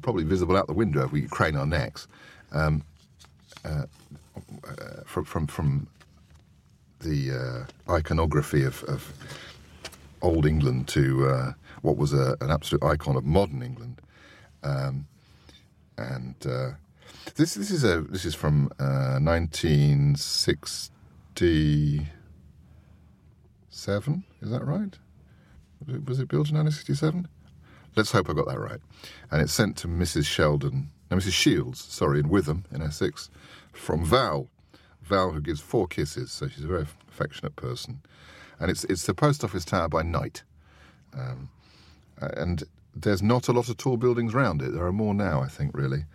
probably 0.02 0.24
visible 0.24 0.56
out 0.56 0.66
the 0.66 0.74
window 0.74 1.04
if 1.04 1.12
we 1.12 1.22
crane 1.22 1.56
our 1.56 1.66
necks. 1.66 2.06
Um, 2.52 2.82
uh, 3.64 3.86
uh, 4.68 5.02
from 5.04 5.24
from 5.24 5.46
from 5.46 5.86
the 7.00 7.66
uh, 7.88 7.92
iconography 7.92 8.64
of, 8.64 8.82
of 8.84 9.12
old 10.22 10.46
England 10.46 10.88
to 10.88 11.54
what 11.82 11.96
was 11.96 12.12
a, 12.12 12.36
an 12.40 12.50
absolute 12.50 12.82
icon 12.82 13.16
of 13.16 13.24
modern 13.24 13.62
England. 13.62 14.00
Um, 14.62 15.06
and 15.98 16.34
this 17.34 17.54
this 17.54 17.70
is 17.70 17.84
a 17.84 18.02
this 18.02 18.24
is 18.24 18.34
from 18.34 18.70
uh, 18.78 19.18
1967. 23.76 24.24
Is 24.40 24.50
that 24.50 24.64
right? 24.64 24.98
Was 26.06 26.18
it- 26.18 26.28
built 26.28 26.48
in 26.48 26.56
1967? 26.56 27.28
Let's 27.94 28.12
hope 28.12 28.30
I 28.30 28.32
got 28.32 28.46
that 28.46 28.58
right. 28.58 28.80
And 29.30 29.42
it's 29.42 29.52
sent 29.52 29.76
to 29.78 29.88
Mrs. 29.88 30.24
Sheldon, 30.24 30.90
no, 31.10 31.16
Mrs. 31.18 31.32
Shields, 31.32 31.80
sorry, 31.80 32.20
in 32.20 32.28
Witham, 32.28 32.64
in 32.72 32.80
Essex, 32.82 33.30
from 33.72 34.04
Val. 34.04 34.48
Val, 35.02 35.32
who 35.32 35.40
gives 35.40 35.60
four 35.60 35.86
kisses, 35.86 36.32
so 36.32 36.48
she's 36.48 36.64
a 36.64 36.68
very 36.68 36.86
affectionate 37.08 37.54
person. 37.54 38.00
And 38.58 38.70
it's 38.70 38.84
it's 38.84 39.04
the 39.06 39.14
post 39.14 39.44
office 39.44 39.64
tower 39.64 39.88
by 39.88 40.02
night. 40.02 40.42
Um, 41.14 41.50
uh, 42.20 42.30
and 42.36 42.64
there's 42.94 43.22
not 43.22 43.48
a 43.48 43.52
lot 43.52 43.68
of 43.68 43.76
tall 43.76 43.98
buildings 43.98 44.34
around 44.34 44.62
it. 44.62 44.72
There 44.72 44.84
are 44.84 44.92
more 44.92 45.14
now, 45.14 45.42
I 45.42 45.48
think, 45.48 45.76
really. 45.76 46.06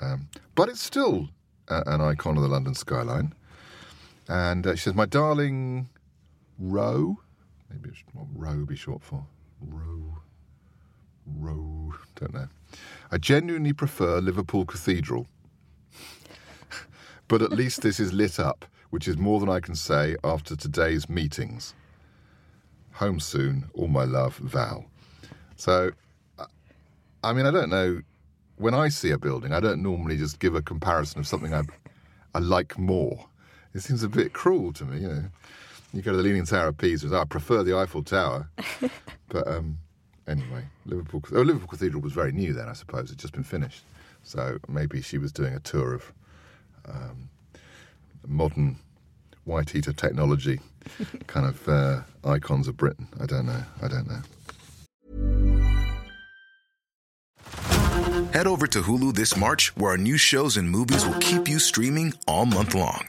Um, 0.00 0.28
but 0.54 0.68
it's 0.68 0.80
still 0.82 1.28
uh, 1.68 1.82
an 1.86 2.00
icon 2.00 2.36
of 2.36 2.42
the 2.42 2.48
London 2.48 2.74
skyline. 2.74 3.34
And 4.28 4.66
uh, 4.66 4.76
she 4.76 4.82
says, 4.82 4.94
My 4.94 5.06
darling 5.06 5.88
Row, 6.60 7.16
maybe 7.70 7.88
it's, 7.88 8.02
what 8.12 8.26
Row 8.34 8.66
be 8.66 8.76
short 8.76 9.02
for? 9.02 9.24
Row. 9.62 10.18
Row, 11.38 11.94
don't 12.16 12.34
know. 12.34 12.48
I 13.10 13.18
genuinely 13.18 13.72
prefer 13.72 14.20
Liverpool 14.20 14.66
Cathedral. 14.66 15.26
but 17.28 17.40
at 17.40 17.50
least 17.50 17.80
this 17.80 17.98
is 17.98 18.12
lit 18.12 18.38
up, 18.38 18.66
which 18.90 19.08
is 19.08 19.16
more 19.16 19.40
than 19.40 19.48
I 19.48 19.60
can 19.60 19.74
say 19.74 20.16
after 20.22 20.54
today's 20.54 21.08
meetings. 21.08 21.74
Home 22.92 23.20
soon, 23.20 23.70
all 23.74 23.88
my 23.88 24.04
love, 24.04 24.36
Val. 24.36 24.84
So, 25.56 25.92
I- 27.24 27.32
mean, 27.32 27.46
I 27.46 27.50
don't 27.50 27.70
know. 27.70 28.02
When 28.56 28.74
I 28.74 28.90
see 28.90 29.10
a 29.10 29.18
building, 29.18 29.52
I 29.54 29.60
don't 29.60 29.82
normally 29.82 30.18
just 30.18 30.38
give 30.38 30.54
a 30.54 30.60
comparison 30.60 31.20
of 31.20 31.26
something 31.26 31.54
I, 31.54 31.62
I 32.34 32.40
like 32.40 32.78
more. 32.78 33.26
It 33.72 33.80
seems 33.80 34.02
a 34.02 34.08
bit 34.08 34.34
cruel 34.34 34.72
to 34.74 34.84
me, 34.84 35.00
you 35.00 35.08
know. 35.08 35.24
You 35.92 36.02
go 36.02 36.12
to 36.12 36.16
the 36.16 36.22
Leaning 36.22 36.44
Tower 36.46 36.68
of 36.68 36.78
Pisa, 36.78 37.16
I 37.16 37.24
prefer 37.24 37.64
the 37.64 37.76
Eiffel 37.76 38.04
Tower. 38.04 38.48
but 39.28 39.48
um, 39.48 39.78
anyway, 40.28 40.64
Liverpool, 40.86 41.22
oh, 41.32 41.42
Liverpool 41.42 41.68
Cathedral 41.68 42.00
was 42.00 42.12
very 42.12 42.30
new 42.32 42.52
then, 42.52 42.68
I 42.68 42.74
suppose. 42.74 43.10
It's 43.10 43.20
just 43.20 43.34
been 43.34 43.42
finished. 43.42 43.82
So 44.22 44.58
maybe 44.68 45.02
she 45.02 45.18
was 45.18 45.32
doing 45.32 45.54
a 45.54 45.60
tour 45.60 45.94
of 45.94 46.12
um, 46.88 47.30
modern 48.26 48.78
white 49.44 49.70
heat 49.70 49.88
of 49.88 49.96
technology, 49.96 50.60
kind 51.26 51.46
of 51.46 51.68
uh, 51.68 52.02
icons 52.24 52.68
of 52.68 52.76
Britain. 52.76 53.08
I 53.20 53.26
don't 53.26 53.46
know. 53.46 53.64
I 53.82 53.88
don't 53.88 54.08
know. 54.08 54.20
Head 58.32 58.46
over 58.46 58.68
to 58.68 58.82
Hulu 58.82 59.14
this 59.14 59.36
March, 59.36 59.76
where 59.76 59.90
our 59.90 59.96
new 59.96 60.16
shows 60.16 60.56
and 60.56 60.70
movies 60.70 61.04
will 61.04 61.18
keep 61.18 61.48
you 61.48 61.58
streaming 61.58 62.14
all 62.28 62.46
month 62.46 62.76
long. 62.76 63.08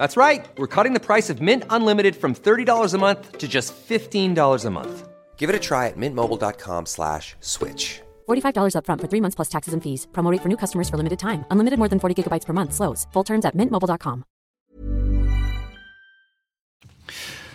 That's 0.00 0.16
right. 0.16 0.48
We're 0.56 0.74
cutting 0.76 0.94
the 0.94 1.06
price 1.06 1.28
of 1.28 1.42
Mint 1.42 1.64
Unlimited 1.68 2.16
from 2.16 2.34
$30 2.34 2.94
a 2.94 2.98
month 2.98 3.36
to 3.36 3.46
just 3.46 3.74
$15 3.74 4.64
a 4.64 4.70
month. 4.70 5.08
Give 5.36 5.50
it 5.50 5.54
a 5.54 5.58
try 5.58 5.88
at 5.88 5.96
mintmobile.com 5.98 6.86
slash 6.86 7.36
switch. 7.40 8.00
$45 8.26 8.74
upfront 8.76 9.00
for 9.02 9.08
three 9.08 9.20
months 9.20 9.36
plus 9.36 9.50
taxes 9.50 9.74
and 9.74 9.82
fees. 9.82 10.08
Promo 10.12 10.32
rate 10.32 10.42
for 10.42 10.48
new 10.48 10.56
customers 10.56 10.88
for 10.88 10.96
limited 10.96 11.18
time. 11.18 11.44
Unlimited 11.50 11.78
more 11.78 11.88
than 11.88 12.00
40 12.00 12.14
gigabytes 12.16 12.46
per 12.46 12.54
month. 12.54 12.72
Slows. 12.72 13.06
Full 13.12 13.24
terms 13.24 13.44
at 13.44 13.54
mintmobile.com. 13.54 14.24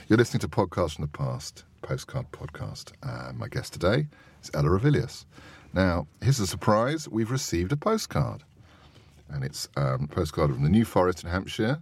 You're 0.07 0.19
listening 0.21 0.41
to 0.41 0.47
Podcasts 0.47 0.97
from 0.97 1.05
the 1.05 1.17
Past, 1.17 1.63
Postcard 1.81 2.27
Podcast. 2.31 2.93
Uh, 3.01 3.33
my 3.33 3.47
guest 3.47 3.73
today 3.73 4.05
is 4.43 4.51
Ella 4.53 4.69
Ravilious. 4.69 5.25
Now, 5.73 6.05
here's 6.21 6.39
a 6.39 6.45
surprise. 6.45 7.09
We've 7.09 7.31
received 7.31 7.71
a 7.71 7.77
postcard. 7.77 8.43
And 9.29 9.43
it's 9.43 9.67
um, 9.77 10.03
a 10.03 10.07
postcard 10.13 10.53
from 10.53 10.61
the 10.61 10.69
New 10.69 10.85
Forest 10.85 11.23
in 11.23 11.31
Hampshire. 11.31 11.81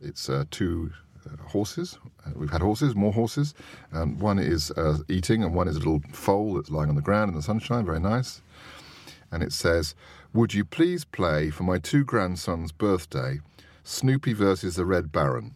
It's 0.00 0.28
uh, 0.28 0.44
two 0.50 0.92
uh, 1.26 1.42
horses. 1.48 1.98
Uh, 2.24 2.30
we've 2.34 2.50
had 2.50 2.60
horses, 2.60 2.94
more 2.94 3.12
horses. 3.12 3.54
Um, 3.92 4.18
one 4.18 4.38
is 4.38 4.70
uh, 4.72 4.98
eating, 5.08 5.42
and 5.42 5.54
one 5.54 5.68
is 5.68 5.76
a 5.76 5.78
little 5.78 6.02
foal 6.12 6.54
that's 6.54 6.70
lying 6.70 6.88
on 6.88 6.96
the 6.96 7.02
ground 7.02 7.30
in 7.30 7.36
the 7.36 7.42
sunshine. 7.42 7.84
Very 7.84 8.00
nice. 8.00 8.42
And 9.32 9.42
it 9.42 9.52
says, 9.52 9.94
Would 10.32 10.54
you 10.54 10.64
please 10.64 11.04
play 11.04 11.50
for 11.50 11.62
my 11.62 11.78
two 11.78 12.04
grandsons' 12.04 12.72
birthday 12.72 13.40
Snoopy 13.84 14.32
versus 14.32 14.76
the 14.76 14.84
Red 14.84 15.12
Baron? 15.12 15.54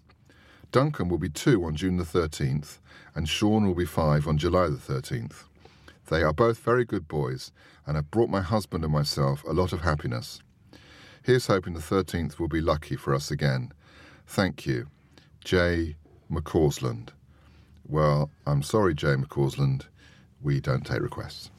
Duncan 0.73 1.09
will 1.09 1.19
be 1.19 1.29
two 1.29 1.65
on 1.65 1.75
June 1.75 1.97
the 1.97 2.05
13th, 2.05 2.79
and 3.15 3.29
Sean 3.29 3.67
will 3.67 3.75
be 3.75 3.85
five 3.85 4.29
on 4.29 4.39
July 4.39 4.69
the 4.69 4.77
13th. 4.77 5.45
They 6.09 6.23
are 6.23 6.33
both 6.33 6.59
very 6.59 6.85
good 6.85 7.09
boys 7.09 7.53
and 7.87 7.97
have 7.97 8.11
brought 8.11 8.31
my 8.31 8.41
husband 8.41 8.85
and 8.85 8.93
myself 8.93 9.45
a 9.45 9.53
lot 9.53 9.73
of 9.73 9.83
happiness. 9.83 10.41
Here's 11.23 11.49
hoping 11.49 11.75
the 11.75 11.81
13th 11.81 12.39
will 12.39 12.49
be 12.49 12.61
lucky 12.61 12.97
for 12.97 13.15
us 13.15 13.31
again. 13.31 13.73
Thank 14.31 14.65
you. 14.65 14.87
J. 15.45 15.97
McCausland. 16.31 17.09
Well, 17.89 18.31
I'm 18.47 18.63
sorry, 18.63 18.95
J. 18.95 19.09
McCausland. 19.17 19.87
We 20.41 20.61
don't 20.61 20.87
take 20.87 21.01
requests. 21.01 21.51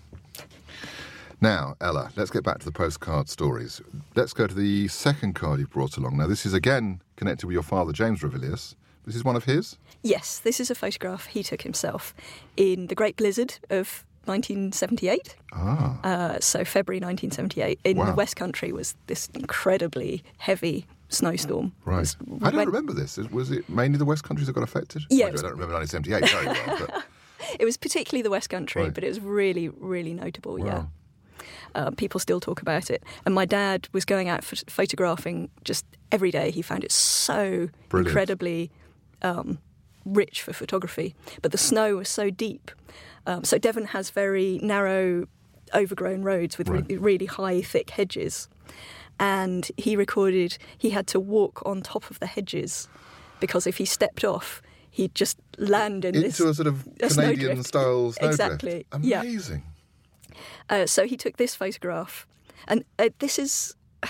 Now, 1.42 1.76
Ella, 1.82 2.12
let's 2.16 2.32
get 2.32 2.46
back 2.46 2.60
to 2.60 2.66
the 2.66 2.72
postcard 2.72 3.28
stories. 3.28 3.82
Let's 4.16 4.32
go 4.32 4.48
to 4.48 4.56
the 4.56 4.88
second 4.88 5.34
card 5.36 5.60
you've 5.60 5.70
brought 5.70 5.98
along. 5.98 6.16
Now, 6.16 6.28
this 6.28 6.46
is 6.46 6.54
again 6.54 7.02
connected 7.18 7.46
with 7.46 7.54
your 7.56 7.62
father, 7.64 7.92
James 7.92 8.22
Ravilious. 8.22 8.76
This 9.06 9.18
is 9.18 9.26
one 9.26 9.36
of 9.36 9.44
his? 9.44 9.78
Yes, 10.02 10.40
this 10.40 10.62
is 10.62 10.72
a 10.72 10.76
photograph 10.76 11.26
he 11.26 11.44
took 11.44 11.64
himself 11.64 12.14
in 12.56 12.88
the 12.88 12.96
Great 12.96 13.18
Blizzard 13.18 13.56
of 13.70 14.06
1978. 14.26 15.36
Ah. 15.52 16.00
Uh, 16.06 16.40
so 16.40 16.64
February 16.64 17.02
1978 17.02 17.82
in 17.84 17.98
Wow. 17.98 18.06
the 18.06 18.14
West 18.14 18.38
Country 18.38 18.72
was 18.72 18.96
this 19.08 19.28
incredibly 19.34 20.24
heavy 20.38 20.86
snowstorm. 21.12 21.74
Right. 21.86 22.16
I 22.42 22.50
don't 22.50 22.56
went- 22.56 22.68
remember 22.68 22.94
this. 22.94 23.18
Was 23.18 23.52
it 23.52 23.70
mainly 23.70 23.98
the 23.98 24.06
West 24.06 24.24
Countries 24.24 24.48
that 24.48 24.54
got 24.54 24.64
affected? 24.64 25.04
Yeah, 25.10 25.26
Mind 25.26 25.28
it 25.28 25.28
you, 25.28 25.32
was- 25.34 25.42
I 25.44 25.48
don't 25.48 25.52
remember 25.60 25.74
1978 25.76 26.32
very 26.32 26.68
well. 26.68 26.88
But, 26.88 27.06
It 27.60 27.66
was 27.66 27.76
particularly 27.76 28.22
the 28.22 28.30
West 28.30 28.50
Country, 28.50 28.84
Right. 28.84 28.94
but 28.94 29.04
it 29.04 29.08
was 29.08 29.20
really, 29.20 29.68
really 29.70 30.14
notable. 30.14 30.60
Yeah. 30.60 30.86
Uh, 31.74 31.90
people 31.92 32.20
still 32.20 32.40
talk 32.40 32.62
about 32.62 32.90
it. 32.92 33.04
And 33.26 33.34
my 33.34 33.46
dad 33.46 33.88
was 33.94 34.06
going 34.06 34.30
out 34.30 34.44
ph- 34.44 34.64
photographing 34.68 35.50
just 35.64 35.86
every 36.12 36.30
day. 36.32 36.52
He 36.52 36.62
found 36.62 36.84
it 36.84 36.92
so 36.92 37.70
Brilliant. 37.90 38.10
incredibly 38.10 38.72
um, 39.24 39.58
rich 40.06 40.42
for 40.44 40.54
photography. 40.54 41.16
But 41.42 41.52
the 41.52 41.58
snow 41.58 41.96
was 41.98 42.10
so 42.10 42.30
deep. 42.30 42.72
Um, 43.26 43.44
so 43.44 43.58
Devon 43.58 43.86
has 43.86 44.10
very 44.12 44.60
narrow, 44.62 45.26
overgrown 45.74 46.22
roads 46.24 46.58
with 46.58 46.70
Right. 46.70 46.84
really, 46.84 46.98
really 46.98 47.26
high, 47.26 47.62
thick 47.62 47.90
hedges. 47.92 48.48
And 49.22 49.70
he 49.78 49.96
recorded 49.96 50.58
he 50.76 50.90
had 50.90 51.06
to 51.08 51.20
walk 51.20 51.62
on 51.64 51.84
top 51.84 52.10
of 52.10 52.18
the 52.20 52.26
hedges 52.26 52.90
because 53.40 53.68
if 53.68 53.78
he 53.78 53.86
stepped 53.86 54.24
off, 54.24 54.64
he'd 54.90 55.14
just 55.14 55.38
land 55.60 56.04
in 56.06 56.14
this 56.14 56.40
into 56.40 56.50
a 56.50 56.54
sort 56.56 56.68
of 56.68 56.88
a 57.02 57.08
Canadian 57.08 57.64
style 57.64 58.14
snowdrift. 58.14 58.34
Exactly, 58.34 58.86
yeah. 59.02 59.22
Amazing. 59.22 59.64
Uh, 60.72 60.88
so 60.88 61.06
he 61.06 61.16
took 61.16 61.38
this 61.38 61.54
photograph, 61.54 62.26
and 62.68 62.84
uh, 62.98 63.10
this 63.20 63.38
is. 63.38 63.76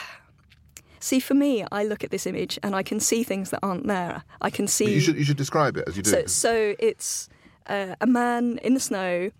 See, 1.02 1.20
for 1.20 1.34
me, 1.34 1.66
I 1.72 1.84
look 1.84 2.04
at 2.04 2.12
this 2.12 2.28
image 2.28 2.60
and 2.62 2.76
I 2.76 2.84
can 2.84 3.00
see 3.00 3.24
things 3.24 3.50
that 3.50 3.60
aren't 3.64 3.88
there. 3.88 4.24
I 4.40 4.52
can 4.52 4.68
see. 4.68 4.86
But 4.86 4.94
you 4.94 5.00
should 5.00 5.16
you 5.16 5.24
should 5.24 5.36
describe 5.36 5.76
it 5.76 5.86
as 5.88 5.98
you 5.98 6.04
do. 6.04 6.12
so, 6.12 6.26
so 6.28 6.76
it's 6.78 7.28
uh, 7.66 7.96
a 8.00 8.06
man 8.06 8.60
in 8.60 8.76
the 8.76 8.80
snow 8.80 9.32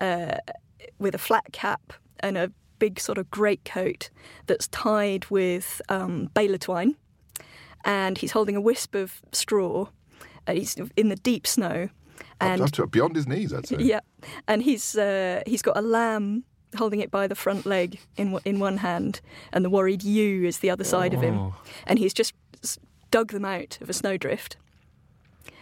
uh, 0.00 0.38
with 0.98 1.14
a 1.14 1.18
flat 1.18 1.52
cap 1.52 1.92
and 2.18 2.36
a 2.36 2.50
big 2.78 2.98
sort 3.00 3.18
of 3.18 3.30
greatcoat 3.30 4.10
that's 4.46 4.66
tied 4.68 5.26
with 5.30 5.80
um, 5.88 6.30
baler 6.34 6.58
twine, 6.58 6.96
and 7.84 8.18
he's 8.18 8.32
holding 8.32 8.56
a 8.56 8.60
wisp 8.60 8.94
of 8.94 9.20
straw. 9.32 9.86
Uh, 10.46 10.52
he's 10.52 10.76
in 10.96 11.08
the 11.08 11.16
deep 11.16 11.46
snow, 11.46 11.88
Up- 12.18 12.20
and 12.40 12.62
up 12.62 12.70
to- 12.72 12.86
beyond 12.86 13.16
his 13.16 13.26
knees, 13.26 13.52
I'd 13.52 13.66
say. 13.66 13.76
yeah, 13.78 14.00
and 14.46 14.62
he's 14.62 14.96
uh, 14.96 15.42
he's 15.46 15.62
got 15.62 15.76
a 15.76 15.82
lamb 15.82 16.44
holding 16.76 16.98
it 17.00 17.10
by 17.10 17.26
the 17.28 17.34
front 17.36 17.64
leg 17.66 17.98
in 18.16 18.32
one- 18.32 18.42
in 18.44 18.58
one 18.58 18.78
hand, 18.78 19.20
and 19.52 19.64
the 19.64 19.70
worried 19.70 20.02
ewe 20.02 20.46
is 20.46 20.58
the 20.58 20.70
other 20.70 20.84
side 20.84 21.14
of 21.14 21.22
him, 21.22 21.38
Oh. 21.38 21.54
and 21.86 21.98
he's 21.98 22.12
just 22.12 22.34
dug 23.10 23.30
them 23.32 23.44
out 23.44 23.78
of 23.80 23.88
a 23.88 23.92
snowdrift 23.92 24.56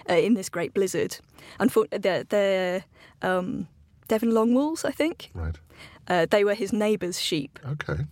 uh, 0.09 0.15
in 0.15 0.35
this 0.35 0.49
great 0.49 0.73
blizzard. 0.73 1.19
Unfortunately, 1.61 1.99
they're, 1.99 2.25
they're 2.25 2.85
um, 3.21 3.69
Devon 4.09 4.31
Longwools, 4.33 4.85
I 4.87 4.91
think. 4.91 5.31
Right. 5.35 5.57
Uh, 6.09 6.27
they 6.31 6.45
were 6.45 6.55
his 6.55 6.73
neighbour's 6.73 7.21
sheep, 7.21 7.59
Okay. 7.67 8.05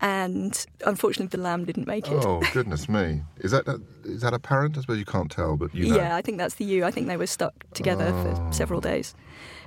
and 0.00 0.66
unfortunately, 0.86 1.36
the 1.36 1.42
lamb 1.42 1.64
didn't 1.64 1.86
make 1.86 2.06
it. 2.08 2.24
Oh 2.24 2.42
goodness 2.52 2.88
me! 2.88 3.22
Is 3.38 3.50
that 3.52 3.66
is 4.04 4.20
that 4.22 4.34
apparent? 4.34 4.76
I 4.76 4.82
suppose 4.82 4.98
you 4.98 5.04
can't 5.04 5.30
tell, 5.30 5.56
but 5.56 5.74
you 5.74 5.88
know. 5.88 5.96
Yeah, 5.96 6.16
I 6.16 6.22
think 6.22 6.38
that's 6.38 6.54
the 6.56 6.64
ewe. 6.64 6.84
I 6.84 6.90
think 6.90 7.06
they 7.06 7.16
were 7.16 7.26
stuck 7.26 7.64
together 7.74 8.12
Oh. 8.14 8.22
for 8.46 8.52
several 8.52 8.80
days 8.80 9.14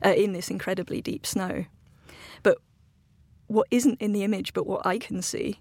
uh, 0.06 0.10
in 0.10 0.34
this 0.34 0.50
incredibly 0.50 1.02
deep 1.02 1.26
snow. 1.26 1.66
But 2.44 2.58
what 3.48 3.68
isn't 3.72 4.00
in 4.02 4.14
the 4.14 4.24
image, 4.24 4.54
but 4.54 4.66
what 4.68 4.86
I 4.86 4.98
can 5.00 5.22
see, 5.22 5.60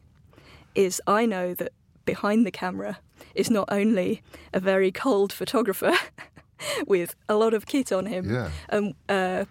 is 0.75 1.01
I 1.07 1.27
know 1.27 1.55
that 1.55 1.72
behind 2.05 2.44
the 2.46 2.51
camera 2.51 2.98
is 3.35 3.51
not 3.51 3.68
only 3.70 4.22
a 4.53 4.61
very 4.61 4.90
cold 4.92 5.33
photographer 5.33 5.92
with 6.87 7.14
a 7.29 7.35
lot 7.37 7.55
of 7.55 7.66
kit 7.66 7.92
on 7.92 8.07
him, 8.07 8.31
Yeah. 8.33 8.51
and 8.68 8.94
uh, 9.09 9.44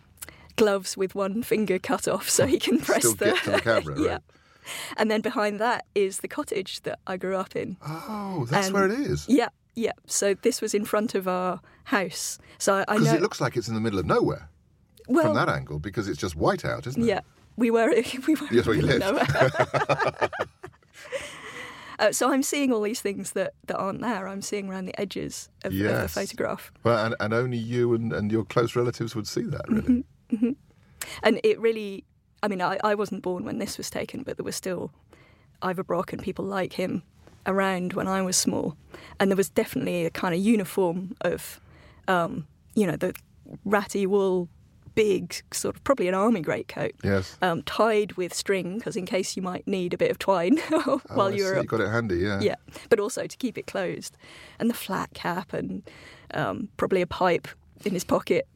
gloves 0.55 0.95
with 0.97 1.15
one 1.15 1.43
finger 1.43 1.79
cut 1.79 2.07
off 2.07 2.29
so 2.29 2.45
he 2.45 2.59
can 2.59 2.79
press 2.81 3.01
Still 3.07 3.15
the 3.15 3.25
get 3.25 3.43
to 3.43 3.51
the 3.51 3.61
camera, 3.61 3.95
yeah. 4.01 4.09
right? 4.11 4.21
And 4.97 5.09
then 5.09 5.21
behind 5.21 5.59
that 5.59 5.85
is 5.95 6.19
the 6.19 6.27
cottage 6.27 6.81
that 6.81 6.99
I 7.07 7.17
grew 7.17 7.35
up 7.35 7.55
in. 7.55 7.77
Oh, 7.85 8.45
that's 8.49 8.67
And- 8.67 8.73
where 8.73 8.85
it 8.85 8.91
is. 8.91 9.25
Yeah, 9.27 9.49
yeah. 9.75 9.93
So 10.05 10.35
this 10.35 10.61
was 10.61 10.73
in 10.73 10.85
front 10.85 11.15
of 11.15 11.27
our 11.27 11.59
house. 11.85 12.37
So 12.59 12.83
I- 12.87 12.97
know. 12.97 13.13
it 13.13 13.21
looks 13.21 13.41
like 13.41 13.57
it's 13.57 13.67
in 13.67 13.73
the 13.73 13.81
middle 13.81 13.99
of 13.99 14.05
nowhere 14.05 14.49
well, 15.07 15.25
from 15.25 15.33
that 15.35 15.49
angle, 15.49 15.79
because 15.79 16.07
it's 16.07 16.19
just 16.19 16.35
white 16.35 16.63
out, 16.63 16.85
isn't 16.87 17.01
it? 17.01 17.05
Yeah, 17.07 17.21
we 17.57 17.71
were. 17.71 17.89
We 18.27 18.35
were. 18.35 18.47
Yes, 18.51 18.65
where 18.67 18.75
you 18.75 18.81
in 18.83 18.99
lived. 18.99 18.99
nowhere. 19.01 20.29
uh, 21.99 22.11
so 22.11 22.31
I'm 22.31 22.43
seeing 22.43 22.71
all 22.71 22.81
these 22.81 23.01
things 23.01 23.31
that, 23.33 23.53
that 23.67 23.77
aren't 23.77 24.01
there. 24.01 24.27
I'm 24.27 24.41
seeing 24.41 24.69
around 24.69 24.85
the 24.85 24.99
edges 24.99 25.49
of, 25.63 25.73
of 25.73 25.77
the 26.01 26.07
photograph, 26.07 26.71
Well, 26.83 27.03
and, 27.05 27.15
and 27.19 27.33
only 27.33 27.57
you 27.57 27.93
and, 27.93 28.11
and 28.13 28.31
your 28.31 28.43
close 28.45 28.75
relatives 28.75 29.15
would 29.15 29.27
see 29.27 29.43
that, 29.43 29.67
really. 29.69 30.03
And 31.23 31.39
it 31.43 31.59
really. 31.59 32.03
I 32.43 32.47
mean, 32.47 32.61
I, 32.61 32.79
I 32.83 32.95
wasn't 32.95 33.21
born 33.21 33.45
when 33.45 33.59
this 33.59 33.77
was 33.77 33.89
taken, 33.91 34.23
but 34.23 34.37
there 34.37 34.43
were 34.43 34.51
still 34.51 34.91
Ivor 35.61 35.83
Brock 35.83 36.11
and 36.11 36.21
people 36.23 36.43
like 36.43 36.73
him 36.73 37.03
around 37.45 37.93
when 37.93 38.07
I 38.07 38.21
was 38.23 38.35
small, 38.35 38.75
and 39.19 39.29
there 39.29 39.37
was 39.37 39.49
definitely 39.49 40.05
a 40.05 40.09
kind 40.09 40.33
of 40.33 40.39
uniform 40.41 41.15
of, 41.21 41.59
um, 42.07 42.47
you 42.73 42.87
know, 42.87 42.95
the 42.95 43.13
ratty 43.63 44.07
wool, 44.07 44.49
big 44.95 45.35
sort 45.53 45.75
of 45.75 45.83
probably 45.83 46.07
an 46.07 46.13
army 46.15 46.41
greatcoat, 46.41 46.93
Yes. 47.03 47.37
um, 47.43 47.61
tied 47.63 48.13
with 48.13 48.33
string 48.33 48.77
because 48.79 48.95
in 48.95 49.05
case 49.05 49.35
you 49.37 49.41
might 49.43 49.67
need 49.67 49.93
a 49.93 49.97
bit 49.97 50.09
of 50.11 50.17
twine 50.19 50.57
while 50.69 51.01
Oh, 51.11 51.27
you 51.27 51.43
were 51.43 51.51
see. 51.53 51.57
up 51.59 51.63
You 51.63 51.67
got 51.67 51.81
it 51.81 51.89
handy, 51.89 52.17
yeah. 52.17 52.39
yeah, 52.41 52.55
but 52.89 52.99
also 52.99 53.27
to 53.27 53.37
keep 53.37 53.55
it 53.57 53.67
closed, 53.67 54.17
and 54.59 54.67
the 54.69 54.73
flat 54.73 55.13
cap, 55.13 55.53
and 55.53 55.83
um, 56.33 56.69
probably 56.77 57.01
a 57.01 57.07
pipe 57.07 57.47
in 57.85 57.93
his 57.93 58.03
pocket. 58.03 58.47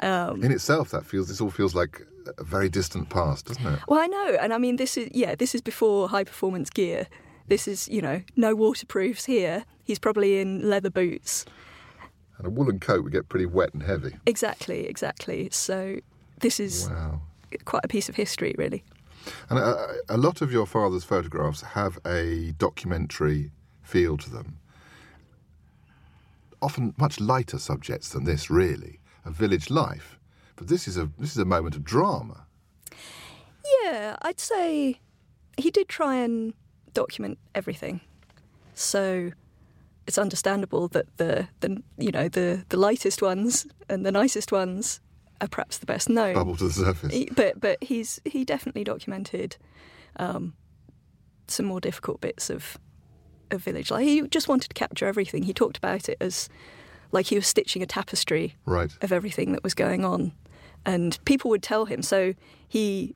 Um, 0.00 0.42
In 0.42 0.52
itself, 0.52 0.90
that 0.90 1.04
feels. 1.06 1.28
This 1.28 1.40
all 1.40 1.50
feels 1.50 1.74
like 1.74 2.02
a 2.38 2.44
very 2.44 2.68
distant 2.68 3.08
past, 3.10 3.46
doesn't 3.46 3.66
it? 3.66 3.80
well, 3.88 4.00
I 4.00 4.06
know, 4.06 4.36
and 4.40 4.52
I 4.52 4.58
mean, 4.58 4.76
this 4.76 4.96
is 4.96 5.08
yeah, 5.12 5.34
this 5.34 5.54
is 5.54 5.60
before 5.60 6.08
high 6.08 6.24
performance 6.24 6.70
gear. 6.70 7.06
This 7.48 7.66
is 7.68 7.88
you 7.88 8.00
know 8.02 8.22
no 8.36 8.54
waterproofs 8.54 9.24
here. 9.24 9.64
He's 9.84 9.98
probably 9.98 10.38
in 10.40 10.68
leather 10.70 10.90
boots. 10.90 11.44
And 12.38 12.46
a 12.46 12.50
woolen 12.50 12.78
coat 12.80 13.02
would 13.04 13.12
get 13.12 13.28
pretty 13.28 13.46
wet 13.46 13.74
and 13.74 13.82
heavy. 13.82 14.16
Exactly, 14.26 14.86
exactly. 14.86 15.48
So 15.52 15.96
this 16.40 16.58
is 16.60 16.88
Wow. 16.88 17.20
quite 17.64 17.84
a 17.84 17.88
piece 17.88 18.08
of 18.08 18.16
history, 18.16 18.54
really. 18.58 18.84
And 19.50 19.58
a, 19.58 19.94
a 20.08 20.16
lot 20.16 20.40
of 20.42 20.50
your 20.52 20.66
father's 20.66 21.04
photographs 21.04 21.60
have 21.60 21.98
a 22.06 22.52
documentary 22.58 23.52
feel 23.82 24.16
to 24.16 24.30
them. 24.30 24.58
Often 26.62 26.94
much 26.96 27.20
lighter 27.20 27.58
subjects 27.58 28.08
than 28.10 28.24
this, 28.24 28.48
really, 28.48 29.00
of 29.24 29.34
village 29.34 29.68
life. 29.68 30.18
But 30.56 30.68
this 30.68 30.86
is 30.88 30.96
a 30.96 31.10
this 31.18 31.32
is 31.32 31.38
a 31.38 31.44
moment 31.44 31.74
of 31.76 31.82
drama. 31.84 32.46
Yeah, 33.84 34.16
I'd 34.22 34.40
say 34.40 35.00
he 35.58 35.70
did 35.70 35.88
try 35.88 36.16
and 36.16 36.54
document 36.94 37.38
everything. 37.54 38.00
So 38.74 39.32
it's 40.06 40.18
understandable 40.18 40.88
that 40.88 41.06
the, 41.16 41.48
the 41.60 41.82
you 41.98 42.10
know 42.10 42.28
the, 42.28 42.64
the 42.68 42.76
lightest 42.76 43.22
ones 43.22 43.66
and 43.88 44.04
the 44.06 44.12
nicest 44.12 44.52
ones 44.52 45.00
are 45.40 45.48
perhaps 45.48 45.78
the 45.78 45.86
best 45.86 46.08
known. 46.08 46.34
Bubble 46.34 46.56
to 46.56 46.64
the 46.68 46.72
surface. 46.72 47.12
He- 47.12 47.28
but 47.34 47.60
but 47.60 47.82
he's 47.82 48.20
he 48.24 48.44
definitely 48.44 48.84
documented 48.84 49.56
um, 50.16 50.54
some 51.48 51.66
more 51.66 51.80
difficult 51.80 52.20
bits 52.20 52.50
of 52.50 52.78
of 53.52 53.62
village 53.62 53.90
Like 53.90 54.04
He 54.04 54.22
just 54.28 54.48
wanted 54.48 54.68
to 54.68 54.74
capture 54.74 55.06
everything. 55.06 55.42
He 55.44 55.52
talked 55.54 55.76
about 55.78 56.08
it 56.08 56.16
as 56.20 56.48
like 57.10 57.26
he 57.26 57.34
was 57.34 57.46
stitching 57.46 57.82
a 57.82 57.86
tapestry 57.86 58.56
Right. 58.66 58.90
of 59.02 59.12
everything 59.12 59.52
that 59.52 59.62
was 59.62 59.74
going 59.74 60.04
on. 60.04 60.32
And 60.86 61.18
people 61.24 61.50
would 61.50 61.62
tell 61.62 61.84
him. 61.84 62.02
So 62.02 62.34
he 62.68 63.14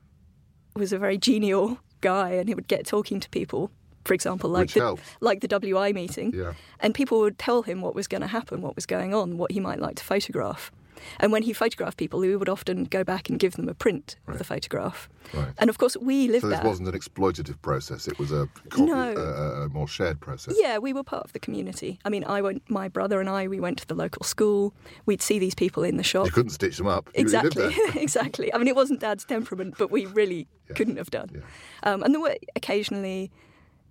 was 0.75 0.93
a 0.93 0.97
very 0.99 1.17
genial 1.17 1.79
guy 2.01 2.31
and 2.31 2.47
he 2.47 2.55
would 2.55 2.67
get 2.67 2.85
talking 2.85 3.19
to 3.19 3.29
people, 3.29 3.71
for 4.05 4.13
example, 4.13 4.49
like 4.49 4.61
Which 4.65 4.73
the, 4.75 4.79
helped. 4.81 5.03
like 5.19 5.41
the 5.41 5.47
WI 5.47 5.91
meeting. 5.93 6.31
Yeah. 6.33 6.53
And 6.79 6.93
people 6.93 7.19
would 7.19 7.37
tell 7.39 7.63
him 7.63 7.81
what 7.81 7.95
was 7.95 8.07
going 8.07 8.21
to 8.21 8.27
happen, 8.27 8.61
what 8.61 8.75
was 8.75 8.85
going 8.85 9.13
on, 9.13 9.37
what 9.37 9.51
he 9.51 9.59
might 9.59 9.79
like 9.79 9.95
to 9.95 10.03
photograph. 10.03 10.71
And 11.19 11.31
when 11.31 11.43
he 11.43 11.53
photographed 11.53 11.97
people, 11.97 12.21
he 12.21 12.35
would 12.35 12.49
often 12.49 12.83
go 12.85 13.03
back 13.03 13.29
and 13.29 13.39
give 13.39 13.53
them 13.55 13.67
a 13.69 13.73
print 13.73 14.15
of 14.27 14.37
the 14.37 14.43
photograph. 14.43 15.09
Right. 15.33 15.49
And 15.57 15.69
of 15.69 15.77
course, 15.77 15.97
we 15.97 16.27
lived 16.27 16.41
So 16.43 16.49
this 16.49 16.59
there. 16.59 16.67
wasn't 16.67 16.87
an 16.87 16.93
exploitative 16.99 17.61
process. 17.61 18.07
It 18.07 18.17
was 18.17 18.31
a, 18.31 18.47
copy, 18.69 18.83
No. 18.85 19.13
a, 19.15 19.65
a 19.65 19.69
more 19.69 19.87
shared 19.87 20.19
process. 20.21 20.55
Yeah, 20.57 20.77
we 20.77 20.93
were 20.93 21.03
part 21.03 21.23
of 21.25 21.33
the 21.33 21.39
community. 21.39 21.99
I 22.05 22.09
mean, 22.09 22.23
I 22.23 22.41
went. 22.41 22.69
My 22.69 22.87
brother 22.87 23.19
and 23.19 23.29
I, 23.29 23.47
we 23.47 23.59
went 23.59 23.77
to 23.79 23.87
the 23.87 23.95
local 23.95 24.23
school. 24.23 24.73
We'd 25.05 25.21
see 25.21 25.37
these 25.39 25.55
people 25.55 25.83
in 25.83 25.97
the 25.97 26.03
shop. 26.03 26.25
You 26.25 26.31
couldn't 26.31 26.51
stitch 26.51 26.77
them 26.77 26.87
up. 26.87 27.09
Exactly, 27.13 27.75
exactly. 27.95 28.53
I 28.53 28.57
mean, 28.57 28.67
it 28.67 28.75
wasn't 28.75 28.99
Dad's 29.01 29.25
temperament, 29.25 29.75
but 29.77 29.91
we 29.91 30.05
really 30.05 30.47
couldn't 30.75 30.97
have 30.97 31.09
done. 31.11 31.29
Yeah. 31.33 31.41
Um, 31.83 32.03
and 32.03 32.13
there 32.13 32.21
were 32.21 32.35
occasionally 32.55 33.31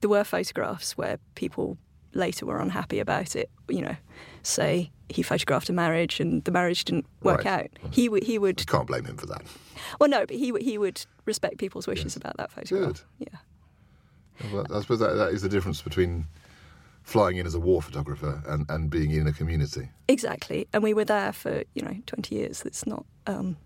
there 0.01 0.11
were 0.11 0.25
photographs 0.25 0.97
where 0.99 1.19
people 1.35 1.79
later 2.15 2.47
were 2.47 2.59
unhappy 2.59 2.99
about 3.01 3.37
it. 3.37 3.51
You 3.69 3.83
know, 3.83 3.97
say 4.43 4.91
he 5.09 5.23
photographed 5.23 5.69
a 5.69 5.73
marriage 5.73 6.19
and 6.21 6.43
the 6.45 6.51
marriage 6.51 6.85
didn't 6.85 7.07
work 7.23 7.45
Right. 7.45 7.65
out. 7.65 7.93
He 7.93 8.09
would 8.09 8.25
he 8.25 8.39
would 8.39 8.61
You 8.61 8.67
can't 8.67 8.87
blame 8.87 9.05
him 9.05 9.17
for 9.17 9.27
that. 9.27 9.43
well 10.01 10.09
no, 10.09 10.21
but 10.27 10.37
he 10.37 10.51
would 10.53 10.63
he 10.63 10.79
would 10.79 11.05
respect 11.25 11.59
people's 11.59 11.87
wishes 11.87 12.17
about 12.17 12.37
that 12.39 12.51
photograph. 12.51 13.05
Yeah. 13.19 13.29
Well, 14.53 14.67
I 14.73 14.81
suppose 14.81 14.99
that, 14.99 15.15
that 15.15 15.31
is 15.33 15.43
the 15.43 15.49
difference 15.49 15.81
between 15.81 16.27
flying 17.03 17.37
in 17.37 17.47
as 17.47 17.55
a 17.55 17.61
war 17.61 17.81
photographer 17.81 18.43
and, 18.47 18.67
and 18.69 18.91
being 18.91 19.11
in 19.13 19.27
a 19.27 19.33
community. 19.33 19.89
Exactly. 20.09 20.67
And 20.73 20.83
we 20.83 20.93
were 20.93 21.05
there 21.05 21.33
for, 21.33 21.63
you 21.75 21.83
know, 21.83 21.97
20 22.07 22.35
years. 22.35 22.63
It's 22.67 22.85
not, 22.87 23.07
um, 23.29 23.57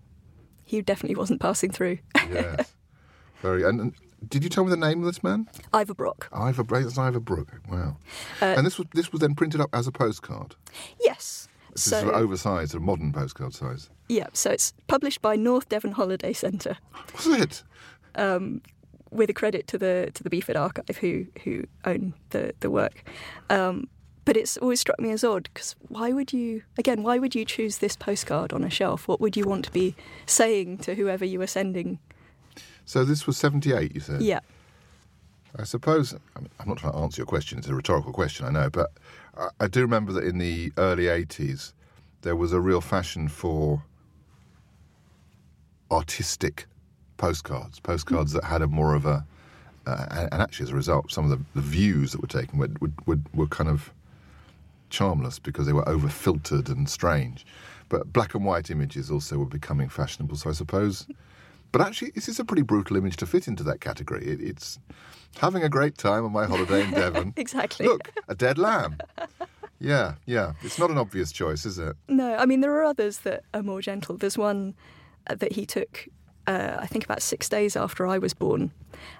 he 0.63 0.81
definitely 0.81 1.15
wasn't 1.15 1.41
passing 1.41 1.71
through. 1.71 1.97
Yes. 2.31 2.71
Very. 3.41 3.63
And, 3.63 3.81
and 3.81 3.93
did 4.27 4.43
you 4.43 4.49
tell 4.49 4.63
me 4.63 4.69
the 4.69 4.77
name 4.77 4.99
of 4.99 5.05
this 5.05 5.23
man? 5.23 5.47
Ivor 5.73 5.93
Brock. 5.93 6.29
Ivor 6.31 6.63
Brook. 6.63 6.83
That's 6.83 6.97
Ivor 6.97 7.19
Brook. 7.19 7.59
Wow. 7.69 7.97
Uh, 8.41 8.45
and 8.57 8.65
this 8.65 8.77
was 8.77 8.87
this 8.93 9.11
was 9.11 9.19
then 9.21 9.35
printed 9.35 9.59
up 9.61 9.69
as 9.73 9.87
a 9.87 9.91
postcard. 9.91 10.55
Yes. 11.03 11.47
This 11.73 11.85
is 11.85 11.91
So, 11.91 12.01
sort 12.01 12.13
of 12.15 12.21
oversized, 12.21 12.75
of 12.75 12.81
modern 12.81 13.13
postcard 13.13 13.53
size. 13.53 13.89
yeah, 14.09 14.27
so 14.33 14.51
it's 14.51 14.73
published 14.87 15.21
by 15.21 15.35
North 15.37 15.69
Devon 15.69 15.93
Holiday 15.93 16.33
Centre 16.33 16.77
Was 17.15 17.27
it? 17.27 17.63
with 19.09 19.29
a 19.29 19.33
credit 19.33 19.67
to 19.67 19.77
the 19.77 20.09
to 20.13 20.23
the 20.23 20.29
Beaford 20.29 20.55
Archive 20.55 20.97
who 20.97 21.25
who 21.43 21.63
own 21.85 22.13
the 22.29 22.53
the 22.59 22.69
work. 22.69 23.03
Um, 23.49 23.87
but 24.23 24.37
it's 24.37 24.55
always 24.57 24.79
struck 24.79 24.99
me 24.99 25.11
as 25.11 25.23
odd 25.23 25.49
because 25.53 25.75
why 25.87 26.11
would 26.11 26.31
you 26.31 26.61
again 26.77 27.03
why 27.03 27.17
would 27.19 27.35
you 27.35 27.43
choose 27.45 27.79
this 27.79 27.95
postcard 27.95 28.53
on 28.53 28.63
a 28.63 28.69
shelf? 28.69 29.07
What 29.07 29.19
would 29.21 29.35
you 29.35 29.45
want 29.45 29.65
to 29.65 29.71
be 29.71 29.95
saying 30.25 30.77
to 30.79 30.95
whoever 30.95 31.25
you 31.25 31.39
were 31.39 31.47
sending? 31.47 31.99
So 32.85 33.05
this 33.05 33.27
was 33.27 33.37
seventy 33.37 33.73
eight. 33.73 33.93
You 33.93 34.01
said. 34.01 34.21
Yeah, 34.21 34.39
I 35.57 35.63
suppose 35.63 36.13
I 36.35 36.39
mean, 36.39 36.49
I'm 36.59 36.67
not 36.67 36.77
trying 36.77 36.93
to 36.93 36.99
answer 36.99 37.21
your 37.21 37.27
question. 37.27 37.57
It's 37.57 37.67
a 37.67 37.75
rhetorical 37.75 38.13
question, 38.13 38.45
I 38.45 38.49
know, 38.49 38.69
but 38.69 38.91
I, 39.37 39.49
I 39.61 39.67
do 39.67 39.81
remember 39.81 40.11
that 40.13 40.23
in 40.23 40.37
the 40.37 40.71
early 40.77 41.05
'80s 41.05 41.73
there 42.21 42.35
was 42.35 42.53
a 42.53 42.59
real 42.59 42.81
fashion 42.81 43.27
for 43.27 43.83
artistic 45.89 46.67
postcards, 47.17 47.79
postcards 47.79 48.31
that 48.33 48.43
had 48.43 48.61
a 48.61 48.67
more 48.67 48.95
of 48.95 49.05
a, 49.05 49.25
uh, 49.85 50.05
and, 50.11 50.29
and 50.31 50.41
actually 50.41 50.65
as 50.65 50.71
a 50.71 50.75
result, 50.75 51.11
some 51.11 51.29
of 51.29 51.31
the, 51.31 51.43
the 51.55 51.61
views 51.61 52.11
that 52.11 52.21
were 52.21 52.27
taken 52.27 52.59
were, 52.59 52.69
would, 52.79 52.93
would, 53.07 53.25
were 53.33 53.47
kind 53.47 53.69
of 53.69 53.91
charmless 54.89 55.39
because 55.39 55.65
they 55.65 55.73
were 55.73 55.87
over 55.89 56.07
filtered 56.09 56.69
and 56.69 56.87
strange. 56.89 57.45
But 57.89 58.13
black 58.13 58.35
and 58.35 58.45
white 58.45 58.69
images 58.69 59.11
also 59.11 59.37
were 59.37 59.45
becoming 59.45 59.89
fashionable. 59.89 60.37
So 60.37 60.49
I 60.49 60.53
suppose. 60.53 61.07
But 61.71 61.81
actually, 61.81 62.11
this 62.11 62.27
is 62.27 62.39
a 62.39 62.45
pretty 62.45 62.63
brutal 62.63 62.97
image 62.97 63.15
to 63.17 63.25
fit 63.25 63.47
into 63.47 63.63
that 63.63 63.79
category. 63.81 64.25
It, 64.25 64.41
it's 64.41 64.77
having 65.37 65.63
a 65.63 65.69
great 65.69 65.97
time 65.97 66.25
on 66.25 66.31
my 66.31 66.45
holiday 66.45 66.83
in 66.83 66.91
Devon. 66.91 67.33
exactly. 67.37 67.85
Look, 67.87 68.11
a 68.27 68.35
dead 68.35 68.57
lamb. 68.57 68.97
Yeah, 69.79 70.15
yeah. 70.25 70.53
It's 70.61 70.77
not 70.77 70.91
an 70.91 70.97
obvious 70.97 71.31
choice, 71.31 71.65
is 71.65 71.79
it? 71.79 71.95
No, 72.07 72.35
I 72.35 72.45
mean 72.45 72.61
there 72.61 72.73
are 72.75 72.83
others 72.83 73.19
that 73.19 73.43
are 73.53 73.63
more 73.63 73.81
gentle. 73.81 74.17
There's 74.17 74.37
one 74.37 74.75
uh, 75.27 75.35
that 75.35 75.53
he 75.53 75.65
took, 75.65 76.07
uh, 76.45 76.75
I 76.79 76.85
think, 76.87 77.03
about 77.03 77.21
six 77.21 77.49
days 77.49 77.75
after 77.75 78.05
I 78.05 78.17
was 78.19 78.33
born, 78.35 78.71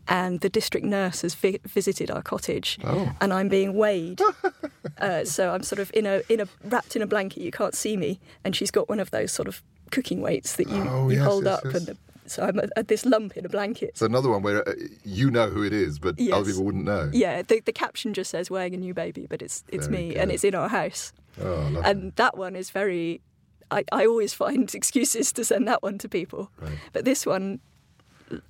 and 0.08 0.42
the 0.42 0.50
district 0.50 0.86
nurse 0.86 1.22
has 1.22 1.34
vi- 1.34 1.60
visited 1.66 2.12
our 2.12 2.22
cottage, 2.22 2.78
Oh. 2.84 3.12
and 3.22 3.34
I'm 3.34 3.48
being 3.50 3.74
weighed. 3.76 4.22
uh, 5.00 5.26
so 5.26 5.52
I'm 5.54 5.64
sort 5.64 5.80
of 5.80 5.90
in 5.96 6.06
a 6.06 6.22
in 6.30 6.40
a 6.42 6.48
wrapped 6.64 6.96
in 6.96 7.02
a 7.02 7.08
blanket. 7.08 7.42
You 7.42 7.52
can't 7.52 7.74
see 7.74 7.98
me, 7.98 8.20
and 8.44 8.56
she's 8.56 8.72
got 8.72 8.88
one 8.90 9.00
of 9.00 9.10
those 9.10 9.32
sort 9.32 9.48
of 9.48 9.64
cooking 9.90 10.22
weights 10.22 10.56
that 10.58 10.70
you, 10.70 10.86
Oh, 10.88 11.10
you 11.10 11.16
yes, 11.18 11.26
hold 11.26 11.46
yes, 11.46 11.54
up, 11.58 11.64
yes. 11.66 11.76
and 11.76 11.86
the, 11.88 11.98
so 12.32 12.44
I'm 12.44 12.60
at, 12.60 12.88
this 12.88 13.06
lump 13.06 13.36
in 13.38 13.46
a 13.46 13.50
blanket. 13.50 13.90
It's 13.90 14.02
another 14.02 14.30
one 14.30 14.42
where 14.42 14.68
uh, 14.68 14.74
you 15.04 15.30
know 15.30 15.50
who 15.50 15.64
it 15.64 15.74
is, 15.74 16.00
but 16.00 16.20
Yes. 16.20 16.34
other 16.34 16.46
people 16.46 16.64
wouldn't 16.64 16.86
know. 16.86 17.10
yeah, 17.14 17.42
the, 17.42 17.60
the 17.60 17.72
caption 17.74 18.14
just 18.14 18.32
says 18.32 18.50
wearing 18.50 18.74
a 18.74 18.78
new 18.78 18.94
baby," 18.94 19.28
but 19.30 19.42
it's 19.42 19.64
it's 19.70 19.88
Very 19.88 20.10
me, 20.10 20.16
and 20.16 20.32
it's 20.32 20.44
in 20.44 20.56
our 20.56 20.70
house. 20.70 21.14
Oh, 21.40 21.46
lovely. 21.46 21.82
And 21.84 22.16
that 22.16 22.38
one 22.38 22.56
is 22.56 22.70
very. 22.70 23.22
I, 23.70 23.86
I 23.92 24.06
always 24.06 24.34
find 24.34 24.74
excuses 24.82 25.32
to 25.34 25.46
send 25.46 25.68
that 25.68 25.82
one 25.84 25.98
to 26.00 26.10
people. 26.10 26.52
Right. 26.60 26.78
But 26.92 27.06
this 27.06 27.26
one, 27.26 27.60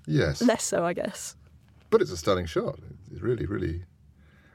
yes. 0.07 0.41
less 0.41 0.63
so, 0.63 0.83
I 0.85 0.93
guess. 0.93 1.35
But 1.89 2.01
it's 2.01 2.11
a 2.11 2.17
stunning 2.17 2.45
shot. 2.47 2.79
It's 3.11 3.21
really, 3.21 3.45
really. 3.45 3.83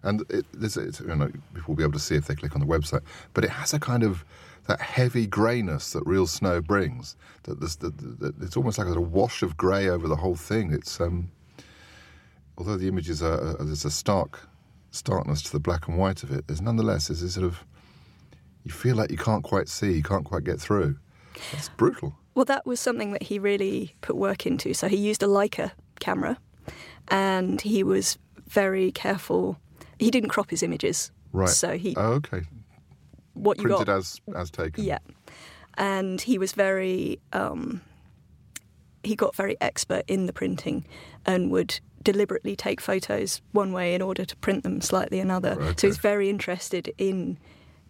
And 0.02 0.22
it, 0.30 0.44
there's, 0.52 0.76
it's, 0.76 1.00
you 1.00 1.14
know, 1.14 1.28
people 1.54 1.68
will 1.68 1.74
be 1.76 1.82
able 1.82 1.92
to 1.92 1.98
see 1.98 2.16
if 2.16 2.26
they 2.26 2.34
click 2.34 2.54
on 2.54 2.60
the 2.60 2.66
website. 2.66 3.02
But 3.34 3.44
it 3.44 3.50
has 3.50 3.74
a 3.74 3.78
kind 3.78 4.02
of 4.02 4.24
that 4.68 4.80
heavy 4.80 5.26
greyness 5.26 5.92
that 5.92 6.02
real 6.06 6.26
snow 6.26 6.60
brings. 6.60 7.16
That 7.44 7.60
there's, 7.60 7.76
that, 7.76 7.96
that, 8.20 8.34
it's 8.42 8.56
almost 8.56 8.78
like 8.78 8.88
a 8.88 9.00
wash 9.00 9.42
of 9.42 9.56
grey 9.56 9.88
over 9.88 10.08
the 10.08 10.16
whole 10.16 10.36
thing. 10.36 10.72
It's 10.72 11.00
um, 11.00 11.30
although 12.58 12.76
the 12.76 12.88
images 12.88 13.22
are 13.22 13.54
there's 13.60 13.84
a 13.84 13.90
stark 13.90 14.40
starkness 14.90 15.42
to 15.42 15.52
the 15.52 15.60
black 15.60 15.88
and 15.88 15.98
white 15.98 16.22
of 16.22 16.30
it. 16.30 16.46
There's 16.46 16.62
nonetheless 16.62 17.08
there's 17.08 17.20
this 17.20 17.34
sort 17.34 17.46
of 17.46 17.64
you 18.64 18.72
feel 18.72 18.96
like 18.96 19.10
you 19.10 19.16
can't 19.16 19.44
quite 19.44 19.68
see, 19.68 19.92
you 19.92 20.02
can't 20.02 20.24
quite 20.24 20.42
get 20.42 20.60
through. 20.60 20.96
It's 21.52 21.68
brutal. 21.68 22.16
Well, 22.34 22.44
that 22.46 22.66
was 22.66 22.80
something 22.80 23.12
that 23.12 23.22
he 23.22 23.38
really 23.38 23.94
put 24.00 24.16
work 24.16 24.44
into. 24.44 24.74
So 24.74 24.88
he 24.88 24.96
used 24.96 25.22
a 25.22 25.26
Leica 25.26 25.70
camera 26.00 26.38
and 27.08 27.60
he 27.60 27.82
was 27.82 28.18
very 28.48 28.90
careful. 28.90 29.58
He 29.98 30.10
didn't 30.10 30.30
crop 30.30 30.50
his 30.50 30.62
images. 30.62 31.12
Right. 31.32 31.48
So 31.48 31.78
he, 31.78 31.94
Oh, 31.96 32.14
okay. 32.14 32.42
What 33.36 33.58
you 33.58 33.64
Printed 33.64 33.86
got. 33.86 33.96
as 33.98 34.20
as 34.34 34.50
taken. 34.50 34.84
Yeah. 34.84 34.98
And 35.78 36.20
he 36.20 36.38
was 36.38 36.52
very, 36.52 37.20
um, 37.32 37.82
he 39.02 39.14
got 39.14 39.36
very 39.36 39.56
expert 39.60 40.04
in 40.08 40.26
the 40.26 40.32
printing 40.32 40.86
and 41.26 41.50
would 41.50 41.78
deliberately 42.02 42.56
take 42.56 42.80
photos 42.80 43.42
one 43.52 43.72
way 43.72 43.94
in 43.94 44.00
order 44.00 44.24
to 44.24 44.36
print 44.36 44.62
them 44.62 44.80
slightly 44.80 45.20
another. 45.20 45.52
Okay. 45.60 45.74
So 45.76 45.86
he's 45.88 45.98
very 45.98 46.30
interested 46.30 46.92
in 46.98 47.36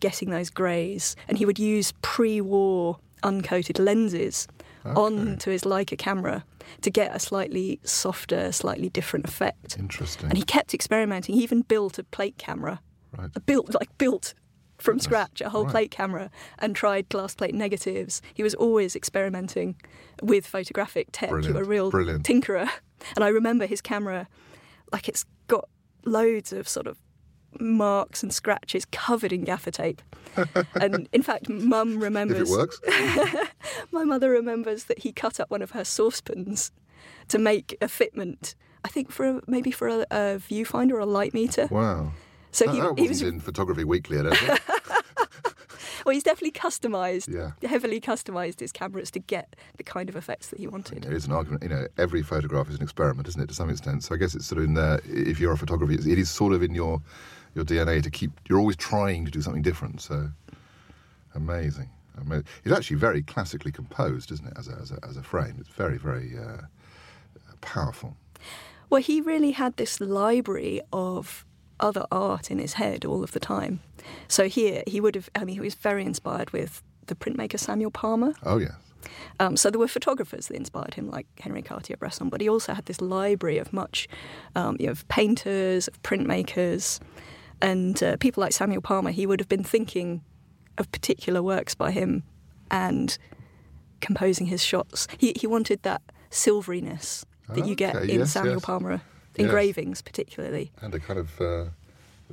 getting 0.00 0.30
those 0.30 0.50
greys, 0.50 1.16
and 1.28 1.38
he 1.38 1.46
would 1.46 1.58
use 1.58 1.92
pre-war 2.02 2.98
uncoated 3.22 3.78
lenses 3.82 4.46
onto 4.84 5.50
his 5.50 5.62
Leica 5.62 5.98
camera 5.98 6.44
to 6.82 6.90
get 6.90 7.14
a 7.14 7.18
slightly 7.18 7.80
softer, 7.82 8.52
slightly 8.52 8.88
different 8.88 9.26
effect. 9.26 9.76
Interesting. 9.78 10.28
And 10.28 10.38
he 10.38 10.44
kept 10.44 10.74
experimenting. 10.74 11.34
He 11.34 11.42
even 11.42 11.62
built 11.62 11.98
a 11.98 12.04
plate 12.04 12.36
camera, 12.38 12.80
Right. 13.16 13.30
a 13.34 13.40
built 13.40 13.74
like 13.74 13.96
built 13.98 14.34
from 14.78 14.98
scratch 14.98 15.40
a 15.40 15.48
whole 15.50 15.64
Right. 15.64 15.70
plate 15.72 15.90
camera, 15.90 16.30
and 16.58 16.76
tried 16.76 17.08
glass 17.08 17.34
plate 17.34 17.54
negatives. 17.54 18.20
He 18.34 18.42
was 18.42 18.54
always 18.54 18.94
experimenting 18.96 19.76
with 20.22 20.46
photographic 20.46 21.08
tech. 21.12 21.30
You 21.30 21.34
Brilliant, 21.36 21.58
a 21.58 21.64
real 21.64 21.90
brilliant. 21.90 22.24
tinkerer. 22.26 22.68
And 23.14 23.24
I 23.24 23.28
remember 23.28 23.66
his 23.66 23.80
camera, 23.80 24.28
like 24.92 25.08
it's 25.08 25.24
got 25.48 25.68
loads 26.04 26.52
of 26.52 26.68
sort 26.68 26.86
of 26.86 26.98
marks 27.58 28.22
and 28.22 28.32
scratches 28.34 28.84
covered 28.92 29.32
in 29.32 29.44
gaffer 29.44 29.70
tape. 29.70 30.02
and 30.74 31.08
in 31.12 31.22
fact, 31.22 31.48
Mum 31.48 31.98
remembers. 31.98 32.42
if 32.42 32.48
it 32.48 32.50
works. 32.50 32.80
My 33.92 34.04
mother 34.04 34.30
remembers 34.30 34.84
that 34.84 34.98
he 35.00 35.12
cut 35.12 35.40
up 35.40 35.50
one 35.50 35.62
of 35.62 35.70
her 35.70 35.84
saucepans 35.84 36.70
to 37.28 37.38
make 37.38 37.76
a 37.80 37.86
fitment. 37.86 38.54
I 38.84 38.88
think 38.88 39.10
for 39.10 39.26
a, 39.26 39.40
maybe 39.46 39.70
for 39.70 39.88
a, 39.88 40.00
a 40.10 40.38
viewfinder 40.38 40.92
or 40.92 41.00
a 41.00 41.06
light 41.06 41.32
meter. 41.34 41.66
Wow. 41.70 42.12
So 42.56 42.64
that, 42.64 42.74
he, 42.74 42.80
that 42.80 42.98
he 42.98 43.08
was 43.08 43.20
in 43.20 43.38
Photography 43.38 43.84
Weekly, 43.84 44.18
I 44.18 44.22
don't 44.22 44.36
think. 44.38 44.60
well. 46.06 46.14
He's 46.14 46.22
definitely 46.22 46.58
customised, 46.58 47.28
Yeah. 47.28 47.68
heavily 47.68 48.00
customised 48.00 48.60
his 48.60 48.72
cameras 48.72 49.10
to 49.10 49.18
get 49.18 49.54
the 49.76 49.82
kind 49.82 50.08
of 50.08 50.16
effects 50.16 50.48
that 50.48 50.58
he 50.58 50.66
wanted. 50.66 51.02
There 51.02 51.12
is 51.12 51.26
an 51.26 51.32
argument, 51.32 51.64
you 51.64 51.68
know, 51.68 51.86
every 51.98 52.22
photograph 52.22 52.70
is 52.70 52.76
an 52.76 52.82
experiment, 52.82 53.28
isn't 53.28 53.42
it, 53.42 53.48
to 53.48 53.54
some 53.54 53.68
extent? 53.68 54.04
So 54.04 54.14
I 54.14 54.18
guess 54.18 54.34
it's 54.34 54.46
sort 54.46 54.58
of 54.60 54.64
in 54.64 54.72
there, 54.72 55.02
if 55.04 55.38
you're 55.38 55.52
a 55.52 55.58
photographer, 55.58 55.92
it 55.92 56.06
is 56.06 56.30
sort 56.30 56.54
of 56.54 56.62
in 56.62 56.74
your, 56.74 57.02
your 57.54 57.66
DNA 57.66 58.02
to 58.02 58.10
keep, 58.10 58.30
you're 58.48 58.58
always 58.58 58.76
trying 58.76 59.26
to 59.26 59.30
do 59.30 59.42
something 59.42 59.60
different. 59.60 60.00
So 60.00 60.30
amazing. 61.34 61.90
amazing. 62.18 62.46
It's 62.64 62.74
actually 62.74 62.96
very 62.96 63.22
classically 63.22 63.70
composed, 63.70 64.32
isn't 64.32 64.46
it, 64.46 64.54
as 64.56 64.68
a, 64.68 64.78
as 64.80 64.92
a, 64.92 64.98
as 65.06 65.18
a 65.18 65.22
frame? 65.22 65.56
It's 65.60 65.68
very, 65.68 65.98
very 65.98 66.32
uh, 66.38 66.62
powerful. 67.60 68.16
Well, 68.88 69.02
he 69.02 69.20
really 69.20 69.50
had 69.50 69.76
this 69.76 70.00
library 70.00 70.80
of 70.90 71.44
other 71.80 72.06
art 72.10 72.50
in 72.50 72.58
his 72.58 72.74
head 72.74 73.04
all 73.04 73.22
of 73.22 73.32
the 73.32 73.40
time. 73.40 73.80
So 74.28 74.48
here, 74.48 74.82
he 74.86 75.00
would 75.00 75.14
have, 75.14 75.28
I 75.34 75.44
mean, 75.44 75.54
he 75.56 75.60
was 75.60 75.74
very 75.74 76.04
inspired 76.04 76.50
with 76.50 76.82
the 77.06 77.14
printmaker 77.14 77.58
Samuel 77.58 77.90
Palmer. 77.90 78.34
Oh, 78.42 78.58
yes. 78.58 78.72
Um, 79.38 79.56
so 79.56 79.70
there 79.70 79.78
were 79.78 79.88
photographers 79.88 80.48
that 80.48 80.56
inspired 80.56 80.94
him, 80.94 81.10
like 81.10 81.26
Henri 81.40 81.62
Cartier-Bresson, 81.62 82.28
but 82.28 82.40
he 82.40 82.48
also 82.48 82.74
had 82.74 82.86
this 82.86 83.00
library 83.00 83.58
of 83.58 83.72
much, 83.72 84.08
um, 84.54 84.76
you 84.80 84.86
know, 84.86 84.92
of 84.92 85.06
painters, 85.08 85.86
of 85.88 86.02
printmakers, 86.02 87.00
and 87.60 88.02
uh, 88.02 88.16
people 88.16 88.40
like 88.40 88.52
Samuel 88.52 88.82
Palmer. 88.82 89.10
He 89.10 89.26
would 89.26 89.40
have 89.40 89.48
been 89.48 89.64
thinking 89.64 90.22
of 90.78 90.90
particular 90.90 91.42
works 91.42 91.74
by 91.74 91.90
him 91.90 92.24
and 92.70 93.16
composing 94.00 94.46
his 94.46 94.62
shots. 94.62 95.06
He 95.18 95.32
he 95.36 95.46
wanted 95.46 95.82
that 95.82 96.02
silveriness 96.30 97.24
that 97.48 97.66
you 97.66 97.74
get 97.74 97.94
Okay, 97.96 98.12
in 98.12 98.20
yes, 98.20 98.32
Samuel 98.32 98.56
yes. 98.56 98.64
Palmer 98.64 99.00
Yes. 99.38 99.46
engravings, 99.46 100.02
particularly. 100.02 100.72
And 100.80 100.94
a 100.94 101.00
kind 101.00 101.18
of 101.18 101.40
uh, 101.40 101.64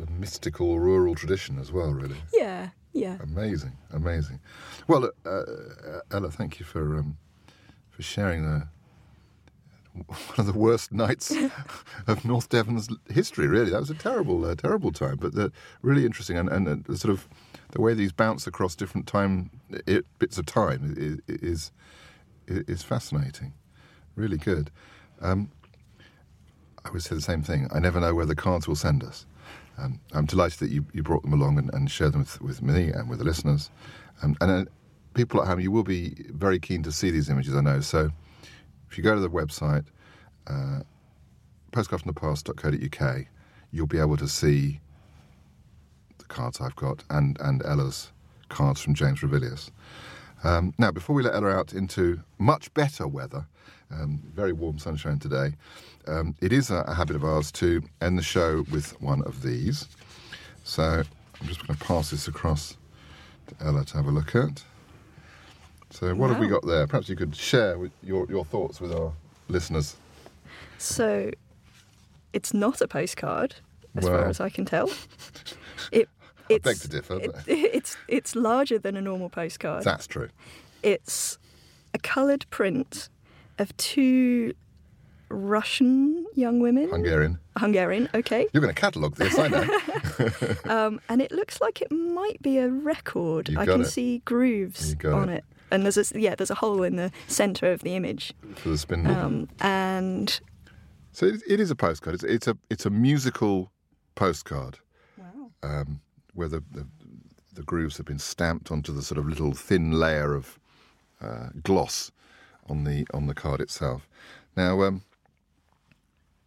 a 0.01 0.09
mystical 0.19 0.79
rural 0.79 1.15
tradition 1.15 1.59
as 1.59 1.71
well, 1.71 1.91
really. 1.91 2.17
Yeah, 2.33 2.69
yeah. 2.93 3.17
Amazing, 3.21 3.73
amazing. 3.91 4.39
Well, 4.87 5.11
uh, 5.25 5.29
uh, 5.29 5.99
Ella, 6.11 6.31
thank 6.31 6.59
you 6.59 6.65
for 6.65 6.97
um, 6.97 7.17
for 7.89 8.01
sharing 8.01 8.43
the 8.43 8.67
one 9.93 10.39
of 10.39 10.45
the 10.47 10.57
worst 10.57 10.91
nights 10.91 11.31
of 12.07 12.25
North 12.25 12.49
Devon's 12.49 12.89
history. 13.09 13.47
Really, 13.47 13.71
that 13.71 13.79
was 13.79 13.89
a 13.89 13.95
terrible, 13.95 14.43
uh, 14.45 14.55
terrible 14.55 14.91
time, 14.91 15.17
but 15.17 15.37
uh, 15.37 15.49
really 15.81 16.05
interesting, 16.05 16.37
and, 16.37 16.49
and 16.49 16.67
uh, 16.67 16.75
the 16.87 16.97
sort 16.97 17.13
of 17.13 17.27
the 17.71 17.81
way 17.81 17.93
these 17.93 18.11
bounce 18.11 18.47
across 18.47 18.75
different 18.75 19.07
time 19.07 19.49
i 19.87 20.01
bits 20.19 20.37
of 20.37 20.45
time 20.45 20.95
is, 20.97 21.19
is 21.27 21.71
is 22.47 22.83
fascinating. 22.83 23.53
Really 24.15 24.37
good. 24.37 24.69
Um, 25.21 25.49
I 26.85 26.89
would 26.91 27.03
say 27.03 27.15
the 27.15 27.21
same 27.21 27.41
thing. 27.41 27.67
I 27.73 27.79
never 27.79 27.99
know 27.99 28.13
where 28.13 28.25
the 28.25 28.35
cards 28.35 28.67
will 28.67 28.75
send 28.75 29.03
us. 29.03 29.25
Um, 29.77 29.99
I'm 30.13 30.25
delighted 30.25 30.59
that 30.59 30.69
you, 30.69 30.85
you 30.93 31.01
brought 31.01 31.23
them 31.23 31.33
along 31.33 31.57
and, 31.57 31.73
and 31.73 31.89
shared 31.89 32.13
them 32.13 32.21
with, 32.21 32.41
with 32.41 32.61
me 32.61 32.89
and 32.89 33.09
with 33.09 33.19
the 33.19 33.25
listeners. 33.25 33.69
Um, 34.21 34.35
and 34.41 34.51
uh, 34.51 34.71
people 35.13 35.41
at 35.41 35.47
home, 35.47 35.59
you 35.59 35.71
will 35.71 35.83
be 35.83 36.15
very 36.29 36.59
keen 36.59 36.83
to 36.83 36.91
see 36.91 37.09
these 37.09 37.29
images, 37.29 37.55
I 37.55 37.61
know. 37.61 37.79
So 37.81 38.11
if 38.89 38.97
you 38.97 39.03
go 39.03 39.15
to 39.15 39.21
the 39.21 39.29
website, 39.29 39.85
uh, 40.47 40.81
postcardfromthepast.co.uk, 41.71 43.25
you'll 43.71 43.87
be 43.87 43.99
able 43.99 44.17
to 44.17 44.27
see 44.27 44.79
the 46.19 46.25
cards 46.25 46.61
I've 46.61 46.75
got 46.75 47.03
and, 47.09 47.37
and 47.39 47.63
Ella's 47.65 48.11
cards 48.49 48.81
from 48.81 48.93
James 48.93 49.21
Ravilious. 49.21 49.71
Um, 50.43 50.73
now, 50.77 50.91
before 50.91 51.15
we 51.15 51.23
let 51.23 51.33
Ella 51.33 51.49
out 51.49 51.73
into 51.73 52.21
much 52.37 52.73
better 52.73 53.07
weather, 53.07 53.47
um, 53.99 54.19
very 54.33 54.53
warm 54.53 54.79
sunshine 54.79 55.19
today, 55.19 55.53
um, 56.07 56.35
it 56.41 56.51
is 56.51 56.69
a, 56.69 56.77
a 56.87 56.93
habit 56.93 57.15
of 57.15 57.23
ours 57.23 57.51
to 57.53 57.81
end 58.01 58.17
the 58.17 58.23
show 58.23 58.65
with 58.71 58.99
one 59.01 59.21
of 59.23 59.41
these. 59.41 59.87
So 60.63 60.83
I'm 61.41 61.47
just 61.47 61.65
going 61.65 61.77
to 61.77 61.85
pass 61.85 62.11
this 62.11 62.27
across 62.27 62.77
to 63.47 63.65
Ella 63.65 63.85
to 63.85 63.97
have 63.97 64.05
a 64.07 64.11
look 64.11 64.35
at. 64.35 64.63
So, 65.89 66.15
what 66.15 66.31
have 66.31 66.39
we 66.39 66.47
got 66.47 66.65
there? 66.65 66.87
Perhaps 66.87 67.07
you 67.07 67.15
could 67.15 67.35
share 67.35 67.77
with 67.77 67.91
your, 68.01 68.25
your 68.27 68.43
thoughts 68.45 68.81
with 68.81 68.91
our 68.91 69.13
listeners. 69.47 69.95
So 70.79 71.29
it's 72.33 72.51
not 72.53 72.81
a 72.81 72.87
postcard, 72.87 73.55
as 73.95 74.03
Well. 74.05 74.13
far 74.19 74.27
as 74.27 74.39
I 74.39 74.49
can 74.49 74.65
tell. 74.65 74.89
It, 75.91 76.07
I 76.49 76.53
it's, 76.53 76.63
beg 76.63 76.77
to 76.77 76.87
differ, 76.87 77.19
it- 77.19 77.31
it's 77.47 77.97
it's 78.07 78.35
larger 78.35 78.79
than 78.79 78.95
a 78.95 79.01
normal 79.01 79.29
postcard. 79.29 79.83
That's 79.83 80.07
true. 80.07 80.29
It's 80.81 81.37
a 81.93 81.99
coloured 81.99 82.45
print 82.49 83.09
of 83.59 83.75
two 83.77 84.53
Russian 85.29 86.25
young 86.35 86.59
women. 86.59 86.89
Hungarian. 86.89 87.39
Hungarian, 87.57 88.09
okay. 88.13 88.47
You're 88.53 88.61
going 88.61 88.73
to 88.73 88.79
catalogue 88.79 89.15
this, 89.15 89.37
I 89.37 89.47
know. 89.47 89.67
Um, 90.65 91.01
and 91.09 91.21
it 91.21 91.31
looks 91.31 91.59
like 91.59 91.81
it 91.81 91.91
might 91.91 92.39
be 92.41 92.57
a 92.59 92.69
record. 92.69 93.49
You 93.49 93.59
I 93.59 93.65
can 93.65 93.81
it. 93.81 93.85
see 93.85 94.19
grooves 94.25 94.95
on 95.03 95.29
it. 95.29 95.37
it. 95.37 95.45
And 95.71 95.83
there's 95.83 95.97
a, 95.97 96.19
yeah, 96.19 96.35
there's 96.35 96.51
a 96.51 96.55
hole 96.55 96.83
in 96.83 96.95
the 96.97 97.11
centre 97.27 97.71
of 97.71 97.81
the 97.81 97.95
image. 97.95 98.33
for 98.55 98.69
the 98.69 98.77
spindle. 98.77 99.13
Um, 99.15 99.49
and 99.59 100.39
So 101.11 101.25
it, 101.25 101.41
it 101.47 101.59
is 101.59 101.71
a 101.71 101.75
postcard. 101.75 102.13
It's, 102.15 102.23
it's 102.23 102.47
a 102.47 102.57
it's 102.69 102.85
a 102.85 102.89
musical 102.91 103.71
postcard. 104.15 104.77
wow. 105.17 105.49
um, 105.63 106.01
where 106.35 106.47
the, 106.47 106.63
the 106.71 106.85
the 107.53 107.63
grooves 107.63 107.97
have 107.97 108.05
been 108.05 108.19
stamped 108.19 108.71
onto 108.71 108.93
the 108.93 109.01
sort 109.01 109.17
of 109.17 109.25
little 109.27 109.53
thin 109.53 109.93
layer 109.93 110.33
of 110.35 110.59
uh, 111.21 111.47
gloss 111.63 112.11
on 112.69 112.83
the 112.83 113.05
on 113.13 113.27
the 113.27 113.33
card 113.33 113.61
itself. 113.61 114.07
Now, 114.55 114.81
um, 114.83 115.03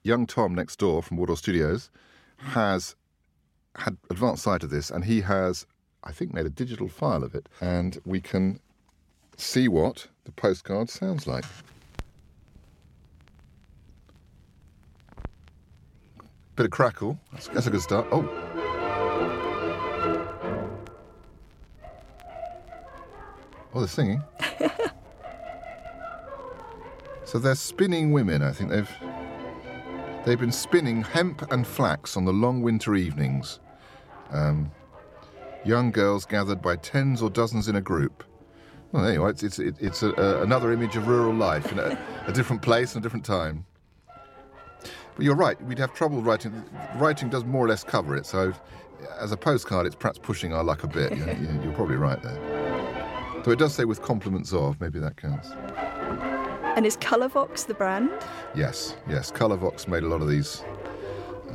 young 0.02 0.26
Tom 0.26 0.54
next 0.54 0.78
door 0.78 1.02
from 1.02 1.16
Wardour 1.16 1.36
Studios 1.36 1.90
has 2.38 2.94
had 3.76 3.96
advanced 4.10 4.42
sight 4.42 4.62
of 4.62 4.70
this, 4.70 4.90
and 4.90 5.04
he 5.04 5.20
has, 5.22 5.66
I 6.02 6.12
think, 6.12 6.32
made 6.32 6.46
a 6.46 6.50
digital 6.50 6.88
file 6.88 7.22
of 7.24 7.34
it, 7.34 7.48
and 7.60 7.98
we 8.04 8.20
can 8.20 8.60
see 9.36 9.68
what 9.68 10.08
the 10.24 10.32
postcard 10.32 10.88
sounds 10.88 11.26
like. 11.26 11.44
Bit 16.54 16.66
of 16.66 16.72
crackle. 16.72 17.18
That's, 17.32 17.48
that's 17.48 17.66
a 17.66 17.70
good 17.70 17.82
start. 17.82 18.06
Oh. 18.10 18.26
Oh, 23.74 23.80
they're 23.80 23.88
singing. 23.88 24.22
so 27.36 27.40
they're 27.40 27.54
spinning 27.54 28.12
women. 28.12 28.40
I 28.40 28.50
think 28.50 28.70
they've 28.70 28.90
they've 30.24 30.40
been 30.40 30.50
spinning 30.50 31.02
hemp 31.02 31.52
and 31.52 31.66
flax 31.66 32.16
on 32.16 32.24
the 32.24 32.32
long 32.32 32.62
winter 32.62 32.94
evenings. 32.94 33.60
Um, 34.30 34.70
young 35.62 35.90
girls 35.90 36.24
gathered 36.24 36.62
by 36.62 36.76
tens 36.76 37.20
or 37.20 37.28
dozens 37.28 37.68
in 37.68 37.76
a 37.76 37.82
group. 37.82 38.24
Well, 38.92 39.04
anyway, 39.04 39.32
it's 39.32 39.42
it's 39.42 39.58
it's 39.58 40.02
a, 40.02 40.12
a, 40.12 40.42
another 40.44 40.72
image 40.72 40.96
of 40.96 41.08
rural 41.08 41.34
life 41.34 41.70
in 41.70 41.78
a, 41.78 41.98
a 42.26 42.32
different 42.32 42.62
place 42.62 42.94
and 42.94 43.04
a 43.04 43.06
different 43.06 43.26
time. 43.26 43.66
But 45.14 45.26
you're 45.26 45.36
right. 45.36 45.62
We'd 45.62 45.78
have 45.78 45.92
trouble 45.92 46.22
writing. 46.22 46.64
Writing 46.94 47.28
does 47.28 47.44
more 47.44 47.66
or 47.66 47.68
less 47.68 47.84
cover 47.84 48.16
it. 48.16 48.24
So, 48.24 48.54
as 49.20 49.30
a 49.30 49.36
postcard, 49.36 49.84
it's 49.84 49.94
perhaps 49.94 50.18
pushing 50.18 50.54
our 50.54 50.64
luck 50.64 50.84
a 50.84 50.88
bit. 50.88 51.14
You're, 51.14 51.34
you're 51.62 51.74
probably 51.74 51.96
right 51.96 52.22
there. 52.22 53.42
Though 53.44 53.52
it 53.52 53.58
does 53.58 53.74
say 53.74 53.84
with 53.84 54.00
compliments 54.00 54.54
of. 54.54 54.80
Maybe 54.80 54.98
that 55.00 55.18
counts. 55.18 55.50
And 56.76 56.84
is 56.84 56.96
Colourvox 56.98 57.66
the 57.66 57.72
brand? 57.72 58.10
Yes, 58.54 58.96
yes. 59.08 59.32
Colourvox 59.32 59.88
made 59.88 60.02
a 60.02 60.08
lot 60.08 60.20
of 60.20 60.28
these. 60.28 60.62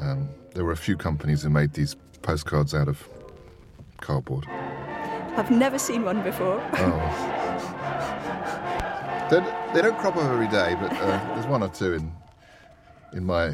Um, 0.02 0.28
there 0.56 0.66
were 0.66 0.72
a 0.72 0.78
few 0.78 0.98
companies 0.98 1.44
who 1.44 1.50
made 1.52 1.74
these 1.74 1.96
postcards 2.24 2.74
out 2.74 2.88
of 2.88 3.08
cardboard. 4.02 4.48
I've 5.38 5.52
never 5.52 5.78
seen 5.78 6.04
one 6.04 6.24
before. 6.24 6.60
Oh. 6.74 7.38
They, 9.30 9.40
they 9.76 9.82
don't 9.88 9.98
crop 10.00 10.18
up 10.18 10.24
every 10.24 10.48
day, 10.48 10.76
but 10.82 10.92
uh, 10.92 11.06
there's 11.36 11.46
one 11.46 11.62
or 11.62 11.70
two 11.70 11.94
in 11.94 12.12
in 13.14 13.24
my 13.24 13.54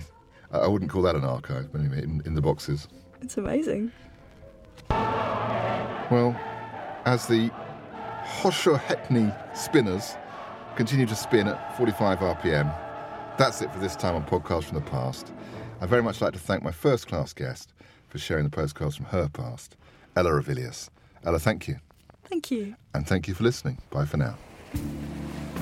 I 0.51 0.68
wouldn't 0.68 0.89
call 0.89 1.01
that 1.01 1.15
an 1.15 1.26
archive, 1.26 1.72
but 1.74 1.82
anyway, 1.82 2.01
in, 2.03 2.22
in 2.26 2.34
the 2.34 2.41
boxes. 2.41 2.88
It's 3.22 3.38
amazing. 3.38 3.91
Well, 4.89 6.39
as 7.05 7.28
the 7.28 7.51
Hoshohetni 8.24 9.36
spinners 9.55 10.15
continue 10.78 11.07
to 11.07 11.15
spin 11.15 11.47
at 11.47 11.75
45 11.75 12.19
RPM, 12.19 12.71
that's 13.36 13.63
it 13.63 13.73
for 13.73 13.80
this 13.80 13.95
time 13.95 14.15
on 14.15 14.23
Podcast 14.23 14.65
from 14.65 14.75
the 14.75 14.86
Past. 14.86 15.34
I'd 15.82 15.89
very 15.89 16.03
much 16.03 16.21
like 16.21 16.34
to 16.34 16.39
thank 16.39 16.61
my 16.61 16.71
first 16.71 17.07
class 17.07 17.34
guest 17.34 17.73
for 18.09 18.19
sharing 18.19 18.43
the 18.43 18.51
postcards 18.51 18.95
from 18.95 19.07
her 19.07 19.28
past, 19.28 19.75
Ella 20.15 20.30
Ravilious. 20.30 20.91
Ella, 21.25 21.39
thank 21.39 21.67
you. 21.67 21.78
Thank 22.25 22.51
you. 22.51 22.75
And 22.93 23.07
thank 23.07 23.28
you 23.28 23.34
for 23.34 23.43
listening. 23.43 23.80
Bye 23.89 24.05
for 24.05 24.17
now. 24.17 24.38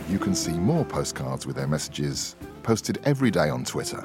You 0.10 0.20
can 0.20 0.36
see 0.36 0.52
more 0.52 0.84
postcards 0.84 1.48
with 1.48 1.56
their 1.56 1.68
messages 1.68 2.36
posted 2.64 3.00
every 3.06 3.32
day 3.32 3.50
on 3.50 3.64
Twitter. 3.64 4.04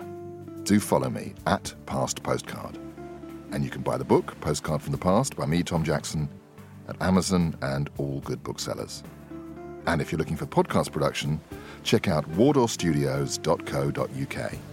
Do 0.63 0.79
follow 0.79 1.11
me 1.11 1.35
at 1.49 1.75
Past 1.87 2.23
Postcard. 2.23 2.79
And 3.51 3.65
you 3.65 3.71
can 3.71 3.83
buy 3.83 3.97
the 3.97 4.05
book, 4.05 4.41
Postcard 4.41 4.81
from 4.81 4.93
the 4.93 4.99
Past, 4.99 5.37
by 5.37 5.47
me, 5.47 5.65
Tom 5.65 5.83
Jackson, 5.83 6.29
at 6.89 7.03
Amazon 7.03 7.57
and 7.63 7.91
all 7.99 8.21
good 8.21 8.45
booksellers. 8.45 9.03
And 9.87 10.01
if 10.01 10.13
you're 10.13 10.19
looking 10.19 10.37
for 10.37 10.47
podcast 10.47 10.93
production, 10.93 11.41
check 11.83 12.07
out 12.09 12.31
wardourstudios.co.uk. 12.33 14.70